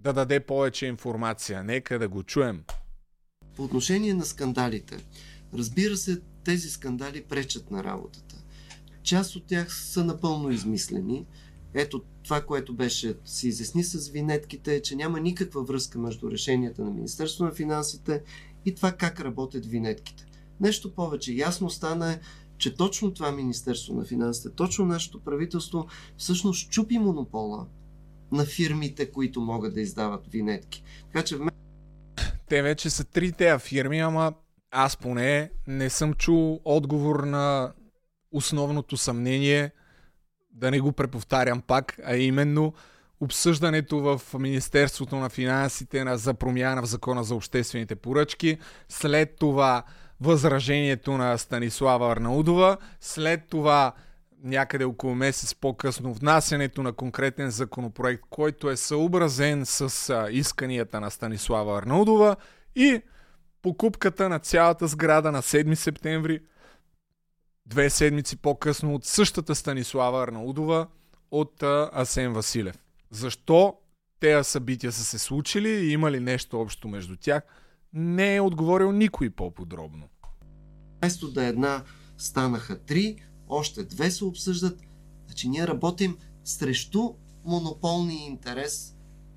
да 0.00 0.12
даде 0.12 0.40
повече 0.40 0.86
информация. 0.86 1.64
Нека 1.64 1.98
да 1.98 2.08
го 2.08 2.22
чуем. 2.22 2.64
По 3.56 3.64
отношение 3.64 4.14
на 4.14 4.24
скандалите, 4.24 4.96
разбира 5.54 5.96
се, 5.96 6.20
тези 6.44 6.70
скандали 6.70 7.24
пречат 7.24 7.70
на 7.70 7.84
работата. 7.84 8.34
Част 9.02 9.36
от 9.36 9.46
тях 9.46 9.74
са 9.74 10.04
напълно 10.04 10.50
измислени. 10.50 11.26
Ето 11.74 12.02
това, 12.22 12.40
което 12.40 12.74
беше 12.74 13.14
се 13.24 13.48
изясни 13.48 13.84
с 13.84 14.08
винетките, 14.08 14.74
е, 14.74 14.82
че 14.82 14.96
няма 14.96 15.20
никаква 15.20 15.64
връзка 15.64 15.98
между 15.98 16.30
решенията 16.30 16.84
на 16.84 16.90
Министерство 16.90 17.44
на 17.44 17.50
финансите 17.50 18.22
и 18.64 18.74
това 18.74 18.92
как 18.92 19.20
работят 19.20 19.66
винетките. 19.66 20.26
Нещо 20.60 20.94
повече 20.94 21.32
ясно 21.32 21.70
стана 21.70 22.12
е, 22.12 22.20
че 22.58 22.74
точно 22.74 23.14
това 23.14 23.32
Министерство 23.32 23.94
на 23.94 24.04
финансите, 24.04 24.54
точно 24.54 24.84
нашето 24.84 25.20
правителство 25.20 25.86
всъщност 26.16 26.70
чупи 26.70 26.98
монопола 26.98 27.66
на 28.32 28.44
фирмите, 28.44 29.12
които 29.12 29.40
могат 29.40 29.74
да 29.74 29.80
издават 29.80 30.26
винетки. 30.26 30.82
Така 31.12 31.24
че 31.24 31.36
в 31.36 31.48
Те 32.48 32.62
вече 32.62 32.90
са 32.90 33.04
три 33.04 33.32
тея 33.32 33.58
фирми, 33.58 34.00
ама 34.00 34.32
аз 34.70 34.96
поне 34.96 35.50
не 35.66 35.90
съм 35.90 36.14
чул 36.14 36.60
отговор 36.64 37.20
на 37.20 37.72
основното 38.32 38.96
съмнение, 38.96 39.70
да 40.50 40.70
не 40.70 40.80
го 40.80 40.92
преповтарям 40.92 41.60
пак, 41.60 42.00
а 42.04 42.16
именно 42.16 42.72
обсъждането 43.20 43.98
в 43.98 44.20
Министерството 44.38 45.16
на 45.16 45.28
финансите 45.28 46.04
на, 46.04 46.18
за 46.18 46.34
промяна 46.34 46.82
в 46.82 46.86
закона 46.86 47.24
за 47.24 47.34
обществените 47.34 47.96
поръчки, 47.96 48.58
след 48.88 49.36
това 49.36 49.82
възражението 50.20 51.12
на 51.12 51.38
Станислава 51.38 52.12
Арнаудова, 52.12 52.76
след 53.00 53.48
това 53.48 53.92
някъде 54.42 54.84
около 54.84 55.14
месец 55.14 55.54
по-късно 55.54 56.14
внасянето 56.14 56.82
на 56.82 56.92
конкретен 56.92 57.50
законопроект, 57.50 58.22
който 58.30 58.70
е 58.70 58.76
съобразен 58.76 59.66
с 59.66 60.28
исканията 60.30 61.00
на 61.00 61.10
Станислава 61.10 61.78
Арнаудова 61.78 62.36
и 62.76 63.02
покупката 63.62 64.28
на 64.28 64.38
цялата 64.38 64.86
сграда 64.86 65.32
на 65.32 65.42
7 65.42 65.74
септември, 65.74 66.40
две 67.66 67.90
седмици 67.90 68.36
по-късно 68.36 68.94
от 68.94 69.04
същата 69.04 69.54
Станислава 69.54 70.22
Арнаудова 70.22 70.86
от 71.30 71.62
Асен 71.92 72.32
Василев. 72.32 72.78
Защо 73.10 73.76
тези 74.20 74.50
събития 74.50 74.92
са 74.92 75.04
се 75.04 75.18
случили 75.18 75.68
и 75.68 75.92
има 75.92 76.10
ли 76.10 76.20
нещо 76.20 76.60
общо 76.60 76.88
между 76.88 77.16
тях– 77.16 77.42
не 77.92 78.36
е 78.36 78.40
отговорил 78.40 78.92
никой 78.92 79.30
по-подробно. 79.30 80.08
Вместо 80.98 81.32
да 81.32 81.44
една 81.44 81.84
станаха 82.18 82.78
три, 82.78 83.16
още 83.48 83.84
две 83.84 84.10
се 84.10 84.24
обсъждат. 84.24 84.80
Значи 85.26 85.48
ние 85.48 85.66
работим 85.66 86.16
срещу 86.44 87.14
монополния 87.44 88.26
интерес 88.26 88.96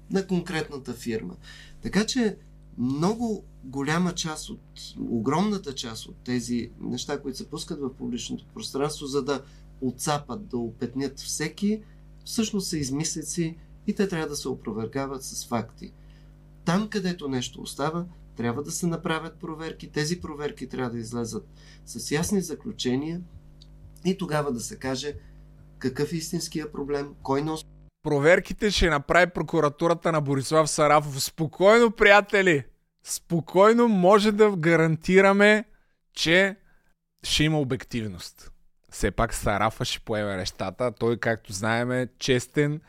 на 0.10 0.28
конкретната 0.28 0.94
фирма. 0.94 1.36
Така 1.82 2.06
че 2.06 2.38
много 2.78 3.46
голяма 3.64 4.16
част 4.16 4.50
от, 4.50 4.62
огромната 5.10 5.76
част 5.76 6.06
от 6.06 6.16
тези 6.24 6.72
неща, 6.80 7.22
които 7.22 7.38
се 7.38 7.50
пускат 7.50 7.80
в 7.80 7.94
публичното 7.94 8.46
пространство, 8.54 9.06
за 9.06 9.24
да 9.24 9.44
отцапат, 9.82 10.48
да 10.48 10.58
опетнят 10.58 11.20
всеки, 11.20 11.82
всъщност 12.26 12.68
са 12.68 12.78
измислици 12.78 13.58
и 13.88 13.96
те 13.96 14.08
трябва 14.08 14.28
да 14.28 14.36
се 14.36 14.50
опровергават 14.50 15.24
с 15.24 15.46
факти. 15.46 15.94
Там, 16.66 16.90
където 16.90 17.28
нещо 17.28 17.62
остава, 17.62 18.06
трябва 18.36 18.64
да 18.64 18.72
се 18.72 18.88
направят 18.88 19.40
проверки. 19.40 19.92
Тези 19.92 20.22
проверки 20.22 20.70
трябва 20.70 20.92
да 20.92 20.98
излезат 20.98 21.48
с 21.86 22.12
ясни 22.12 22.42
заключения 22.42 23.22
и 24.06 24.18
тогава 24.18 24.52
да 24.52 24.60
се 24.60 24.80
каже 24.80 25.14
какъв 25.80 26.14
е 26.14 26.16
истинския 26.16 26.72
проблем, 26.72 27.16
кой 27.24 27.42
носи. 27.42 27.66
Проверките 28.04 28.72
ще 28.72 28.90
направи 28.90 29.32
прокуратурата 29.34 30.12
на 30.12 30.22
Борислав 30.22 30.70
Сарафов. 30.70 31.24
Спокойно, 31.24 31.92
приятели! 31.92 32.64
спокойно 33.04 33.88
може 33.88 34.32
да 34.32 34.52
гарантираме, 34.58 35.66
че 36.14 36.56
ще 37.24 37.44
има 37.44 37.60
обективност. 37.60 38.52
Все 38.90 39.12
пак 39.12 39.34
Сарафа 39.34 39.86
ще 39.86 40.00
поеме 40.00 40.36
нещата. 40.36 40.92
Той, 40.92 41.18
както 41.18 41.54
знаем, 41.54 41.92
е 41.92 42.08
честен, 42.20 42.82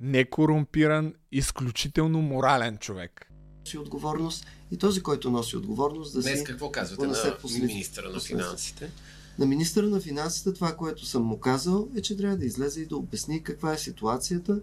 некорумпиран, 0.00 1.14
изключително 1.32 2.22
морален 2.22 2.78
човек. 2.78 3.25
Носи 3.66 3.78
отговорност 3.78 4.46
и 4.72 4.76
този, 4.76 5.02
който 5.02 5.30
носи 5.30 5.56
отговорност 5.56 6.12
да 6.12 6.22
Днес 6.22 6.38
си 6.38 6.44
какво 6.44 6.70
казвате 6.70 7.06
на 7.06 7.14
послед- 7.42 7.66
министра 7.66 8.10
на 8.10 8.20
финансите? 8.20 8.90
На 9.38 9.46
министъра 9.46 9.86
на 9.86 10.00
финансите 10.00 10.52
това, 10.52 10.76
което 10.76 11.06
съм 11.06 11.22
му 11.22 11.38
казал, 11.40 11.88
е, 11.96 12.02
че 12.02 12.16
трябва 12.16 12.36
да 12.36 12.44
излезе 12.44 12.80
и 12.80 12.86
да 12.86 12.96
обясни 12.96 13.42
каква 13.42 13.72
е 13.72 13.78
ситуацията. 13.78 14.60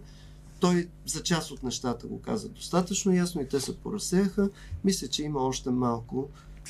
Той 0.60 0.88
за 1.06 1.22
част 1.22 1.50
от 1.50 1.62
нещата 1.62 2.06
го 2.06 2.20
каза 2.20 2.48
достатъчно 2.48 3.14
ясно 3.14 3.40
и 3.42 3.48
те 3.48 3.60
се 3.60 3.76
поразсеяха. 3.76 4.50
Мисля, 4.84 5.08
че 5.08 5.22
има 5.22 5.40
още 5.40 5.70
малко 5.70 6.28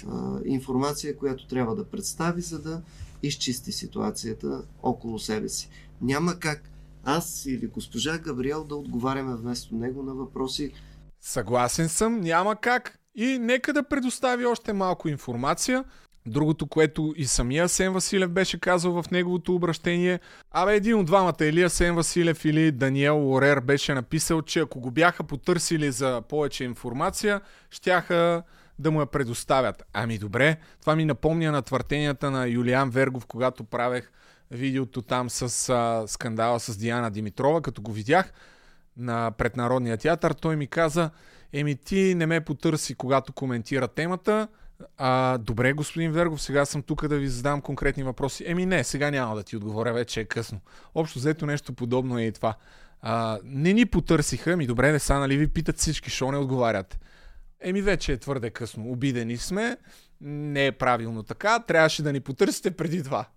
а, 0.09 0.39
информация, 0.45 1.17
която 1.17 1.47
трябва 1.47 1.77
да 1.77 1.85
представи, 1.85 2.41
за 2.41 2.59
да 2.59 2.83
изчисти 3.23 3.73
ситуацията 3.73 4.63
около 4.83 5.19
себе 5.19 5.49
си. 5.49 5.69
Няма 6.01 6.39
как 6.39 6.71
аз 7.05 7.47
или 7.47 7.67
госпожа 7.67 8.19
Габриел 8.19 8.65
да 8.65 8.77
отговаряме 8.77 9.37
вместо 9.37 9.75
него 9.75 10.03
на 10.03 10.15
въпроси, 10.15 10.73
Съгласен 11.27 11.89
съм, 11.89 12.21
няма 12.21 12.57
как. 12.57 12.99
И 13.15 13.39
нека 13.39 13.73
да 13.73 13.83
предостави 13.83 14.47
още 14.47 14.73
малко 14.73 15.09
информация. 15.09 15.85
Другото, 16.27 16.67
което 16.67 17.15
и 17.17 17.27
самия 17.27 17.69
Сен 17.69 17.93
Василев 17.93 18.31
беше 18.31 18.61
казал 18.61 19.03
в 19.03 19.11
неговото 19.11 19.55
обращение, 19.55 20.21
абе 20.51 20.77
един 20.77 20.99
от 20.99 21.07
двамата, 21.07 21.35
или 21.41 21.71
Сен 21.71 21.95
Василев 21.95 22.45
или 22.45 22.73
Даниел 22.73 23.19
Лорер 23.19 23.61
беше 23.61 23.95
написал, 23.95 24.43
че 24.43 24.61
ако 24.61 24.81
го 24.81 24.91
бяха 24.91 25.25
потърсили 25.25 25.93
за 25.93 26.23
повече 26.29 26.65
информация, 26.65 27.41
щяха 27.71 28.43
да 28.79 28.91
му 28.91 29.01
я 29.01 29.07
предоставят. 29.07 29.83
Ами 29.93 30.19
добре, 30.19 30.57
това 30.81 30.97
ми 30.97 31.05
напомня 31.05 31.53
на 31.53 31.63
твъртенията 31.63 32.31
на 32.31 32.47
Юлиан 32.49 32.91
Вергов, 32.91 33.27
когато 33.27 33.65
правех 33.65 34.11
видеото 34.51 35.03
там 35.03 35.31
с 35.31 35.69
а, 35.69 36.05
скандала 36.07 36.61
с 36.61 36.77
Диана 36.77 37.11
Димитрова, 37.11 37.63
като 37.63 37.83
го 37.83 37.93
видях 37.93 38.33
на 38.97 39.31
преднародния 39.31 39.97
театър, 39.97 40.33
той 40.33 40.57
ми 40.57 40.67
каза, 40.67 41.11
еми 41.53 41.77
ти 41.77 42.15
не 42.15 42.27
ме 42.27 42.41
потърси, 42.41 42.95
когато 42.95 43.33
коментира 43.33 43.89
темата. 43.89 44.49
А, 44.97 45.39
добре, 45.39 45.73
господин 45.73 46.13
Вергов, 46.13 46.43
сега 46.43 46.65
съм 46.65 46.83
тук 46.83 47.09
да 47.09 47.19
ви 47.19 47.29
задам 47.29 47.61
конкретни 47.61 48.03
въпроси. 48.03 48.45
Еми 48.47 48.67
не, 48.67 48.85
сега 48.85 49.11
няма 49.11 49.37
да 49.37 49.43
ти 49.43 49.57
отговоря, 49.57 49.93
вече 49.93 50.21
е 50.21 50.25
късно. 50.25 50.61
Общо 50.95 51.19
взето 51.19 51.47
нещо 51.47 51.73
подобно 51.73 52.19
е 52.19 52.23
и 52.23 52.33
това. 52.33 52.55
А, 53.01 53.39
не 53.45 53.73
ни 53.73 53.87
потърсиха, 53.87 54.57
ми 54.57 54.67
добре, 54.67 54.93
не 54.93 54.99
са, 54.99 55.19
нали 55.19 55.37
ви 55.37 55.49
питат 55.49 55.79
всички, 55.79 56.11
що 56.11 56.33
не 56.33 56.39
отговаряте. 56.39 56.99
Еми 57.61 57.83
вече 57.83 58.13
е 58.13 58.17
твърде 58.17 58.51
късно. 58.51 58.91
Обидени 58.91 59.37
сме, 59.37 59.77
не 60.21 60.67
е 60.67 60.73
правилно 60.73 61.23
така, 61.23 61.59
трябваше 61.59 62.03
да 62.03 62.13
ни 62.13 62.21
потърсите 62.21 62.71
преди 62.71 63.03
това. 63.03 63.29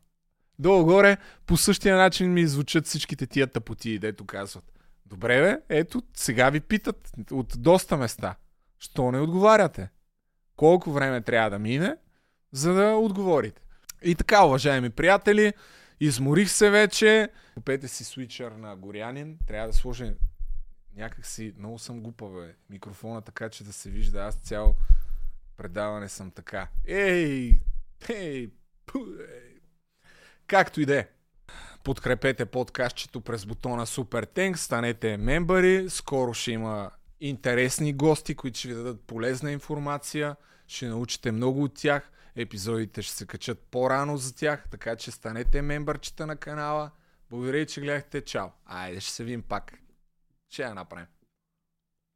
Долу-горе, 0.60 1.18
по 1.46 1.58
същия 1.58 1.98
начин 1.98 2.34
ми 2.34 2.48
звучат 2.48 2.86
всичките 2.86 3.28
тия 3.28 3.48
тъпоти, 3.48 4.00
дето 4.00 4.26
казват. 4.26 4.77
Добре, 5.10 5.42
бе, 5.42 5.78
ето, 5.78 6.04
сега 6.14 6.50
ви 6.50 6.60
питат 6.60 7.12
от 7.32 7.54
доста 7.58 7.98
места. 7.98 8.36
Що 8.80 9.12
не 9.12 9.20
отговаряте? 9.20 9.90
Колко 10.56 10.92
време 10.92 11.22
трябва 11.22 11.50
да 11.50 11.60
мине, 11.60 11.98
за 12.52 12.74
да 12.74 12.96
отговорите? 12.96 13.62
И 14.04 14.16
така, 14.16 14.46
уважаеми 14.46 14.90
приятели, 14.90 15.54
изморих 16.00 16.50
се 16.50 16.70
вече. 16.70 17.30
Купете 17.54 17.88
си 17.88 18.04
свичър 18.04 18.52
на 18.52 18.76
горянин. 18.76 19.38
Трябва 19.48 19.68
да 19.68 19.74
сложа 19.74 20.14
някак 20.96 21.26
си, 21.26 21.54
много 21.58 21.80
съм 21.80 22.02
глупав, 22.02 22.34
бе, 22.34 22.56
микрофона, 22.70 23.22
така 23.22 23.50
че 23.50 23.64
да 23.64 23.74
се 23.74 23.90
вижда. 23.90 24.20
Аз 24.20 24.36
цяло 24.36 24.76
предаване 25.58 26.10
съм 26.10 26.32
така. 26.32 26.68
Ей, 26.86 27.60
ей, 28.10 28.52
пу, 28.86 29.00
ей. 29.20 29.60
Както 30.48 30.82
и 30.82 30.86
да 30.86 31.00
е. 31.00 31.08
Подкрепете 31.88 32.46
подкастчето 32.46 33.22
през 33.22 33.46
бутона 33.46 33.86
Super 33.86 34.36
Thanks, 34.36 34.56
станете 34.56 35.18
мембари, 35.18 35.90
скоро 35.90 36.34
ще 36.34 36.52
има 36.52 36.92
интересни 37.22 37.94
гости, 37.94 38.36
които 38.36 38.60
ще 38.60 38.68
ви 38.68 38.74
дадат 38.74 39.02
полезна 39.02 39.52
информация, 39.52 40.36
ще 40.68 40.88
научите 40.88 41.32
много 41.32 41.64
от 41.64 41.76
тях, 41.76 42.12
епизодите 42.36 43.02
ще 43.02 43.14
се 43.14 43.26
качат 43.26 43.60
по-рано 43.60 44.18
за 44.18 44.36
тях, 44.36 44.70
така 44.72 44.96
че 44.96 45.12
станете 45.12 45.62
мембърчета 45.62 46.28
на 46.28 46.36
канала. 46.36 46.92
Благодаря, 47.30 47.66
че 47.66 47.82
гледахте. 47.82 48.22
Чао! 48.22 48.48
Айде, 48.66 49.00
ще 49.00 49.12
се 49.12 49.24
видим 49.24 49.42
пак. 49.42 49.74
Ще 50.50 50.62
я 50.62 50.74
направим. 50.74 51.08